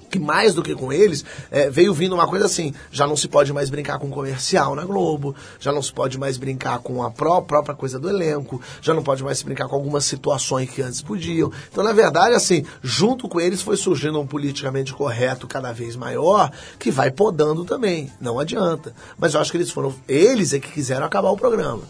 que 0.10 0.18
mais 0.20 0.54
do 0.56 0.64
que 0.64 0.74
com 0.74 0.92
eles, 0.92 1.24
é, 1.52 1.70
veio 1.70 1.94
vindo 1.94 2.16
uma 2.16 2.28
coisa 2.28 2.48
assim, 2.48 2.74
já 2.92 3.06
não 3.06 3.16
se 3.16 3.28
pode 3.28 3.54
mais 3.54 3.70
brincar 3.70 4.00
com 4.00 4.10
comercial 4.10 4.76
na 4.76 4.84
Globo, 4.84 5.36
já 5.60 5.72
não 5.72 5.82
se 5.82 5.94
pode 5.94 6.18
mais 6.18 6.36
brincar 6.36 6.80
com 6.80 7.04
a 7.04 7.12
pró- 7.12 7.42
própria 7.42 7.76
coisa 7.76 8.00
do 8.00 8.10
elenco, 8.10 8.60
já 8.82 8.94
não 8.94 9.04
pode 9.04 9.24
mais 9.24 9.38
se 9.38 9.46
brincar 9.46 9.68
com 9.68 9.76
algumas 9.76 10.06
situações 10.06 10.70
que 10.70 10.82
antes 10.82 11.02
podiam. 11.02 11.52
Então, 11.72 11.84
na 11.84 11.94
verdade, 11.94 12.34
assim, 12.34 12.66
junto 12.82 13.30
com 13.30 13.40
eles 13.40 13.62
foi 13.62 13.78
surgindo 13.78 14.20
um 14.20 14.26
politicamente 14.26 14.94
correto 14.94 15.48
cada 15.48 15.72
vez 15.72 15.96
maior, 15.96 16.52
que 16.80 16.90
vai 16.90 17.12
podando 17.12 17.64
também, 17.64 18.12
não 18.20 18.40
adianta. 18.40 18.94
Mas 19.16 19.36
eu 19.36 19.42
acho 19.42 19.52
que 19.52 19.58
eles 19.58 19.70
foram, 19.70 19.94
eles 20.08 20.54
é 20.54 20.60
que 20.60 20.72
quiseram 20.72 21.06
acabar 21.06 21.30
o 21.30 21.38
programa. 21.38 21.84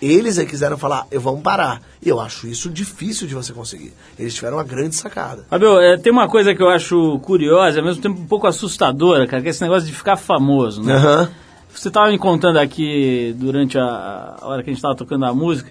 Eles 0.00 0.36
é 0.38 0.44
que 0.44 0.50
quiseram 0.50 0.76
falar, 0.76 1.06
eu 1.10 1.20
vamos 1.20 1.40
parar. 1.42 1.80
E 2.02 2.08
eu 2.08 2.20
acho 2.20 2.46
isso 2.46 2.68
difícil 2.68 3.26
de 3.26 3.34
você 3.34 3.52
conseguir. 3.52 3.92
Eles 4.18 4.34
tiveram 4.34 4.58
uma 4.58 4.64
grande 4.64 4.94
sacada. 4.94 5.46
Fabio, 5.48 5.80
é, 5.80 5.96
tem 5.96 6.12
uma 6.12 6.28
coisa 6.28 6.54
que 6.54 6.62
eu 6.62 6.68
acho 6.68 7.18
curiosa, 7.20 7.78
ao 7.80 7.84
mesmo 7.84 8.02
tempo 8.02 8.20
um 8.20 8.26
pouco 8.26 8.46
assustadora, 8.46 9.26
cara, 9.26 9.42
que 9.42 9.48
é 9.48 9.50
esse 9.50 9.62
negócio 9.62 9.88
de 9.88 9.94
ficar 9.94 10.16
famoso, 10.16 10.82
né? 10.82 10.94
Aham. 10.94 11.30
Você 11.74 11.88
estava 11.88 12.10
me 12.10 12.18
contando 12.18 12.58
aqui 12.58 13.34
durante 13.38 13.78
a, 13.78 14.36
a 14.40 14.46
hora 14.48 14.62
que 14.62 14.70
a 14.70 14.72
gente 14.72 14.78
estava 14.78 14.94
tocando 14.94 15.24
a 15.26 15.34
música 15.34 15.70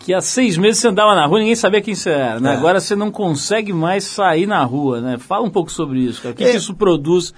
que 0.00 0.14
há 0.14 0.20
seis 0.20 0.56
meses 0.56 0.80
você 0.80 0.88
andava 0.88 1.14
na 1.14 1.26
rua 1.26 1.38
e 1.38 1.40
ninguém 1.42 1.54
sabia 1.54 1.80
quem 1.82 1.94
você 1.94 2.10
era, 2.10 2.40
né? 2.40 2.54
É. 2.54 2.56
Agora 2.56 2.80
você 2.80 2.96
não 2.96 3.10
consegue 3.10 3.70
mais 3.72 4.04
sair 4.04 4.46
na 4.46 4.64
rua, 4.64 5.00
né? 5.00 5.18
Fala 5.18 5.44
um 5.44 5.50
pouco 5.50 5.70
sobre 5.70 6.00
isso, 6.00 6.22
cara. 6.22 6.32
O 6.32 6.36
que, 6.36 6.42
É. 6.42 6.50
que 6.52 6.56
isso 6.56 6.74
produz 6.74 7.34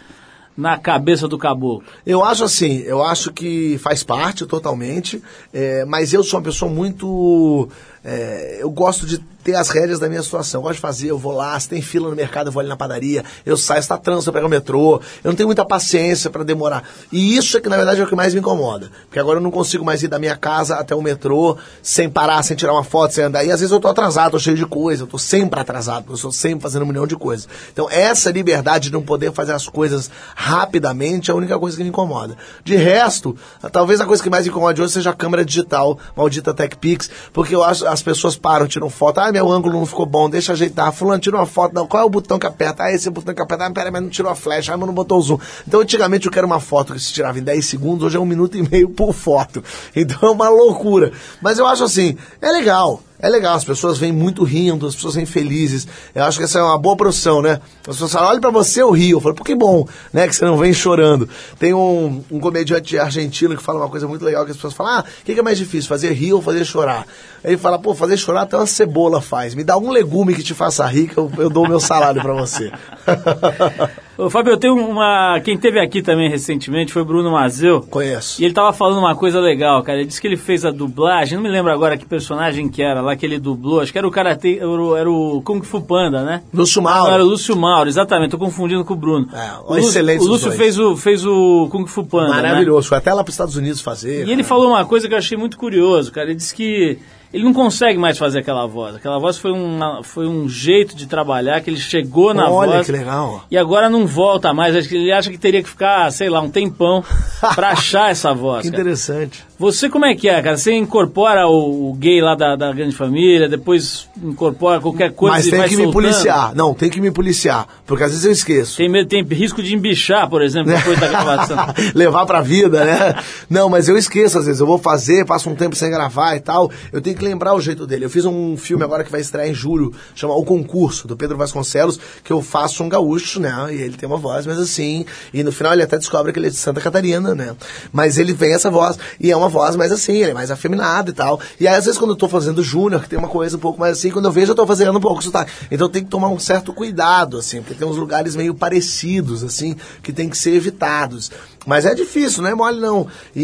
na 0.57 0.79
cabeça 0.79 1.27
do 1.27 1.39
caboclo? 1.39 1.85
Eu 2.07 2.23
acho 2.25 2.45
assim, 2.45 2.79
eu 2.81 3.03
acho 3.03 3.33
que 3.33 3.79
faz 3.79 4.03
parte 4.03 4.47
totalmente, 4.47 5.23
é, 5.53 5.85
mas 5.85 6.13
eu 6.13 6.23
sou 6.23 6.39
uma 6.39 6.45
pessoa 6.45 6.71
muito. 6.71 7.69
é, 8.05 8.59
eu 8.61 8.71
gosto 8.71 9.07
de 9.07 9.19
ter 9.43 9.55
as 9.55 9.69
rédeas 9.69 9.99
da 9.99 10.09
minha 10.09 10.23
situação. 10.23 10.61
Eu 10.61 10.63
gosto 10.63 10.77
de 10.77 10.81
fazer, 10.81 11.09
eu 11.09 11.19
vou 11.19 11.33
lá, 11.33 11.59
se 11.59 11.69
tem 11.69 11.83
fila 11.83 12.09
no 12.09 12.17
mercado, 12.17 12.49
eu 12.49 12.53
vou 12.53 12.61
ali 12.61 12.69
na 12.69 12.77
padaria, 12.77 13.25
eu 13.45 13.57
saio, 13.57 13.83
se 13.83 13.89
tá 13.89 13.97
trânsito, 13.97 14.31
eu 14.31 14.33
pego 14.33 14.47
o 14.47 14.51
metrô. 14.51 15.01
Eu 15.23 15.31
não 15.31 15.37
tenho 15.37 15.49
muita 15.49 15.65
paciência 15.65 16.31
para 16.31 16.43
demorar. 16.43 16.85
E 17.11 17.37
isso 17.37 17.57
é 17.57 17.61
que, 17.61 17.69
na 17.69 17.77
verdade, 17.77 18.01
é 18.01 18.05
o 18.05 18.07
que 18.07 18.15
mais 18.15 18.35
me 18.35 18.41
incomoda. 18.41 18.91
Porque 19.07 19.19
agora 19.19 19.39
eu 19.39 19.43
não 19.43 19.51
consigo 19.51 19.85
mais 19.85 20.03
ir 20.03 20.09
da 20.09 20.19
minha 20.19 20.37
casa 20.37 20.77
até 20.77 20.95
o 20.95 21.03
metrô 21.03 21.57
sem 21.83 22.09
parar, 22.09 22.43
sem 22.43 22.57
tirar 22.57 22.73
uma 22.73 22.85
foto, 22.85 23.15
sem 23.15 23.25
andar. 23.25 23.45
E 23.45 23.51
às 23.51 23.61
vezes 23.61 23.73
eu 23.73 23.81
tô 23.81 23.89
atrasado, 23.89 24.33
tô 24.33 24.39
cheio 24.39 24.57
de 24.57 24.67
coisa, 24.67 25.03
eu 25.03 25.07
tô 25.07 25.19
sempre 25.19 25.59
atrasado, 25.59 26.07
eu 26.09 26.15
estou 26.15 26.33
sempre 26.33 26.63
fazendo 26.63 26.83
um 26.83 26.87
milhão 26.87 27.07
de 27.07 27.17
coisas. 27.17 27.49
Então, 27.73 27.89
essa 27.91 28.31
liberdade 28.31 28.85
de 28.89 28.93
não 28.93 29.03
poder 29.03 29.33
fazer 29.33 29.53
as 29.53 29.69
coisas 29.69 30.11
rapidamente 30.35 31.31
é 31.31 31.35
a 31.35 31.37
única 31.37 31.59
coisa 31.59 31.77
que 31.77 31.83
me 31.83 31.89
incomoda. 31.89 32.37
De 32.65 32.77
resto, 32.77 33.37
talvez 33.73 34.01
a 34.01 34.07
coisa 34.07 34.23
que 34.23 34.31
mais 34.31 34.45
me 34.45 34.51
incomode 34.51 34.81
hoje 34.81 34.93
seja 34.93 35.11
a 35.11 35.15
câmera 35.15 35.45
digital, 35.45 35.99
maldita 36.17 36.55
TechPix, 36.55 37.11
porque 37.33 37.55
eu 37.55 37.63
acho 37.63 37.87
as 37.87 38.03
pessoas 38.03 38.37
param, 38.37 38.67
tiram 38.67 38.91
foto, 38.91 39.19
ah, 39.19 39.32
meu 39.33 39.51
ângulo 39.51 39.79
não 39.79 39.87
ficou 39.87 40.07
bom, 40.07 40.29
deixa 40.29 40.53
ajeitar. 40.53 40.93
Fulano, 40.93 41.21
tira 41.21 41.37
uma 41.37 41.47
foto, 41.47 41.75
não, 41.75 41.87
qual 41.87 42.03
é 42.03 42.07
o 42.07 42.11
botão 42.11 42.39
que 42.39 42.47
aperta? 42.47 42.85
Ah, 42.85 42.93
esse 42.93 43.11
botão 43.11 43.35
que 43.35 43.43
aperta, 43.43 43.67
ah, 43.67 43.71
pera, 43.71 43.91
mas 43.91 44.03
não 44.03 44.09
tirou 44.09 44.31
a 44.31 44.35
flecha, 44.35 44.73
ah, 44.73 44.77
mas 44.77 44.87
não 44.87 44.95
botou 44.95 45.19
o 45.19 45.23
zoom. 45.23 45.39
Então, 45.67 45.81
antigamente 45.81 46.27
eu 46.27 46.33
quero 46.33 46.47
uma 46.47 46.61
foto 46.61 46.93
que 46.93 47.01
se 47.01 47.13
tirava 47.13 47.39
em 47.39 47.43
10 47.43 47.65
segundos, 47.65 48.07
hoje 48.07 48.17
é 48.17 48.21
um 48.21 48.27
minuto 48.27 48.57
e 48.57 48.63
meio 48.63 48.89
por 48.91 49.13
foto. 49.13 49.63
Então 49.95 50.29
é 50.29 50.33
uma 50.33 50.49
loucura. 50.49 51.13
Mas 51.41 51.59
eu 51.59 51.67
acho 51.67 51.85
assim, 51.85 52.17
é 52.41 52.51
legal. 52.51 53.01
É 53.23 53.29
legal, 53.29 53.55
as 53.55 53.63
pessoas 53.65 53.99
vêm 53.99 54.11
muito 54.11 54.43
rindo, 54.43 54.85
as 54.85 54.97
pessoas 54.97 55.15
vêm 55.15 55.25
felizes. 55.25 55.87
Eu 56.13 56.25
acho 56.25 56.39
que 56.39 56.45
essa 56.45 56.59
é 56.59 56.63
uma 56.63 56.77
boa 56.77 56.97
profissão, 56.97 57.41
né? 57.41 57.61
As 57.83 57.95
pessoas 57.95 58.11
falam, 58.11 58.31
olha 58.31 58.41
pra 58.41 58.51
você, 58.51 58.83
eu 58.83 58.91
rio. 58.91 59.19
Eu 59.19 59.21
falo, 59.21 59.37
pô, 59.37 59.45
que 59.45 59.55
bom, 59.55 59.87
né? 60.13 60.27
Que 60.27 60.35
você 60.35 60.45
não 60.45 60.57
vem 60.57 60.73
chorando. 60.73 61.29
Tem 61.57 61.73
um, 61.73 62.25
um 62.29 62.41
comediante 62.41 62.99
argentino 62.99 63.57
que 63.57 63.63
fala 63.63 63.79
uma 63.79 63.89
coisa 63.89 64.09
muito 64.09 64.25
legal, 64.25 64.45
que 64.45 64.51
as 64.51 64.57
pessoas 64.57 64.75
falam, 64.75 64.95
ah, 64.95 65.05
o 65.07 65.25
que, 65.25 65.35
que 65.35 65.39
é 65.39 65.43
mais 65.43 65.57
difícil, 65.57 65.89
fazer 65.89 66.13
rir 66.13 66.33
ou 66.33 66.43
fazer 66.43 66.65
chorar? 66.65 67.07
Ele 67.45 67.57
fala, 67.57 67.79
pô, 67.79 67.95
fazer 67.95 68.17
chorar 68.17 68.43
até 68.43 68.57
uma 68.57 68.67
cebola 68.67 69.21
faz. 69.21 69.55
Me 69.55 69.63
dá 69.63 69.79
um 69.79 69.93
legume 69.93 70.35
que 70.35 70.43
te 70.43 70.53
faça 70.53 70.85
rir, 70.87 71.07
que 71.07 71.17
eu, 71.17 71.31
eu 71.39 71.49
dou 71.49 71.65
o 71.65 71.69
meu 71.69 71.79
salário 71.79 72.21
pra 72.21 72.33
você. 72.35 72.73
Ô, 74.19 74.29
Fábio, 74.29 74.53
eu 74.53 74.57
tenho 74.59 74.75
uma. 74.77 75.41
Quem 75.41 75.57
teve 75.57 75.81
aqui 75.81 76.03
também 76.03 76.29
recentemente 76.29 76.93
foi 76.93 77.01
o 77.01 77.05
Bruno 77.05 77.33
Mazeu. 77.33 77.81
Conheço. 77.89 78.41
E 78.41 78.45
ele 78.45 78.53
tava 78.53 78.73
falando 78.73 78.99
uma 78.99 79.15
coisa 79.15 79.41
legal, 79.41 79.83
cara. 79.83 79.99
Ele 79.99 80.07
disse 80.07 80.21
que 80.21 80.27
ele 80.27 80.37
fez 80.37 80.65
a 80.67 80.71
dublagem, 80.71 81.37
não 81.37 81.43
me 81.43 81.49
lembro 81.49 81.73
agora 81.73 81.97
que 81.97 82.05
personagem 82.05 82.69
que 82.69 82.83
era 82.83 83.01
lá 83.01 83.17
que 83.17 83.25
ele 83.25 83.39
dublou. 83.39 83.81
Acho 83.81 83.91
que 83.91 83.97
era 83.97 84.07
o 84.07 84.11
Karate, 84.11 84.59
era 84.59 84.69
o, 84.69 84.97
era 84.97 85.11
o 85.11 85.41
Kung 85.43 85.63
Fu 85.63 85.81
Panda, 85.81 86.23
né? 86.23 86.43
Lúcio 86.53 86.83
Não, 86.83 86.91
Mauro. 86.91 87.13
era 87.13 87.25
o 87.25 87.27
Lúcio 87.27 87.57
Mauro, 87.57 87.89
exatamente, 87.89 88.31
tô 88.33 88.39
confundindo 88.39 88.85
com 88.85 88.93
o 88.93 88.97
Bruno. 88.97 89.29
É, 89.33 89.59
o 89.65 89.75
Lúcio, 89.75 89.89
excelentes 89.89 90.27
o 90.27 90.29
Lúcio 90.29 90.51
os 90.51 90.57
fez 90.57 90.79
o, 90.79 90.95
fez 90.97 91.25
o 91.25 91.69
Kung 91.71 91.87
Fu 91.87 92.05
Panda. 92.05 92.35
né? 92.37 92.43
Maravilhoso. 92.43 92.89
Foi 92.89 92.99
até 92.99 93.15
lá 93.15 93.25
pros 93.25 93.35
Estados 93.35 93.57
Unidos 93.57 93.81
fazer. 93.81 94.27
E 94.27 94.31
ele 94.31 94.43
falou 94.45 94.69
uma 94.69 94.85
coisa 94.85 95.09
que 95.09 95.15
eu 95.15 95.19
achei 95.19 95.39
muito 95.39 95.57
curioso, 95.57 96.13
cara. 96.13 96.27
Ele 96.27 96.37
disse 96.37 96.55
que, 96.55 96.99
ele 97.33 97.45
não 97.45 97.53
consegue 97.53 97.99
mais 97.99 98.19
fazer 98.19 98.41
aquela 98.41 98.67
voz. 98.67 98.97
Aquela 98.97 99.19
voz 99.19 99.39
foi, 99.39 99.51
uma, 99.53 100.03
foi 100.03 100.27
um 100.27 100.49
jeito 100.49 100.95
de 100.97 101.07
trabalhar 101.07 101.61
que 101.61 101.71
ele 101.71 101.79
chegou 101.81 102.35
na 102.35 102.49
Olha 102.51 102.73
voz 102.73 102.87
que 102.87 102.93
legal. 102.93 103.45
e 103.51 103.57
agora 103.57 103.89
não 103.89 104.07
volta 104.07 104.53
mais. 104.53 104.77
Acho 104.77 104.89
que 104.89 104.97
Ele 104.97 105.13
acha 105.13 105.31
que 105.31 105.39
teria 105.39 105.63
que 105.63 105.69
ficar, 105.69 106.11
sei 106.13 106.29
lá, 106.29 106.41
um 106.41 106.51
tempão 106.51 107.03
pra 107.55 107.71
achar 107.71 108.11
essa 108.11 108.33
voz. 108.35 108.63
Que 108.63 108.71
cara. 108.71 108.83
interessante. 108.83 109.45
Você 109.59 109.89
como 109.89 110.05
é 110.05 110.15
que 110.17 110.29
é, 110.29 110.43
cara? 110.43 110.57
Você 110.57 110.73
incorpora 110.75 111.47
o, 111.47 111.91
o 111.91 111.95
gay 111.95 112.21
lá 112.21 112.35
da, 112.35 112.57
da 112.57 112.73
grande 112.73 112.97
família, 112.97 113.49
depois 113.49 114.09
incorpora 114.21 114.81
qualquer 114.81 115.13
coisa 115.13 115.37
Mas 115.37 115.47
e 115.47 115.51
tem 115.51 115.59
vai 115.61 115.69
que 115.69 115.77
me 115.77 115.85
soltando? 115.85 116.03
policiar. 116.03 116.55
Não, 116.55 116.75
tem 116.75 116.91
que 116.91 117.01
me 117.01 117.11
policiar. 117.13 117.67
Porque 117.87 118.03
às 118.03 118.11
vezes 118.11 118.25
eu 118.27 118.33
esqueço. 118.33 118.77
Tem, 118.77 118.89
medo- 118.89 119.09
tem 119.09 119.23
risco 119.23 119.63
de 119.63 119.73
embichar, 119.75 120.29
por 120.29 120.43
exemplo, 120.43 120.73
depois 120.75 120.99
da 120.99 121.07
gravação. 121.07 121.57
Levar 121.95 122.27
pra 122.27 122.41
vida, 122.41 122.85
né? 122.85 123.15
Não, 123.49 123.69
mas 123.69 123.89
eu 123.89 123.97
esqueço 123.97 124.37
às 124.39 124.47
vezes. 124.47 124.61
Eu 124.61 124.67
vou 124.67 124.79
fazer, 124.79 125.25
passo 125.25 125.49
um 125.49 125.55
tempo 125.55 125.77
sem 125.77 125.91
gravar 125.91 126.35
e 126.35 126.41
tal. 126.41 126.69
Eu 126.93 127.01
tenho 127.01 127.17
que 127.17 127.22
lembrar 127.23 127.55
o 127.55 127.61
jeito 127.61 127.87
dele. 127.87 128.05
Eu 128.05 128.11
fiz 128.11 128.25
um 128.25 128.57
filme 128.57 128.85
agora 128.85 129.05
que 129.05 129.11
vai 129.11 129.21
estrear 129.21 129.49
em 129.49 129.55
julho, 129.55 129.93
chama 130.15 130.35
O 130.35 130.45
Concurso, 130.45 131.07
do 131.09 131.17
Pedro 131.17 131.37
Vasconcelos, 131.37 131.99
que 132.23 132.33
eu 132.33 132.43
faço 132.43 132.83
um 132.83 132.89
gaúcho, 132.89 133.41
né? 133.41 133.53
E 133.71 133.81
ele 133.81 133.97
tem 133.97 134.07
uma 134.07 134.19
voz, 134.19 134.47
mas 134.47 134.59
assim. 134.59 135.05
E 135.33 135.43
no 135.43 135.53
final 135.53 135.73
ele 135.73 135.83
até 135.83 135.99
descobre 135.99 136.33
que 136.33 136.39
ele 136.39 136.47
é 136.49 136.51
de 136.51 136.57
Santa 136.57 136.81
Catarina, 136.81 137.35
né? 137.35 137.57
Mas 137.93 138.19
ele 138.19 138.35
tem 138.35 138.53
essa 138.53 138.71
voz. 138.71 138.99
E 139.19 139.31
é 139.31 139.37
uma 139.37 139.49
voz 139.49 139.77
mais 139.77 139.93
assim, 139.93 140.17
ele 140.17 140.31
é 140.31 140.35
mais 140.35 140.51
afeminado 140.51 141.11
e 141.11 141.15
tal. 141.15 141.41
E 141.59 141.67
aí, 141.67 141.75
às 141.75 141.85
vezes, 141.85 141.99
quando 141.99 142.11
eu 142.11 142.17
tô 142.17 142.29
fazendo 142.29 142.63
Júnior, 142.63 143.03
que 143.03 143.09
tem 143.09 143.19
uma 143.19 143.29
coisa 143.29 143.57
um 143.57 143.61
pouco 143.61 143.81
mais 143.81 143.99
assim, 143.99 144.11
quando 144.11 144.27
eu 144.27 144.33
vejo, 144.33 144.53
eu 144.53 144.57
tô 144.57 144.67
fazendo 144.67 144.97
um 144.97 145.01
pouco 145.01 145.23
sotaque. 145.23 145.53
Então 145.71 145.89
tem 145.89 146.05
que 146.05 146.11
tomar 146.11 146.29
um 146.29 146.39
certo 146.39 146.73
cuidado, 146.73 147.39
assim, 147.39 147.61
porque 147.61 147.75
tem 147.75 147.87
uns 147.87 147.97
lugares 147.97 148.37
meio 148.37 148.55
parecidos, 148.55 149.45
assim, 149.45 149.77
que 150.03 150.13
tem 150.13 150.29
que 150.29 150.37
ser 150.37 150.55
evitados. 150.55 151.31
Mas 151.67 151.85
é 151.85 151.95
difícil, 151.95 152.43
não 152.43 152.51
é 152.51 152.55
mole 152.55 152.81
não. 152.81 153.07
E, 153.37 153.41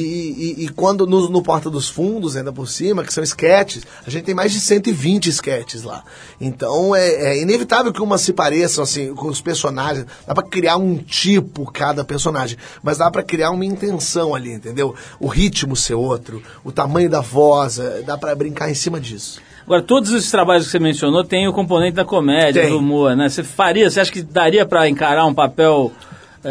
e- 0.58 0.64
e 0.64 0.68
quando 0.70 1.06
no, 1.06 1.28
no 1.28 1.42
Porta 1.42 1.70
dos 1.70 1.88
Fundos, 1.88 2.36
ainda 2.36 2.52
por 2.52 2.66
cima, 2.68 3.04
que 3.04 3.12
são 3.14 3.22
sketches, 3.22 3.84
a 4.06 4.10
gente 4.10 4.24
tem 4.24 4.34
mais 4.34 4.52
de 4.52 4.60
120 4.60 5.28
sketches 5.28 5.82
lá. 5.84 6.02
Então 6.40 6.94
é, 6.94 7.08
é 7.36 7.40
inevitável 7.42 7.92
que 7.92 8.02
umas 8.02 8.20
se 8.20 8.32
pareçam, 8.32 8.82
assim, 8.82 9.14
com 9.14 9.28
os 9.28 9.40
personagens. 9.40 10.06
Dá 10.26 10.34
pra 10.34 10.42
criar 10.42 10.76
um 10.76 10.96
tipo 10.96 11.70
cada 11.70 12.04
personagem, 12.04 12.58
mas 12.82 12.98
dá 12.98 13.10
pra 13.10 13.22
criar 13.22 13.50
uma 13.50 13.64
intenção 13.64 14.34
ali, 14.34 14.52
entendeu? 14.52 14.94
O 15.20 15.28
ritmo 15.28 15.76
ser 15.76 15.94
outro, 15.94 16.42
o 16.64 16.72
tamanho 16.72 17.08
da 17.08 17.20
voz, 17.20 17.78
é, 17.78 18.02
dá 18.02 18.18
pra 18.18 18.34
brincar 18.34 18.70
em 18.70 18.74
cima 18.74 19.00
disso. 19.00 19.40
Agora, 19.64 19.82
todos 19.82 20.10
esses 20.12 20.30
trabalhos 20.30 20.64
que 20.66 20.72
você 20.72 20.78
mencionou 20.78 21.22
têm 21.22 21.46
o 21.46 21.52
componente 21.52 21.94
da 21.94 22.04
comédia, 22.04 22.62
Tem. 22.62 22.70
do 22.70 22.78
humor, 22.78 23.14
né? 23.14 23.28
Você 23.28 23.44
faria, 23.44 23.90
você 23.90 24.00
acha 24.00 24.10
que 24.10 24.22
daria 24.22 24.64
pra 24.64 24.88
encarar 24.88 25.26
um 25.26 25.34
papel 25.34 25.92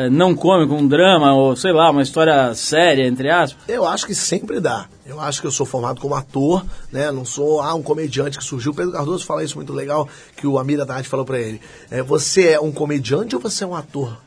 não 0.10 0.36
cômico, 0.36 0.74
um 0.76 0.88
drama, 0.88 1.34
ou 1.34 1.56
sei 1.56 1.72
lá, 1.72 1.90
uma 1.90 2.02
história 2.02 2.54
séria, 2.54 3.08
entre 3.08 3.30
aspas? 3.30 3.64
Eu 3.68 3.86
acho 3.86 4.06
que 4.06 4.14
sempre 4.14 4.60
dá. 4.60 4.88
Eu 5.06 5.20
acho 5.20 5.40
que 5.40 5.48
eu 5.48 5.52
sou 5.52 5.66
formado 5.66 6.02
como 6.02 6.16
ator, 6.16 6.66
né? 6.92 7.12
Não 7.12 7.24
sou 7.24 7.62
ah, 7.62 7.74
um 7.74 7.82
comediante 7.82 8.38
que 8.38 8.44
surgiu. 8.44 8.74
Pedro 8.74 8.92
Cardoso 8.92 9.26
fala 9.26 9.44
isso 9.44 9.56
muito 9.56 9.74
legal, 9.74 10.08
que 10.36 10.46
o 10.46 10.60
Amir 10.60 10.86
Tarde 10.86 11.08
falou 11.08 11.26
pra 11.26 11.40
ele. 11.40 11.62
É, 11.90 12.04
você 12.04 12.50
é 12.50 12.60
um 12.60 12.72
comediante 12.72 13.36
ou 13.36 13.42
você 13.42 13.64
é 13.64 13.68
um 13.68 13.76
ator? 13.76 14.18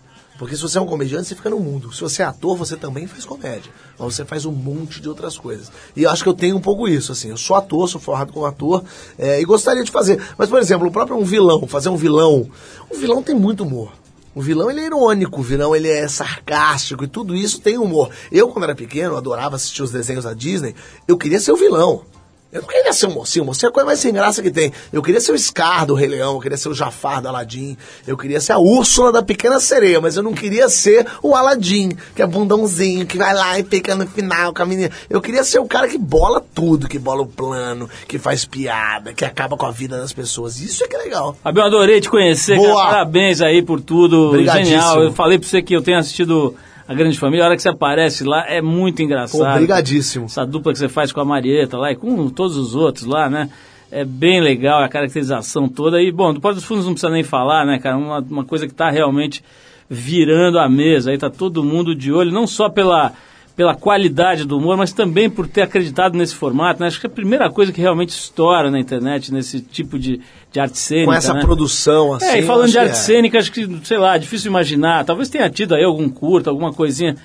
Porque 0.41 0.57
se 0.57 0.63
você 0.63 0.79
é 0.79 0.81
um 0.81 0.87
comediante, 0.87 1.29
você 1.29 1.35
fica 1.35 1.51
no 1.51 1.61
mundo. 1.61 1.93
Se 1.93 2.01
você 2.01 2.23
é 2.23 2.25
ator, 2.25 2.57
você 2.57 2.75
também 2.75 3.07
faz 3.07 3.27
comédia. 3.27 3.71
Mas 3.99 4.15
você 4.15 4.25
faz 4.25 4.47
um 4.47 4.53
monte 4.53 4.99
de 4.99 5.07
outras 5.07 5.37
coisas. 5.37 5.71
E 5.95 6.05
eu 6.05 6.11
acho 6.11 6.23
que 6.23 6.31
eu 6.31 6.35
tenho 6.35 6.57
um 6.57 6.63
pouco 6.63 6.89
isso, 6.89 7.13
assim. 7.13 7.29
Eu 7.29 7.37
sou 7.37 7.55
ator, 7.57 7.87
sou 7.87 8.01
formado 8.01 8.33
como 8.33 8.47
ator 8.47 8.83
é, 9.19 9.39
e 9.39 9.45
gostaria 9.45 9.85
de 9.85 9.91
fazer. 9.91 10.19
Mas, 10.39 10.49
por 10.49 10.59
exemplo, 10.59 10.89
o 10.89 10.91
próprio 10.91 11.19
um 11.19 11.25
vilão, 11.25 11.67
fazer 11.67 11.91
um 11.91 11.97
vilão. 11.97 12.51
O 12.89 12.97
vilão 12.97 13.23
tem 13.23 13.35
muito 13.35 13.65
humor. 13.65 13.93
O 14.33 14.41
vilão 14.41 14.71
ele 14.71 14.81
é 14.81 14.87
irônico, 14.87 15.41
o 15.41 15.43
vilão 15.43 15.75
ele 15.75 15.89
é 15.89 16.07
sarcástico 16.07 17.03
e 17.03 17.09
tudo 17.09 17.35
isso 17.35 17.61
tem 17.61 17.77
humor. 17.77 18.11
Eu, 18.31 18.49
quando 18.49 18.65
era 18.65 18.77
pequeno, 18.77 19.17
adorava 19.17 19.57
assistir 19.57 19.83
os 19.83 19.91
desenhos 19.91 20.23
da 20.23 20.33
Disney, 20.33 20.75
eu 21.09 21.19
queria 21.19 21.41
ser 21.41 21.51
o 21.51 21.57
vilão. 21.57 22.05
Eu 22.53 22.63
não 22.63 22.69
queria 22.69 22.93
ser 22.93 23.07
o 23.07 23.11
mocinho, 23.13 23.45
mocinho 23.45 23.69
é 23.69 23.71
a 23.71 23.73
coisa 23.73 23.87
mais 23.87 24.01
sem 24.01 24.13
graça 24.13 24.43
que 24.43 24.51
tem. 24.51 24.73
Eu 24.93 25.01
queria 25.03 25.21
ser 25.21 25.31
o 25.31 25.39
Scar 25.39 25.87
do 25.87 25.95
Rei 25.95 26.09
Leão, 26.09 26.35
eu 26.35 26.41
queria 26.41 26.59
ser 26.59 26.69
o 26.69 26.75
Jafar 26.75 27.23
do 27.23 27.29
Aladdin, 27.29 27.77
eu 28.09 28.17
queria 28.17 28.41
ser 28.41 28.55
a 28.55 28.59
Úrsula 28.59 29.13
da 29.13 29.23
Pequena 29.23 29.61
Sereia, 29.61 30.01
mas 30.01 30.17
eu 30.17 30.23
não 30.23 30.33
queria 30.33 30.69
ser 30.69 31.07
o 31.23 31.37
Aladdin, 31.37 31.91
que 32.13 32.21
é 32.21 32.27
bundãozinho, 32.27 33.07
que 33.07 33.17
vai 33.17 33.33
lá 33.33 33.57
e 33.57 33.63
fica 33.63 33.95
no 33.95 34.05
final 34.05 34.53
com 34.53 34.63
a 34.63 34.67
menina. 34.67 34.91
Eu 35.09 35.21
queria 35.21 35.45
ser 35.45 35.61
o 35.61 35.67
cara 35.67 35.87
que 35.87 35.97
bola 35.97 36.45
tudo, 36.53 36.89
que 36.89 36.99
bola 36.99 37.23
o 37.23 37.27
plano, 37.27 37.89
que 38.09 38.19
faz 38.19 38.45
piada, 38.45 39.15
que 39.15 39.25
acaba 39.25 39.57
com 39.57 39.67
a 39.67 39.71
vida 39.71 40.01
das 40.01 40.13
pessoas. 40.13 40.59
Isso 40.61 40.83
é 40.83 40.89
que 40.89 40.97
é 40.97 40.99
legal. 40.99 41.37
Fabio, 41.45 41.63
adorei 41.63 42.01
te 42.01 42.11
conhecer, 42.11 42.57
cara. 42.57 42.69
Boa. 42.69 42.85
Parabéns 42.87 43.41
aí 43.41 43.63
por 43.63 43.81
tudo. 43.81 44.37
Genial. 44.45 45.05
Eu 45.05 45.13
falei 45.13 45.39
pra 45.39 45.49
você 45.49 45.63
que 45.63 45.75
eu 45.75 45.83
tenho 45.83 45.99
assistido 45.99 46.57
A 46.91 46.95
Grande 46.95 47.17
Família. 47.21 47.45
A 47.45 47.47
hora 47.47 47.57
que 47.57 47.63
você 47.63 47.69
aparece 47.69 48.25
lá 48.25 48.45
é 48.49 48.61
muito 48.61 49.01
engraçado. 49.01 49.55
Obrigadíssimo. 49.55 50.25
Essa 50.25 50.45
dupla 50.45 50.73
que 50.73 50.79
você 50.81 50.89
faz 50.89 51.13
com 51.13 51.21
a 51.21 51.25
Marieta 51.25 51.79
lá 51.79 51.93
e 51.93 51.95
com 51.95 52.29
todos 52.29 52.57
os 52.57 52.75
outros 52.75 53.05
lá, 53.05 53.31
né? 53.31 53.49
É 53.93 54.05
bem 54.05 54.41
legal 54.41 54.83
a 54.83 54.89
caracterização 54.89 55.69
toda. 55.69 56.03
E, 56.03 56.11
bom, 56.11 56.35
do 56.35 56.41
Porta 56.41 56.57
dos 56.57 56.65
Fundos 56.65 56.87
não 56.87 56.95
precisa 56.95 57.13
nem 57.13 57.23
falar, 57.23 57.65
né, 57.65 57.79
cara? 57.79 57.97
Uma, 57.97 58.19
uma 58.19 58.45
coisa 58.45 58.67
que 58.67 58.75
tá 58.75 58.91
realmente 58.91 59.41
virando 59.89 60.59
a 60.59 60.69
mesa. 60.69 61.13
Aí 61.13 61.19
tá 61.19 61.31
todo 61.31 61.63
mundo 61.63 61.95
de 61.95 62.13
olho, 62.13 62.33
não 62.33 62.45
só 62.45 62.69
pela, 62.69 63.13
pela 63.55 63.77
qualidade 63.77 64.45
do 64.45 64.59
humor, 64.59 64.77
mas 64.77 64.93
também 64.93 65.31
por 65.31 65.47
ter 65.47 65.63
acreditado 65.63 66.19
nesse 66.19 66.35
formato. 66.35 66.81
Né? 66.81 66.89
Acho 66.89 66.99
que 66.99 67.07
é 67.07 67.09
a 67.09 67.13
primeira 67.13 67.49
coisa 67.49 67.71
que 67.71 67.81
realmente 67.81 68.09
estoura 68.09 68.69
na 68.69 68.81
internet, 68.81 69.33
nesse 69.33 69.61
tipo 69.61 69.97
de, 69.97 70.21
de 70.53 70.61
arte 70.61 70.79
cênica. 70.79 71.07
Com 71.07 71.15
essa 71.15 71.35
né? 71.35 71.41
produção 71.41 72.15
assim. 72.15 72.27
É, 72.27 72.37
e 72.37 72.41
eu 72.41 72.47
falando 72.47 72.71
de 72.71 72.79
arte 72.79 72.93
é. 72.93 72.95
cênica, 72.95 73.39
acho 73.39 73.53
que, 73.53 73.81
sei 73.85 73.99
lá, 73.99 74.19
difícil 74.19 74.51
imaginar. 74.51 75.05
Talvez 75.05 75.29
tenha 75.29 75.49
tido 75.49 75.75
aí 75.75 75.85
algum 75.85 76.09
curto, 76.09 76.51
alguma 76.51 76.73
coisinha. 76.73 77.17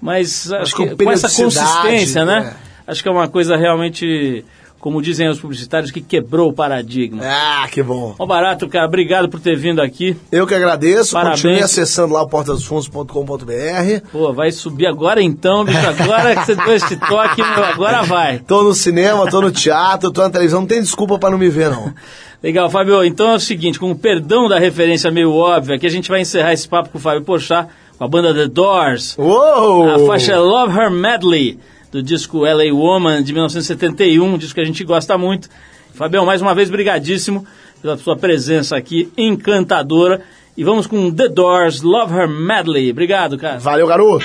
Mas 0.00 0.52
acho 0.52 0.76
com 0.76 0.88
que 0.88 1.04
com 1.04 1.10
essa 1.10 1.28
consistência, 1.28 2.24
né? 2.24 2.54
é. 2.64 2.68
Acho 2.90 3.02
que 3.02 3.08
é 3.08 3.12
uma 3.12 3.28
coisa 3.28 3.56
realmente, 3.56 4.44
como 4.78 5.02
dizem 5.02 5.28
os 5.28 5.40
publicitários, 5.40 5.90
que 5.90 6.00
quebrou 6.00 6.48
o 6.48 6.52
paradigma. 6.54 7.22
Ah, 7.22 7.68
que 7.70 7.82
bom. 7.82 8.14
Ó, 8.18 8.24
Barato, 8.24 8.66
cara, 8.68 8.86
obrigado 8.86 9.28
por 9.28 9.40
ter 9.40 9.56
vindo 9.56 9.82
aqui. 9.82 10.16
Eu 10.32 10.46
que 10.46 10.54
agradeço. 10.54 11.12
Parabéns. 11.12 11.42
Continue 11.42 11.62
acessando 11.62 12.14
lá 12.14 12.22
o 12.22 12.28
portadosfundos.com.br. 12.28 14.08
Pô, 14.10 14.32
vai 14.32 14.52
subir 14.52 14.86
agora 14.86 15.20
então, 15.20 15.64
bicho. 15.64 15.78
Agora 15.78 16.36
que 16.36 16.46
você 16.46 16.54
deu 16.54 16.74
esse 16.76 16.96
toque, 16.96 17.42
agora 17.42 18.02
vai. 18.04 18.38
Tô 18.38 18.62
no 18.62 18.72
cinema, 18.72 19.28
tô 19.28 19.42
no 19.42 19.50
teatro, 19.50 20.10
tô 20.10 20.22
na 20.22 20.30
televisão. 20.30 20.60
Não 20.60 20.68
tem 20.68 20.80
desculpa 20.80 21.18
pra 21.18 21.28
não 21.28 21.38
me 21.38 21.48
ver, 21.50 21.70
não. 21.70 21.92
Legal, 22.42 22.70
Fábio. 22.70 23.02
Então 23.04 23.30
é 23.30 23.34
o 23.34 23.40
seguinte, 23.40 23.80
com 23.80 23.90
o 23.90 23.98
perdão 23.98 24.48
da 24.48 24.58
referência 24.58 25.10
meio 25.10 25.34
óbvia, 25.34 25.78
que 25.78 25.86
a 25.86 25.90
gente 25.90 26.08
vai 26.08 26.20
encerrar 26.20 26.52
esse 26.52 26.68
papo 26.68 26.90
com 26.90 26.98
o 26.98 27.00
Fábio 27.00 27.22
Porchat, 27.22 27.68
com 27.96 28.04
a 28.04 28.08
banda 28.08 28.32
The 28.32 28.46
Doors. 28.46 29.16
Uou! 29.18 29.90
A 29.90 29.98
faixa 30.06 30.32
é 30.32 30.38
Love 30.38 30.78
Her 30.78 30.90
Medley, 30.90 31.58
do 31.90 32.00
disco 32.02 32.44
LA 32.44 32.72
Woman, 32.72 33.22
de 33.22 33.32
1971, 33.32 34.24
um 34.24 34.38
disco 34.38 34.54
que 34.54 34.60
a 34.60 34.64
gente 34.64 34.84
gosta 34.84 35.18
muito. 35.18 35.48
Fabião, 35.94 36.24
mais 36.24 36.40
uma 36.40 36.54
vez, 36.54 36.70
brigadíssimo 36.70 37.44
pela 37.82 37.96
sua 37.96 38.16
presença 38.16 38.76
aqui, 38.76 39.10
encantadora. 39.16 40.22
E 40.56 40.62
vamos 40.62 40.86
com 40.86 41.10
The 41.10 41.28
Doors, 41.28 41.82
Love 41.82 42.14
Her 42.14 42.28
Medley. 42.28 42.90
Obrigado, 42.90 43.36
cara. 43.36 43.58
Valeu, 43.58 43.86
garoto! 43.86 44.24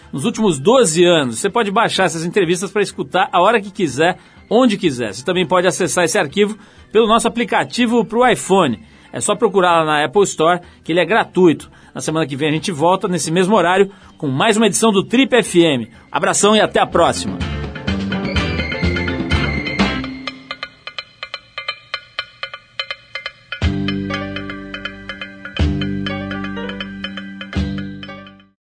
nos 0.11 0.25
últimos 0.25 0.59
12 0.59 1.03
anos. 1.03 1.39
Você 1.39 1.49
pode 1.49 1.71
baixar 1.71 2.05
essas 2.05 2.25
entrevistas 2.25 2.71
para 2.71 2.81
escutar 2.81 3.29
a 3.31 3.41
hora 3.41 3.61
que 3.61 3.71
quiser, 3.71 4.17
onde 4.49 4.77
quiser. 4.77 5.13
Você 5.13 5.23
também 5.23 5.45
pode 5.45 5.67
acessar 5.67 6.03
esse 6.03 6.17
arquivo 6.17 6.57
pelo 6.91 7.07
nosso 7.07 7.27
aplicativo 7.27 8.03
para 8.05 8.19
o 8.19 8.27
iPhone. 8.27 8.79
É 9.13 9.19
só 9.19 9.35
procurar 9.35 9.79
lá 9.79 9.85
na 9.85 10.05
Apple 10.05 10.23
Store, 10.23 10.61
que 10.83 10.91
ele 10.91 11.01
é 11.01 11.05
gratuito. 11.05 11.69
Na 11.93 11.99
semana 11.99 12.25
que 12.25 12.35
vem 12.35 12.49
a 12.49 12.53
gente 12.53 12.71
volta, 12.71 13.07
nesse 13.07 13.31
mesmo 13.31 13.55
horário, 13.55 13.91
com 14.17 14.27
mais 14.27 14.55
uma 14.55 14.67
edição 14.67 14.91
do 14.91 15.03
Trip 15.03 15.43
FM. 15.43 15.91
Abração 16.11 16.55
e 16.55 16.61
até 16.61 16.79
a 16.79 16.87
próxima! 16.87 17.50